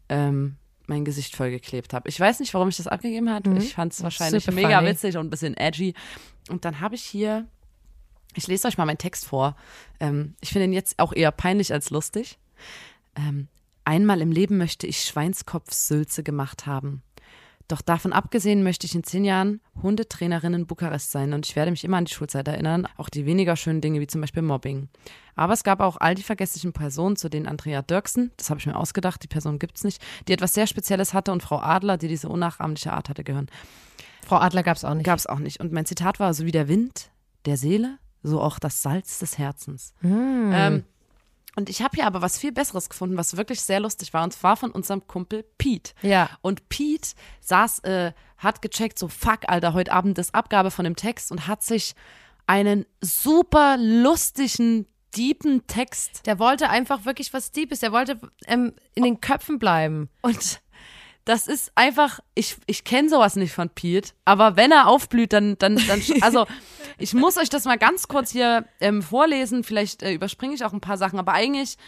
ähm, 0.09 0.57
mein 0.87 1.05
Gesicht 1.05 1.37
vollgeklebt 1.37 1.92
habe. 1.92 2.09
Ich 2.09 2.18
weiß 2.18 2.40
nicht, 2.40 2.55
warum 2.55 2.68
ich 2.68 2.77
das 2.77 2.87
abgegeben 2.87 3.31
habe. 3.31 3.51
Mhm. 3.51 3.57
Ich 3.59 3.75
fand 3.75 3.92
es 3.92 4.03
wahrscheinlich 4.03 4.44
Super 4.44 4.55
mega 4.55 4.79
funny. 4.79 4.90
witzig 4.90 5.16
und 5.16 5.27
ein 5.27 5.31
bisschen 5.31 5.57
edgy. 5.57 5.94
Und 6.49 6.64
dann 6.64 6.81
habe 6.81 6.94
ich 6.94 7.03
hier, 7.03 7.46
ich 8.35 8.46
lese 8.46 8.66
euch 8.68 8.79
mal 8.79 8.87
meinen 8.87 8.99
Text 8.99 9.27
vor. 9.27 9.57
Ähm, 10.01 10.35
ich 10.40 10.51
finde 10.51 10.64
ihn 10.64 10.73
jetzt 10.73 10.99
auch 10.99 11.12
eher 11.12 11.31
peinlich 11.31 11.73
als 11.73 11.90
lustig. 11.90 12.38
Ähm, 13.14 13.49
einmal 13.85 14.20
im 14.20 14.33
Leben 14.33 14.57
möchte 14.57 14.87
ich 14.87 15.03
Schweinskopfsülze 15.03 16.23
gemacht 16.23 16.66
haben. 16.66 17.03
Doch 17.70 17.83
davon 17.83 18.12
abgesehen 18.12 18.64
möchte 18.64 18.85
ich 18.85 18.96
in 18.96 19.04
zehn 19.04 19.24
Jahren 19.24 19.61
Hundetrainerin 19.80 20.54
in 20.54 20.66
Bukarest 20.66 21.12
sein 21.12 21.33
und 21.33 21.46
ich 21.46 21.54
werde 21.54 21.70
mich 21.70 21.85
immer 21.85 21.98
an 21.98 22.04
die 22.04 22.12
Schulzeit 22.12 22.48
erinnern, 22.48 22.88
auch 22.96 23.09
die 23.09 23.26
weniger 23.26 23.54
schönen 23.54 23.80
Dinge 23.80 24.00
wie 24.00 24.09
zum 24.09 24.20
Beispiel 24.20 24.42
Mobbing. 24.42 24.88
Aber 25.37 25.52
es 25.52 25.62
gab 25.62 25.78
auch 25.78 25.96
all 25.98 26.16
die 26.16 26.24
vergesslichen 26.24 26.72
Personen, 26.72 27.14
zu 27.14 27.28
denen 27.28 27.46
Andrea 27.46 27.83
Dirksen, 27.83 28.33
das 28.37 28.50
habe 28.50 28.59
ich 28.59 28.66
mir 28.66 28.74
ausgedacht, 28.74 29.22
die 29.22 29.28
Person 29.28 29.61
gibt's 29.61 29.85
nicht, 29.85 30.02
die 30.26 30.33
etwas 30.33 30.52
sehr 30.52 30.66
Spezielles 30.66 31.14
hatte 31.14 31.30
und 31.30 31.44
Frau 31.44 31.61
Adler, 31.61 31.96
die 31.96 32.09
diese 32.09 32.28
unnachahmliche 32.28 32.92
Art 32.92 33.09
hatte, 33.09 33.22
gehören. 33.22 33.46
Frau 34.26 34.38
Adler 34.38 34.64
gab 34.64 34.76
es 34.76 34.85
auch 34.85 34.94
nicht. 34.94 35.06
Gab's 35.06 35.28
auch 35.28 35.38
nicht. 35.38 35.61
Und 35.61 35.70
mein 35.70 35.87
Zitat 35.87 36.18
war, 36.18 36.35
so 36.35 36.46
wie 36.46 36.52
der 36.52 36.66
Wind 36.66 37.12
der 37.44 37.56
Seele, 37.56 37.98
so 38.24 38.40
auch 38.40 38.59
das 38.59 38.83
Salz 38.83 39.20
des 39.20 39.38
Herzens. 39.38 39.94
Ähm, 40.52 40.85
und 41.61 41.68
ich 41.68 41.83
habe 41.83 41.94
hier 41.94 42.07
aber 42.07 42.23
was 42.23 42.38
viel 42.38 42.53
Besseres 42.53 42.88
gefunden, 42.88 43.16
was 43.16 43.37
wirklich 43.37 43.61
sehr 43.61 43.81
lustig 43.81 44.14
war, 44.14 44.25
und 44.25 44.33
zwar 44.33 44.57
von 44.57 44.70
unserem 44.70 45.07
Kumpel 45.07 45.44
Pete. 45.59 45.92
Ja. 46.01 46.31
Und 46.40 46.68
Pete 46.70 47.11
saß, 47.40 47.81
äh, 47.81 48.12
hat 48.38 48.62
gecheckt, 48.62 48.99
so 48.99 49.09
fuck, 49.09 49.40
Alter, 49.46 49.75
heute 49.75 49.92
Abend 49.92 50.18
ist 50.18 50.35
Abgabe 50.35 50.70
von 50.70 50.85
dem 50.85 50.96
Text 50.96 51.31
und 51.31 51.46
hat 51.46 51.62
sich 51.62 51.94
einen 52.46 52.87
super 53.03 53.77
lustigen, 53.79 54.87
deepen 55.16 55.66
Text 55.66 56.27
Der 56.27 56.38
wollte 56.38 56.70
einfach 56.70 57.05
wirklich 57.05 57.33
was 57.35 57.53
Deepes. 57.53 57.81
Der 57.81 57.92
wollte 57.92 58.18
ähm, 58.46 58.75
in 58.94 59.03
den 59.03 59.20
Köpfen 59.20 59.59
bleiben. 59.59 60.09
und 60.23 60.61
das 61.31 61.47
ist 61.47 61.71
einfach, 61.77 62.19
ich, 62.35 62.57
ich 62.66 62.83
kenne 62.83 63.09
sowas 63.09 63.37
nicht 63.37 63.53
von 63.53 63.71
Pete, 63.71 64.14
aber 64.25 64.57
wenn 64.57 64.73
er 64.73 64.88
aufblüht, 64.88 65.33
dann, 65.33 65.57
dann, 65.59 65.77
dann, 65.87 66.03
also 66.23 66.45
ich 66.99 67.14
muss 67.14 67.37
euch 67.37 67.49
das 67.49 67.66
mal 67.66 67.79
ganz 67.79 68.09
kurz 68.09 68.33
hier 68.33 68.66
ähm, 68.81 69.01
vorlesen, 69.01 69.62
vielleicht 69.62 70.03
äh, 70.03 70.12
überspringe 70.12 70.55
ich 70.55 70.64
auch 70.64 70.73
ein 70.73 70.81
paar 70.81 70.99
Sachen, 70.99 71.21
aber 71.21 71.33
eigentlich, 71.33 71.79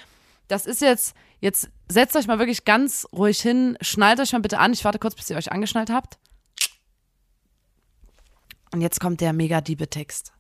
das 0.47 0.65
ist 0.65 0.81
jetzt, 0.81 1.17
jetzt 1.41 1.71
setzt 1.89 2.15
euch 2.15 2.29
mal 2.29 2.39
wirklich 2.39 2.65
ganz 2.65 3.05
ruhig 3.13 3.41
hin, 3.41 3.77
schnallt 3.81 4.21
euch 4.21 4.31
mal 4.31 4.41
bitte 4.41 4.61
an, 4.61 4.73
ich 4.73 4.85
warte 4.85 5.01
kurz, 5.01 5.17
bis 5.17 5.29
ihr 5.29 5.37
euch 5.37 5.51
angeschnallt 5.51 5.91
habt. 5.91 6.19
Und 8.73 8.81
jetzt 8.81 9.01
kommt 9.01 9.21
der 9.21 9.33
mega 9.33 9.61
diebe 9.61 9.91
Text. 9.91 10.33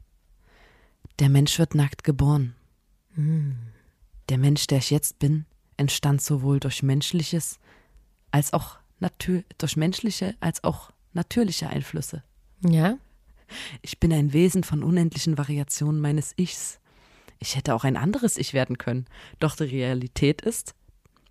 Der 1.18 1.28
Mensch 1.28 1.58
wird 1.58 1.74
nackt 1.74 2.04
geboren. 2.04 2.54
Der 3.16 4.38
Mensch, 4.38 4.68
der 4.68 4.78
ich 4.78 4.90
jetzt 4.90 5.18
bin, 5.18 5.44
entstand 5.76 6.22
sowohl 6.22 6.60
durch 6.60 6.84
menschliches 6.84 7.58
als 8.30 8.52
auch 8.52 8.78
natür 9.02 9.44
durch 9.58 9.76
menschliche 9.76 10.34
als 10.40 10.64
auch 10.64 10.90
natürliche 11.12 11.68
Einflüsse. 11.68 12.22
Ja. 12.66 12.96
Ich 13.82 14.00
bin 14.00 14.12
ein 14.12 14.32
Wesen 14.32 14.64
von 14.64 14.82
unendlichen 14.82 15.36
Variationen 15.36 16.00
meines 16.00 16.32
Ichs. 16.38 16.80
Ich 17.38 17.56
hätte 17.56 17.74
auch 17.74 17.84
ein 17.84 17.98
anderes 17.98 18.38
Ich 18.38 18.54
werden 18.54 18.78
können. 18.78 19.04
Doch 19.40 19.56
die 19.56 19.64
Realität 19.64 20.40
ist, 20.40 20.74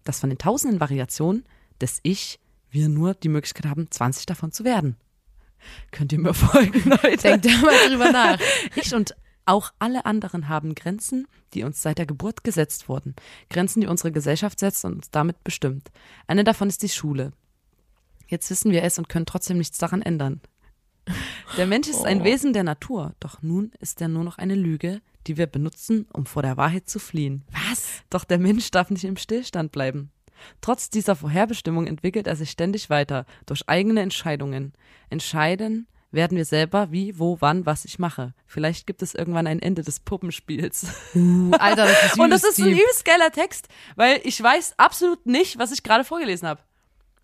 dass 0.04 0.20
von 0.20 0.30
den 0.30 0.38
tausenden 0.38 0.80
Variationen 0.80 1.46
des 1.80 2.00
Ich 2.04 2.40
wir 2.70 2.90
nur 2.90 3.16
die 3.16 3.30
Möglichkeit 3.30 3.66
haben, 3.66 3.90
20 3.90 4.26
davon 4.26 4.52
zu 4.52 4.64
werden. 4.64 4.98
Könnt 5.92 6.12
ihr 6.12 6.20
mir 6.20 6.34
folgen, 6.36 6.90
Leute? 6.90 7.18
Denk 7.18 7.44
da 7.44 7.58
mal 7.58 7.90
drüber 7.90 8.12
nach. 8.12 8.40
Ich 8.76 8.94
und 8.94 9.16
auch 9.46 9.72
alle 9.80 10.06
anderen 10.06 10.48
haben 10.48 10.76
Grenzen, 10.76 11.28
die 11.54 11.64
uns 11.64 11.82
seit 11.82 11.98
der 11.98 12.06
Geburt 12.06 12.44
gesetzt 12.44 12.88
wurden. 12.88 13.16
Grenzen, 13.50 13.82
die 13.82 13.88
unsere 13.88 14.12
Gesellschaft 14.12 14.60
setzt 14.60 14.86
und 14.86 14.96
uns 14.96 15.12
damit 15.12 15.44
bestimmt. 15.44 15.92
Eine 16.28 16.44
davon 16.44 16.70
ist 16.70 16.84
die 16.84 16.90
Schule. 16.90 17.34
Jetzt 18.32 18.50
wissen 18.50 18.72
wir 18.72 18.84
es 18.84 18.98
und 18.98 19.10
können 19.10 19.26
trotzdem 19.26 19.58
nichts 19.58 19.78
daran 19.78 20.02
ändern. 20.02 20.40
Der 21.58 21.68
Mensch 21.68 21.90
ist 21.90 22.06
ein 22.06 22.24
Wesen 22.24 22.54
der 22.54 22.64
Natur, 22.64 23.14
doch 23.20 23.42
nun 23.42 23.74
ist 23.82 24.00
er 24.00 24.08
nur 24.08 24.24
noch 24.24 24.38
eine 24.38 24.56
Lüge, 24.56 25.02
die 25.28 25.36
wir 25.36 25.48
benutzen, 25.48 26.08
um 26.14 26.26
vor 26.26 26.42
der 26.42 26.56
Wahrheit 26.56 26.88
zu 26.90 26.98
fliehen. 27.00 27.44
Was? 27.52 27.90
Doch 28.10 28.24
der 28.24 28.40
Mensch 28.40 28.72
darf 28.72 28.90
nicht 28.90 29.04
im 29.04 29.18
Stillstand 29.18 29.74
bleiben. 29.74 30.12
Trotz 30.62 30.90
dieser 30.90 31.18
Vorherbestimmung 31.18 31.88
entwickelt 31.88 32.26
er 32.26 32.38
sich 32.38 32.52
ständig 32.52 32.90
weiter, 32.90 33.26
durch 33.46 33.68
eigene 33.68 34.00
Entscheidungen. 34.00 34.72
Entscheiden 35.10 35.88
werden 36.12 36.38
wir 36.38 36.46
selber, 36.46 36.90
wie, 36.90 37.20
wo, 37.20 37.38
wann, 37.42 37.66
was 37.66 37.84
ich 37.84 38.00
mache. 38.00 38.34
Vielleicht 38.46 38.88
gibt 38.88 39.02
es 39.02 39.14
irgendwann 39.14 39.48
ein 39.48 39.62
Ende 39.62 39.82
des 39.82 40.00
Puppenspiels. 40.00 40.86
Alter, 41.52 41.86
das 41.86 42.06
ist 42.06 42.20
Und 42.20 42.30
das 42.30 42.46
ist 42.46 42.60
ein 42.60 42.70
übelst 42.70 43.04
geiler 43.04 43.32
Text, 43.32 43.68
weil 43.98 44.22
ich 44.24 44.42
weiß 44.42 44.76
absolut 44.78 45.26
nicht, 45.26 45.60
was 45.60 45.74
ich 45.74 45.84
gerade 45.84 46.06
vorgelesen 46.06 46.48
habe. 46.48 46.62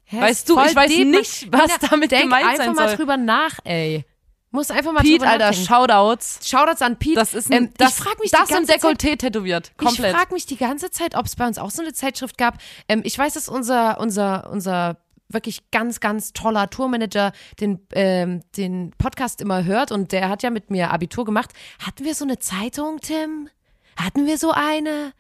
Hä, 0.10 0.22
Weißt 0.22 0.48
du, 0.50 0.58
ich 0.60 0.76
weiß 0.76 0.90
deep. 0.90 1.08
nicht, 1.08 1.52
was 1.52 1.68
Nina, 1.68 1.90
damit 1.90 2.12
denk 2.12 2.24
gemeint 2.24 2.48
einfach 2.48 2.66
sein 2.66 2.76
mal 2.76 2.88
soll. 2.88 2.98
drüber 2.98 3.18
nach, 3.18 3.60
ey. 3.66 4.06
Muss 4.52 4.72
einfach 4.72 4.94
mal 4.94 5.02
Pete, 5.02 5.18
drüber 5.20 5.32
Alter, 5.32 5.46
nachdenken. 5.48 5.68
Shoutouts. 5.68 6.40
Shoutouts 6.50 6.82
an 6.82 6.98
Pete. 6.98 7.16
Das 7.16 7.34
ist 7.34 7.52
ein, 7.52 7.66
ähm, 7.66 7.74
das, 7.78 7.90
ich 7.90 7.96
frag 7.96 8.20
mich 8.22 8.32
das 8.32 8.48
die 8.48 8.54
ganze 8.54 8.72
Zeit, 8.72 8.82
Dekolleté 8.82 9.18
tätowiert. 9.18 9.74
Komplett. 9.78 10.12
Ich 10.14 10.18
frage 10.18 10.34
mich 10.34 10.46
die 10.46 10.56
ganze 10.56 10.90
Zeit, 10.92 11.16
ob 11.16 11.26
es 11.26 11.36
bei 11.36 11.46
uns 11.46 11.58
auch 11.58 11.70
so 11.70 11.82
eine 11.82 11.92
Zeitschrift 11.92 12.38
gab. 12.38 12.58
Ähm, 12.88 13.02
ich 13.04 13.18
weiß, 13.18 13.34
dass 13.34 13.50
unser, 13.50 14.00
unser, 14.00 14.50
unser 14.50 14.98
wirklich 15.28 15.70
ganz, 15.72 16.00
ganz 16.00 16.32
toller 16.32 16.70
Tourmanager 16.70 17.34
den, 17.60 17.86
ähm, 17.92 18.42
den 18.56 18.92
Podcast 18.98 19.42
immer 19.42 19.66
hört 19.66 19.92
und 19.92 20.14
der 20.14 20.30
hat 20.30 20.42
ja 20.42 20.50
mit 20.50 20.72
mir 20.72 20.92
Abitur 20.92 21.26
gemacht. 21.26 21.52
Hatten 21.86 22.06
wir 22.06 22.16
so 22.16 22.24
eine 22.24 22.40
Zeitung, 22.40 23.02
Tim? 23.02 23.50
Hatten 23.98 24.26
wir 24.26 24.38
so 24.38 24.52
eine? 24.52 25.12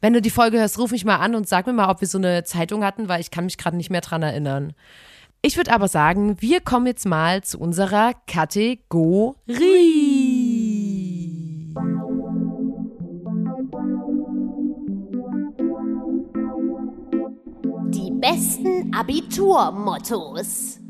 Wenn 0.00 0.12
du 0.12 0.20
die 0.20 0.30
Folge 0.30 0.58
hörst, 0.58 0.78
ruf 0.78 0.90
mich 0.90 1.04
mal 1.04 1.16
an 1.16 1.34
und 1.34 1.48
sag 1.48 1.66
mir 1.66 1.72
mal, 1.72 1.88
ob 1.88 2.00
wir 2.00 2.08
so 2.08 2.18
eine 2.18 2.44
Zeitung 2.44 2.84
hatten, 2.84 3.08
weil 3.08 3.20
ich 3.20 3.30
kann 3.30 3.46
mich 3.46 3.56
gerade 3.56 3.76
nicht 3.76 3.90
mehr 3.90 4.02
dran 4.02 4.22
erinnern. 4.22 4.74
Ich 5.40 5.56
würde 5.56 5.72
aber 5.72 5.88
sagen, 5.88 6.40
wir 6.40 6.60
kommen 6.60 6.86
jetzt 6.86 7.06
mal 7.06 7.42
zu 7.42 7.58
unserer 7.58 8.12
Kategorie. 8.26 9.34
Die 17.88 18.10
besten 18.20 18.94
Abiturmottos. 18.94 20.80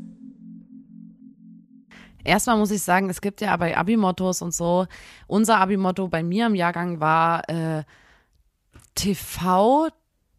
Erstmal 2.25 2.57
muss 2.57 2.71
ich 2.71 2.81
sagen, 2.81 3.09
es 3.09 3.21
gibt 3.21 3.39
ja 3.39 3.55
bei 3.55 3.77
Abi-Mottos 3.77 4.41
und 4.41 4.53
so, 4.53 4.85
unser 5.27 5.59
Abi-Motto 5.59 6.09
bei 6.09 6.23
mir 6.23 6.47
im 6.47 6.55
Jahrgang 6.55 6.99
war 6.99 7.47
äh, 7.47 7.83
TV 8.97 9.89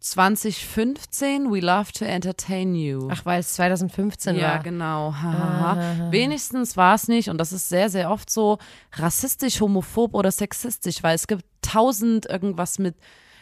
2015, 0.01 1.51
we 1.51 1.59
love 1.59 1.91
to 1.93 2.05
entertain 2.05 2.73
you. 2.75 3.07
Ach, 3.11 3.25
weil 3.25 3.39
es 3.41 3.53
2015 3.53 4.35
ja, 4.35 4.41
war. 4.53 4.59
genau. 4.63 5.13
Hahaha. 5.13 6.11
Wenigstens 6.11 6.77
war 6.77 6.95
es 6.95 7.07
nicht, 7.07 7.29
und 7.29 7.37
das 7.37 7.51
ist 7.51 7.69
sehr, 7.69 7.89
sehr 7.89 8.09
oft 8.09 8.29
so, 8.29 8.59
rassistisch, 8.93 9.59
homophob 9.59 10.13
oder 10.13 10.31
sexistisch, 10.31 11.03
weil 11.03 11.15
es 11.15 11.27
gibt 11.27 11.43
tausend 11.61 12.25
irgendwas 12.27 12.79
mit, 12.79 12.95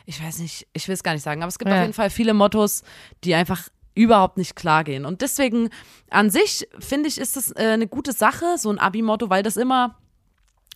ich 0.06 0.24
weiß 0.24 0.40
nicht, 0.40 0.68
ich 0.74 0.88
will 0.88 0.94
es 0.94 1.04
gar 1.04 1.14
nicht 1.14 1.24
sagen, 1.24 1.42
aber 1.44 1.50
es 1.50 1.60
gibt 1.60 1.70
Ja. 1.70 1.78
auf 1.78 1.82
jeden 1.82 1.94
Fall 1.94 2.10
viele 2.10 2.34
Mottos, 2.34 2.84
die 3.24 3.36
einfach 3.36 3.70
überhaupt 3.94 4.38
nicht 4.38 4.56
klar 4.56 4.84
gehen. 4.84 5.06
Und 5.06 5.22
deswegen 5.22 5.70
an 6.10 6.30
sich 6.30 6.68
finde 6.80 7.08
ich, 7.10 7.18
ist 7.20 7.36
das 7.36 7.52
äh, 7.52 7.72
eine 7.74 7.88
gute 7.88 8.14
Sache, 8.14 8.58
so 8.58 8.70
ein 8.72 8.80
Abi-Motto, 8.80 9.30
weil 9.30 9.44
das 9.44 9.58
immer 9.58 9.98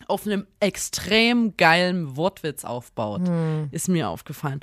auf 0.08 0.26
einem 0.26 0.46
extrem 0.60 1.56
geilen 1.56 2.16
Wortwitz 2.16 2.64
aufbaut. 2.64 3.22
Ist 3.70 3.88
mir 3.88 4.08
aufgefallen. 4.08 4.60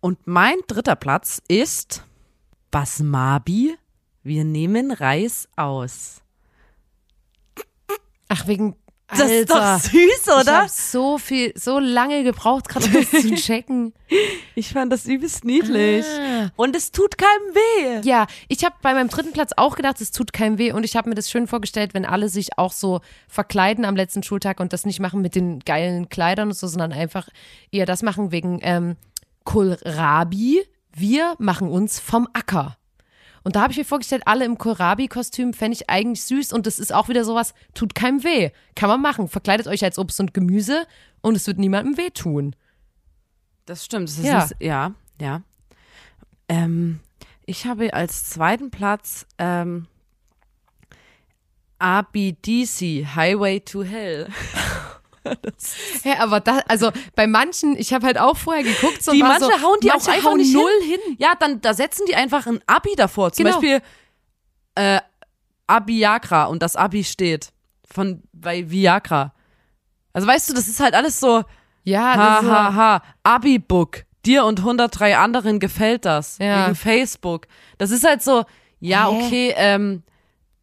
Und 0.00 0.26
mein 0.26 0.56
dritter 0.66 0.96
Platz 0.96 1.40
ist 1.48 2.04
Basmabi. 2.70 3.76
Wir 4.22 4.44
nehmen 4.44 4.90
Reis 4.90 5.48
aus. 5.56 6.20
Ach, 8.28 8.46
wegen. 8.46 8.76
Das 9.08 9.20
Alter. 9.20 9.34
ist 9.34 9.50
doch 9.50 9.78
süß, 9.92 9.92
Ich 10.26 10.32
oder? 10.32 10.56
habe 10.60 10.68
so 10.70 11.18
viel, 11.18 11.52
so 11.56 11.78
lange 11.78 12.24
gebraucht, 12.24 12.68
gerade 12.68 12.86
um 12.86 12.92
das 12.94 13.10
zu 13.10 13.34
checken. 13.34 13.92
Ich 14.54 14.70
fand 14.72 14.90
das 14.92 15.04
übelst 15.04 15.44
niedlich. 15.44 16.06
Ah. 16.06 16.50
Und 16.56 16.74
es 16.74 16.90
tut 16.90 17.18
keinem 17.18 17.54
weh. 17.54 18.08
Ja, 18.08 18.26
ich 18.48 18.64
habe 18.64 18.74
bei 18.80 18.94
meinem 18.94 19.08
dritten 19.08 19.32
Platz 19.32 19.50
auch 19.56 19.76
gedacht, 19.76 20.00
es 20.00 20.10
tut 20.10 20.32
keinem 20.32 20.56
weh 20.56 20.72
und 20.72 20.84
ich 20.84 20.96
habe 20.96 21.08
mir 21.10 21.14
das 21.14 21.30
schön 21.30 21.46
vorgestellt, 21.46 21.92
wenn 21.92 22.06
alle 22.06 22.30
sich 22.30 22.56
auch 22.58 22.72
so 22.72 23.00
verkleiden 23.28 23.84
am 23.84 23.94
letzten 23.94 24.22
Schultag 24.22 24.58
und 24.60 24.72
das 24.72 24.86
nicht 24.86 25.00
machen 25.00 25.20
mit 25.20 25.34
den 25.34 25.58
geilen 25.60 26.08
Kleidern 26.08 26.48
und 26.48 26.54
so, 26.54 26.66
sondern 26.66 26.92
einfach 26.92 27.28
eher 27.70 27.86
das 27.86 28.02
machen 28.02 28.32
wegen 28.32 28.58
ähm, 28.62 28.96
Kohlrabi. 29.44 30.62
Wir 30.96 31.34
machen 31.38 31.68
uns 31.68 32.00
vom 32.00 32.26
Acker. 32.32 32.78
Und 33.44 33.56
da 33.56 33.60
habe 33.62 33.72
ich 33.72 33.78
mir 33.78 33.84
vorgestellt, 33.84 34.22
alle 34.26 34.44
im 34.46 34.56
Kohlrabi-Kostüm 34.58 35.52
fände 35.52 35.76
ich 35.76 35.90
eigentlich 35.90 36.24
süß 36.24 36.52
und 36.52 36.66
das 36.66 36.78
ist 36.78 36.92
auch 36.94 37.08
wieder 37.08 37.24
sowas, 37.24 37.52
tut 37.74 37.94
keinem 37.94 38.24
weh. 38.24 38.50
Kann 38.74 38.88
man 38.88 39.00
machen. 39.02 39.28
Verkleidet 39.28 39.66
euch 39.66 39.84
als 39.84 39.98
Obst 39.98 40.18
und 40.18 40.32
Gemüse 40.34 40.86
und 41.20 41.36
es 41.36 41.46
wird 41.46 41.58
niemandem 41.58 41.96
wehtun. 41.98 42.56
Das 43.66 43.84
stimmt. 43.84 44.08
Das 44.08 44.18
ist 44.18 44.24
Ja. 44.24 44.40
süß. 44.46 44.56
ja, 44.60 44.92
ja. 45.20 45.42
Ähm, 46.48 47.00
Ich 47.46 47.66
habe 47.66 47.92
als 47.92 48.24
zweiten 48.30 48.70
Platz 48.70 49.26
ähm, 49.38 49.86
ABDC, 51.78 53.04
Highway 53.14 53.60
to 53.60 53.82
Hell. 53.84 54.28
Hä, 56.02 56.14
aber 56.18 56.40
da, 56.40 56.60
also 56.68 56.90
bei 57.14 57.26
manchen, 57.26 57.76
ich 57.76 57.92
habe 57.92 58.06
halt 58.06 58.18
auch 58.18 58.36
vorher 58.36 58.62
geguckt, 58.62 59.02
so 59.02 59.12
Die 59.12 59.22
manche 59.22 59.44
so, 59.46 59.50
hauen 59.62 59.78
die 59.82 59.88
manche 59.88 60.10
auch 60.10 60.14
einfach 60.14 60.30
hauen 60.30 60.38
nicht 60.38 60.52
null 60.52 60.70
hin. 60.82 60.98
hin. 61.06 61.16
Ja, 61.18 61.34
dann 61.38 61.60
da 61.60 61.74
setzen 61.74 62.04
die 62.08 62.14
einfach 62.16 62.46
ein 62.46 62.60
Abi 62.66 62.94
davor. 62.96 63.32
Zum 63.32 63.44
Genau. 63.44 63.56
Beispiel 63.58 63.80
äh, 64.76 65.00
Abiagra 65.66 66.44
und 66.44 66.62
das 66.62 66.76
Abi 66.76 67.04
steht 67.04 67.52
von 67.90 68.22
bei 68.32 68.68
Viagra. 68.70 69.32
Also 70.12 70.26
weißt 70.28 70.50
du, 70.50 70.54
das 70.54 70.68
ist 70.68 70.80
halt 70.80 70.94
alles 70.94 71.18
so 71.20 71.42
Ja, 71.84 72.14
ha 72.16 72.40
das 72.40 72.50
ha 72.50 72.74
ha 72.74 73.02
Abi-Book. 73.22 74.04
Dir 74.26 74.44
und 74.44 74.60
103 74.60 75.16
anderen 75.18 75.60
gefällt 75.60 76.04
das 76.04 76.38
Ja. 76.38 76.64
wegen 76.66 76.74
Facebook. 76.76 77.46
Das 77.78 77.90
ist 77.90 78.04
halt 78.06 78.22
so, 78.22 78.44
ja 78.80 79.08
Hä? 79.10 79.24
okay, 79.26 79.54
ähm, 79.56 80.02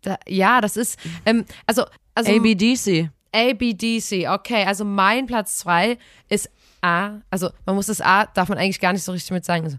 da, 0.01 0.17
ja, 0.27 0.61
das 0.61 0.77
ist, 0.77 0.97
ähm, 1.25 1.45
also, 1.67 1.85
also 2.15 2.31
ABDC. 2.31 3.09
ABDC, 3.33 4.27
okay, 4.29 4.65
also 4.65 4.83
mein 4.85 5.25
Platz 5.25 5.57
zwei 5.57 5.97
ist 6.29 6.49
A, 6.81 7.21
also 7.29 7.49
man 7.65 7.75
muss 7.75 7.87
das 7.87 8.01
A, 8.01 8.25
darf 8.25 8.49
man 8.49 8.57
eigentlich 8.57 8.79
gar 8.79 8.93
nicht 8.93 9.03
so 9.03 9.11
richtig 9.11 9.31
mit 9.31 9.45
sagen. 9.45 9.65
Also, 9.65 9.77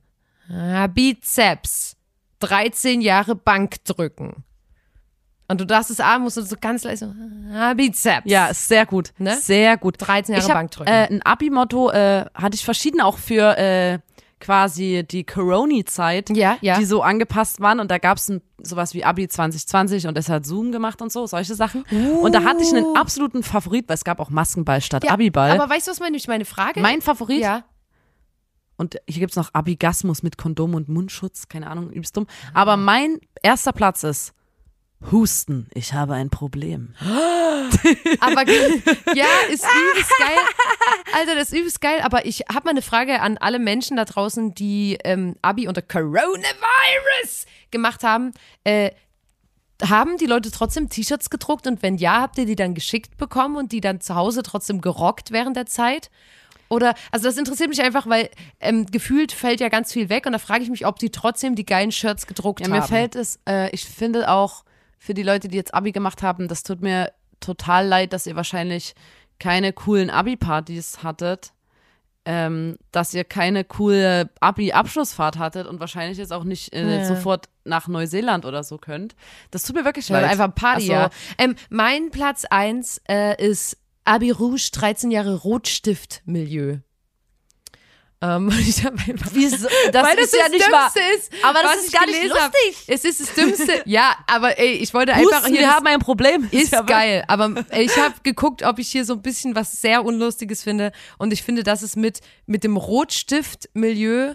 ah, 0.55 0.87
Bizeps, 0.87 1.97
13 2.41 3.01
Jahre 3.01 3.35
Bank 3.35 3.85
drücken. 3.85 4.45
Und 5.49 5.61
du 5.61 5.67
darfst 5.67 5.91
das 5.91 6.01
A, 6.01 6.19
musst 6.19 6.37
du 6.37 6.43
so 6.43 6.57
ganz 6.59 6.85
leise, 6.85 7.15
ah, 7.53 7.75
Bizeps. 7.75 8.31
Ja, 8.31 8.55
sehr 8.55 8.87
gut. 8.87 9.13
Ne? 9.19 9.37
Sehr 9.37 9.77
gut. 9.77 9.97
13 9.99 10.35
Jahre 10.35 10.49
hab, 10.49 10.55
Bank 10.55 10.71
drücken. 10.71 10.91
Äh, 10.91 11.09
ein 11.11 11.23
Abi-Motto 11.23 11.91
äh, 11.91 12.25
hatte 12.35 12.55
ich 12.55 12.65
verschieden 12.65 13.01
auch 13.01 13.19
für 13.19 13.59
äh, 13.59 13.99
quasi 14.43 15.05
die 15.09 15.25
Corona-Zeit, 15.25 16.29
Ja, 16.37 16.59
ja. 16.61 16.77
die 16.79 16.85
so 16.85 17.03
angepasst 17.03 17.61
waren. 17.61 17.81
Und 17.81 17.91
da 17.91 17.99
gab 17.99 18.19
es 18.19 18.31
sowas 18.63 18.93
wie 18.93 19.05
Abi 19.05 19.29
2020 19.29 20.07
und 20.09 20.19
es 20.19 20.29
hat 20.29 20.45
Zoom 20.45 20.73
gemacht 20.73 21.01
und 21.01 21.11
so, 21.11 21.27
solche 21.27 21.55
Sachen. 21.55 21.85
Und 22.21 22.35
da 22.35 22.43
hatte 22.45 22.63
ich 22.63 22.75
einen 22.75 22.97
absoluten 22.97 23.43
Favorit, 23.43 23.89
weil 23.89 23.95
es 23.95 24.05
gab 24.05 24.21
auch 24.21 24.31
Maskenball 24.31 24.81
statt 24.81 25.05
ja, 25.05 25.11
Abiball. 25.13 25.53
Aber 25.59 25.71
weißt 25.73 25.87
du, 25.87 25.93
was 25.93 26.01
meine, 26.01 26.19
meine 26.27 26.45
Frage 26.45 26.81
mein 26.81 27.01
Favorit, 27.01 27.41
Ja. 27.41 27.65
und 28.77 28.97
hier 29.09 29.21
gibt's 29.21 29.37
noch 29.37 29.55
Abigasmus 29.55 30.23
mit 30.23 30.37
Kondom 30.39 30.75
und 30.75 30.89
Mundschutz, 30.89 31.49
keine 31.49 31.69
Ahnung, 31.71 31.91
übelst 31.91 32.17
dumm. 32.17 32.27
Aber 32.53 32.77
mein 32.77 33.19
erster 33.43 33.73
Platz 33.73 34.03
ist 34.03 34.35
Husten, 35.11 35.69
ich 35.75 35.93
habe 35.95 36.15
ein 36.15 36.31
Problem. 36.31 36.95
Aber 38.21 38.49
ja, 38.49 39.27
ist 39.51 39.65
übelst 39.65 40.13
geil. 40.19 40.39
Alter, 41.15 41.35
das 41.35 41.51
ist 41.53 41.59
übelst 41.59 41.81
geil. 41.81 42.01
Aber 42.03 42.25
ich 42.27 42.41
habe 42.53 42.65
mal 42.65 42.71
eine 42.71 42.83
Frage 42.83 43.21
an 43.21 43.37
alle 43.39 43.59
Menschen 43.59 43.97
da 43.97 44.05
draußen, 44.05 44.55
die 44.55 44.99
ähm, 45.05 45.37
Abi 45.43 45.69
unter 45.69 45.83
Coronavirus 45.83 47.47
gemacht 47.71 48.03
haben. 48.05 48.33
Äh, 48.65 48.91
haben 49.83 50.17
die 50.17 50.27
Leute 50.27 50.51
trotzdem 50.53 50.89
T-Shirts 50.89 51.29
gedruckt 51.31 51.67
und 51.67 51.83
wenn 51.83 51.97
ja, 51.97 52.21
habt 52.21 52.39
ihr 52.39 52.47
die 52.47 52.55
dann 52.55 52.75
geschickt 52.75 53.17
bekommen 53.17 53.57
und 53.57 53.73
die 53.73 53.81
dann 53.81 54.01
zu 54.01 54.15
Hause 54.15 54.43
trotzdem 54.45 54.81
gerockt 54.81 55.33
während 55.33 55.57
der 55.57 55.67
Zeit? 55.67 56.11
Oder, 56.69 56.95
also 57.11 57.27
das 57.27 57.37
interessiert 57.37 57.69
mich 57.69 57.83
einfach, 57.83 58.07
weil 58.07 58.31
ähm, 58.61 58.87
gefühlt 58.87 59.33
fällt 59.33 59.61
ja 59.61 59.69
ganz 59.69 59.93
viel 59.93 60.09
weg 60.09 60.25
und 60.25 60.33
da 60.33 60.39
frage 60.39 60.63
ich 60.63 60.71
mich, 60.71 60.87
ob 60.87 60.99
die 60.99 61.11
trotzdem 61.11 61.55
die 61.57 61.67
geilen 61.67 61.93
Shirts 61.93 62.27
gedruckt 62.27 62.61
Ja, 62.61 62.67
haben. 62.67 62.73
mir 62.73 62.83
fällt 62.83 63.17
es, 63.17 63.41
äh, 63.49 63.69
ich 63.75 63.85
finde 63.85 64.31
auch 64.31 64.65
für 65.03 65.15
die 65.15 65.25
Leute, 65.25 65.49
die 65.49 65.57
jetzt 65.57 65.75
Abi 65.75 65.91
gemacht 65.91 66.23
haben, 66.23 66.47
das 66.47 66.63
tut 66.63 66.81
mir 66.81 67.11
total 67.41 67.89
leid, 67.89 68.13
dass 68.13 68.25
ihr 68.29 68.37
wahrscheinlich 68.37 68.95
keine 69.41 69.73
coolen 69.73 70.11
Abi-Partys 70.11 71.03
hattet, 71.03 71.53
ähm, 72.25 72.77
dass 72.93 73.13
ihr 73.13 73.25
keine 73.25 73.65
coole 73.65 74.31
Abi-Abschlussfahrt 74.39 75.39
hattet 75.39 75.67
und 75.67 75.81
wahrscheinlich 75.81 76.19
jetzt 76.19 76.33
auch 76.33 76.45
nicht 76.45 76.73
äh, 76.73 76.99
Ja. 77.01 77.05
sofort 77.05 77.49
nach 77.65 77.89
Neuseeland 77.89 78.45
oder 78.45 78.63
so 78.63 78.79
könnt. 78.79 79.17
Das 79.51 79.65
tut 79.65 79.75
mir 79.75 79.85
wirklich 79.85 80.09
leid. 80.09 80.23
einfach 80.31 80.55
Party, 80.55 80.87
ja. 80.87 81.11
Ähm, 81.37 81.57
mein 81.69 82.11
Platz 82.13 82.45
1 82.49 83.01
äh, 83.09 83.45
ist 83.45 83.77
Abi 84.05 84.31
Rouge, 84.31 84.69
13 84.73 85.11
Jahre 85.11 85.35
Rotstift-Milieu. 85.35 86.79
Ähm, 88.23 88.51
ich 88.61 88.85
hab 88.85 88.93
einfach, 88.93 89.31
Wieso? 89.33 89.67
Das 89.93 90.07
weil 90.07 90.19
ist 90.19 90.33
das 90.33 90.41
ja 90.41 90.49
nicht 90.49 90.65
Dümmste 90.65 90.73
wahr. 90.73 90.93
ist, 91.17 91.33
Aber 91.43 91.59
das 91.63 91.85
ist 91.85 91.93
gar 91.93 92.07
nicht 92.07 92.21
gelesen 92.21 92.39
hab. 92.39 92.53
lustig. 92.55 92.85
Es 92.87 93.05
ist 93.05 93.21
das 93.21 93.35
Dümmste. 93.35 93.83
ja, 93.85 94.15
aber 94.29 94.59
ey, 94.59 94.75
ich 94.75 94.95
wollte 94.95 95.13
einfach 95.13 95.41
Husten, 95.41 95.53
hier. 95.53 95.61
wir 95.63 95.75
haben 95.75 95.87
ein 95.89 95.99
Problem. 95.99 96.49
ist 96.53 96.73
ja 96.73 96.83
geil, 96.83 97.25
aber 97.27 97.65
ich 97.77 97.97
habe 97.99 98.15
geguckt, 98.23 98.63
ob 98.63 98.79
ich 98.79 98.89
hier 98.89 99.05
so 99.05 99.15
ein 99.15 99.23
bisschen 99.23 99.57
was 99.57 99.73
sehr 99.81 100.05
Unlustiges 100.05 100.63
finde. 100.63 100.93
Und 101.19 101.33
ich 101.33 101.43
finde, 101.43 101.65
das 101.65 101.83
ist 101.83 101.97
mit, 101.97 102.21
mit 102.47 102.63
dem 102.63 102.77
Rotstift-Milieu, 102.77 104.35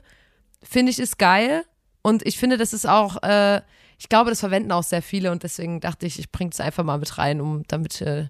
finde 0.62 0.92
ich, 0.92 1.00
ist 1.00 1.18
geil. 1.18 1.64
Und 2.02 2.26
ich 2.26 2.38
finde, 2.38 2.58
das 2.58 2.74
ist 2.74 2.86
auch, 2.88 3.24
äh, 3.24 3.62
ich 3.98 4.10
glaube, 4.10 4.30
das 4.30 4.42
verwenden 4.42 4.72
auch 4.74 4.84
sehr 4.84 5.02
viele. 5.02 5.32
Und 5.32 5.44
deswegen 5.44 5.80
dachte 5.80 6.06
ich, 6.06 6.20
ich 6.20 6.32
bringe 6.32 6.52
es 6.52 6.60
einfach 6.60 6.84
mal 6.84 6.98
mit 6.98 7.18
rein, 7.18 7.40
um 7.40 7.64
damit 7.68 8.02
äh, 8.02 8.28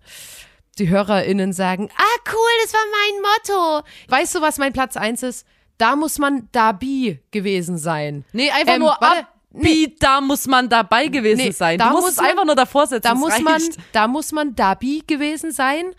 die 0.79 0.89
HörerInnen 0.89 1.53
sagen, 1.53 1.89
ah, 1.97 2.31
cool, 2.31 2.49
das 2.63 2.73
war 2.73 2.79
mein 2.91 3.21
Motto. 3.21 3.87
Weißt 4.09 4.35
du, 4.35 4.41
was 4.41 4.57
mein 4.57 4.73
Platz 4.73 4.97
1 4.97 5.23
ist? 5.23 5.45
Da 5.77 5.95
muss 5.95 6.17
man 6.19 6.47
Dabi 6.51 7.19
gewesen 7.31 7.77
sein. 7.77 8.25
Nee, 8.33 8.49
einfach 8.51 8.73
Ähm, 8.75 8.79
nur 8.81 8.97
warte, 8.99 9.27
Abi, 9.55 9.95
da 9.99 10.21
muss 10.21 10.47
man 10.47 10.69
dabei 10.69 11.07
gewesen 11.07 11.37
Nee, 11.45 11.51
sein. 11.51 11.77
da 11.77 11.87
Du 11.87 11.91
musst 11.93 12.03
muss 12.03 12.11
es 12.13 12.17
man- 12.17 12.25
einfach 12.29 12.45
nur 12.45 12.55
davor 12.55 12.87
setzen. 12.87 13.03
da 13.03 13.15
muss 13.15 13.39
man, 13.39 13.53
reicht. 13.53 13.77
da 13.91 14.07
muss 14.07 14.31
man 14.31 14.55
Dabi 14.55 15.03
gewesen 15.05 15.51
sein. 15.51 15.93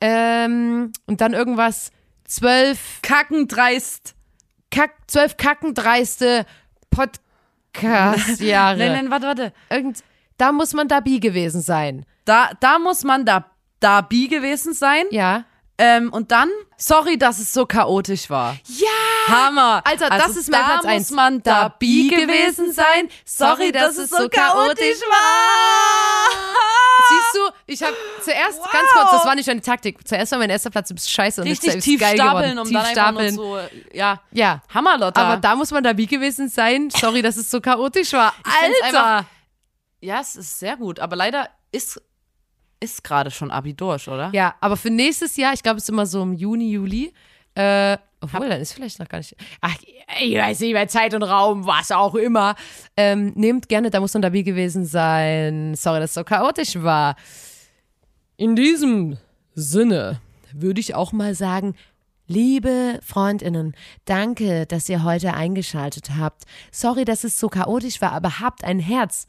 Ähm, 0.00 0.92
und 1.06 1.20
dann 1.20 1.32
irgendwas 1.34 1.90
zwölf 2.24 3.00
Kacken 3.02 3.48
dreist. 3.48 4.14
Kack, 4.70 4.92
zwölf 5.06 5.36
kackendreiste 5.38 6.44
Podcast-Jahre. 7.72 8.78
Nein, 8.78 8.92
nein, 8.92 9.10
warte, 9.10 9.26
warte. 9.26 9.52
Irgend, 9.70 10.02
da 10.36 10.52
muss 10.52 10.72
man 10.74 10.88
Dabi 10.88 11.20
gewesen 11.20 11.60
sein. 11.60 12.04
Da, 12.24 12.50
da 12.60 12.78
muss 12.78 13.04
man 13.04 13.24
da, 13.24 13.46
da 13.80 14.00
bi 14.00 14.28
gewesen 14.28 14.74
sein. 14.74 15.04
Ja. 15.10 15.44
Ähm, 15.80 16.12
und 16.12 16.32
dann, 16.32 16.48
sorry, 16.76 17.18
dass 17.18 17.38
es 17.38 17.52
so 17.52 17.64
chaotisch 17.64 18.28
war. 18.30 18.56
Ja! 18.66 18.88
Hammer. 19.28 19.80
Alter, 19.84 20.08
das 20.10 20.34
ist 20.36 20.50
mein 20.50 20.60
da 20.60 20.66
Platz 20.66 20.82
muss 20.84 20.92
eins. 20.92 21.10
man 21.12 21.42
da 21.42 21.68
bi 21.68 22.08
gewesen 22.08 22.72
sein. 22.72 23.08
Sorry, 23.24 23.70
dass 23.70 23.96
es 23.96 24.10
so 24.10 24.28
chaotisch 24.28 25.00
war. 25.08 26.30
Siehst 27.10 27.34
du, 27.34 27.40
ich 27.66 27.82
habe 27.82 27.96
zuerst, 28.22 28.58
ganz 28.72 28.88
kurz, 28.92 29.10
das 29.12 29.24
war 29.24 29.34
nicht 29.34 29.48
eine 29.48 29.60
Taktik. 29.62 30.06
Zuerst 30.06 30.32
war 30.32 30.38
mein 30.40 30.50
erster 30.50 30.70
Platz, 30.70 30.88
du 30.88 30.94
bist 30.94 31.10
scheiße 31.10 31.40
und 31.42 31.46
Richtig 31.48 31.74
jetzt 31.74 31.84
tief 31.84 32.00
geil 32.00 32.16
stapeln, 32.16 32.56
geworden. 32.56 32.58
um 32.58 32.66
tief 32.66 32.78
dann 32.82 32.92
stapeln. 32.92 33.34
so, 33.34 33.58
ja, 33.92 34.20
Ja. 34.32 34.62
Hammer, 34.74 34.98
Lotta. 34.98 35.22
Aber 35.22 35.36
da 35.36 35.54
muss 35.56 35.70
man 35.70 35.84
Dabi 35.84 36.06
gewesen 36.06 36.48
sein. 36.48 36.90
Sorry, 36.90 37.22
dass 37.22 37.36
es 37.36 37.50
so 37.50 37.60
chaotisch 37.60 38.12
war. 38.12 38.34
Find's 38.44 38.80
einfach- 38.82 39.04
Alter. 39.06 39.26
Ja, 40.00 40.20
es 40.20 40.36
ist 40.36 40.58
sehr 40.58 40.76
gut, 40.76 41.00
aber 41.00 41.16
leider 41.16 41.48
ist, 41.72 42.00
ist 42.80 43.04
gerade 43.04 43.30
schon 43.30 43.50
Abi 43.50 43.74
durch, 43.74 44.08
oder? 44.08 44.30
Ja, 44.32 44.54
aber 44.60 44.76
für 44.76 44.90
nächstes 44.90 45.36
Jahr, 45.36 45.52
ich 45.52 45.62
glaube, 45.62 45.78
es 45.78 45.84
ist 45.84 45.90
immer 45.90 46.06
so 46.06 46.22
im 46.22 46.32
Juni, 46.32 46.70
Juli. 46.70 47.12
Äh, 47.54 47.98
obwohl, 48.20 48.48
dann 48.48 48.60
ist 48.60 48.72
vielleicht 48.72 48.98
noch 48.98 49.08
gar 49.08 49.18
nicht. 49.18 49.36
Ach, 49.60 49.74
ich 50.20 50.36
weiß 50.36 50.60
nicht, 50.60 50.74
bei 50.74 50.86
Zeit 50.86 51.14
und 51.14 51.22
Raum, 51.22 51.66
was 51.66 51.90
auch 51.92 52.14
immer. 52.14 52.56
Ähm, 52.96 53.32
nehmt 53.36 53.68
gerne, 53.68 53.90
da 53.90 54.00
muss 54.00 54.14
man 54.14 54.22
dabei 54.22 54.42
gewesen 54.42 54.84
sein. 54.84 55.74
Sorry, 55.74 56.00
dass 56.00 56.10
es 56.10 56.14
so 56.14 56.24
chaotisch 56.24 56.76
war. 56.82 57.16
In 58.36 58.56
diesem 58.56 59.18
Sinne 59.54 60.20
würde 60.52 60.80
ich 60.80 60.94
auch 60.94 61.12
mal 61.12 61.34
sagen, 61.34 61.74
Liebe 62.30 63.00
Freundinnen, 63.02 63.74
danke, 64.04 64.66
dass 64.66 64.86
ihr 64.90 65.02
heute 65.02 65.32
eingeschaltet 65.32 66.10
habt. 66.18 66.44
Sorry, 66.70 67.06
dass 67.06 67.24
es 67.24 67.40
so 67.40 67.48
chaotisch 67.48 68.02
war, 68.02 68.12
aber 68.12 68.38
habt 68.38 68.64
ein 68.64 68.80
Herz. 68.80 69.28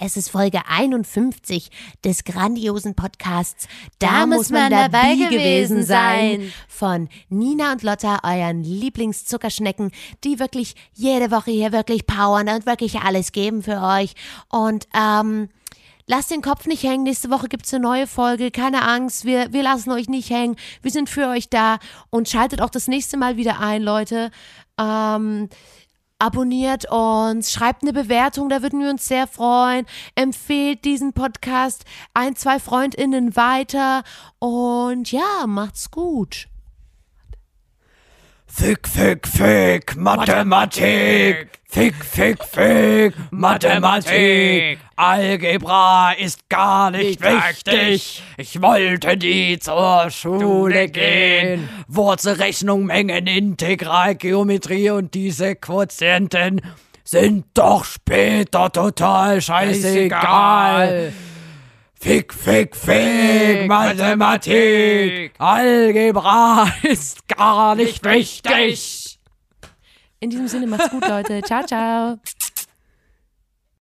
Es 0.00 0.16
ist 0.16 0.30
Folge 0.30 0.60
51 0.68 1.70
des 2.04 2.22
grandiosen 2.22 2.94
Podcasts. 2.94 3.66
Da, 3.98 4.26
muss 4.26 4.48
man, 4.48 4.70
dabei 4.70 5.16
gewesen 5.16 5.82
sein. 5.82 6.52
Von 6.68 7.08
Nina 7.28 7.72
und 7.72 7.82
Lotta, 7.82 8.20
euren 8.22 8.62
Lieblingszuckerschnecken, 8.62 9.90
die 10.22 10.38
wirklich 10.38 10.76
jede 10.94 11.32
Woche 11.32 11.50
hier 11.50 11.72
wirklich 11.72 12.06
powern 12.06 12.48
und 12.48 12.64
wirklich 12.64 13.00
alles 13.00 13.32
geben 13.32 13.64
für 13.64 13.82
euch. 13.82 14.14
Und 14.48 14.86
ähm, 14.94 15.48
lasst 16.06 16.30
den 16.30 16.42
Kopf 16.42 16.68
nicht 16.68 16.84
hängen. 16.84 17.02
Nächste 17.02 17.28
Woche 17.28 17.48
gibt's 17.48 17.74
eine 17.74 17.82
neue 17.82 18.06
Folge. 18.06 18.52
Keine 18.52 18.86
Angst, 18.86 19.24
wir, 19.24 19.52
wir 19.52 19.64
lassen 19.64 19.90
euch 19.90 20.08
nicht 20.08 20.30
hängen. 20.30 20.54
Wir 20.80 20.92
sind 20.92 21.10
für 21.10 21.26
euch 21.26 21.48
da. 21.48 21.80
Und 22.10 22.28
schaltet 22.28 22.62
auch 22.62 22.70
das 22.70 22.86
nächste 22.86 23.16
Mal 23.16 23.36
wieder 23.36 23.58
ein, 23.58 23.82
Leute. 23.82 24.30
Ähm, 24.78 25.48
Abonniert 26.20 26.90
uns, 26.90 27.52
schreibt 27.52 27.82
eine 27.82 27.92
Bewertung, 27.92 28.48
da 28.48 28.60
würden 28.60 28.80
wir 28.80 28.90
uns 28.90 29.06
sehr 29.06 29.28
freuen. 29.28 29.86
Empfehlt 30.16 30.84
diesen 30.84 31.12
Podcast 31.12 31.84
ein, 32.12 32.34
zwei 32.34 32.58
FreundInnen 32.58 33.36
weiter 33.36 34.02
und 34.40 35.12
ja, 35.12 35.46
macht's 35.46 35.92
gut. 35.92 36.48
Fick, 38.50 38.88
fick, 38.88 39.26
fick, 39.26 39.96
Mathematik. 39.96 41.48
Fick, 41.70 41.94
fick, 42.02 42.42
fick, 42.42 43.14
Mathematik. 43.30 44.78
Algebra 44.96 46.12
ist 46.12 46.48
gar 46.48 46.90
nicht 46.90 47.20
wichtig. 47.22 48.22
Ich 48.36 48.60
wollte 48.60 49.16
nie 49.16 49.58
zur 49.58 50.10
Schule 50.10 50.88
gehen. 50.88 51.68
Wurzelrechnung, 51.86 52.86
Mengen, 52.86 53.26
Integral, 53.26 54.14
Geometrie 54.16 54.90
und 54.90 55.14
diese 55.14 55.54
Quotienten 55.54 56.60
sind 57.04 57.46
doch 57.54 57.84
später 57.84 58.72
total 58.72 59.40
scheißegal. 59.40 61.12
Fick, 62.00 62.32
fick, 62.32 62.76
fick, 62.76 63.66
Mathematik. 63.66 65.32
Algebra 65.38 66.72
ist 66.82 67.26
gar 67.26 67.74
nicht 67.74 68.04
wichtig. 68.04 69.18
In 70.20 70.30
diesem 70.30 70.46
Sinne, 70.46 70.68
macht's 70.68 70.90
gut, 70.90 71.06
Leute. 71.06 71.42
Ciao, 71.42 71.64
ciao. 71.64 72.18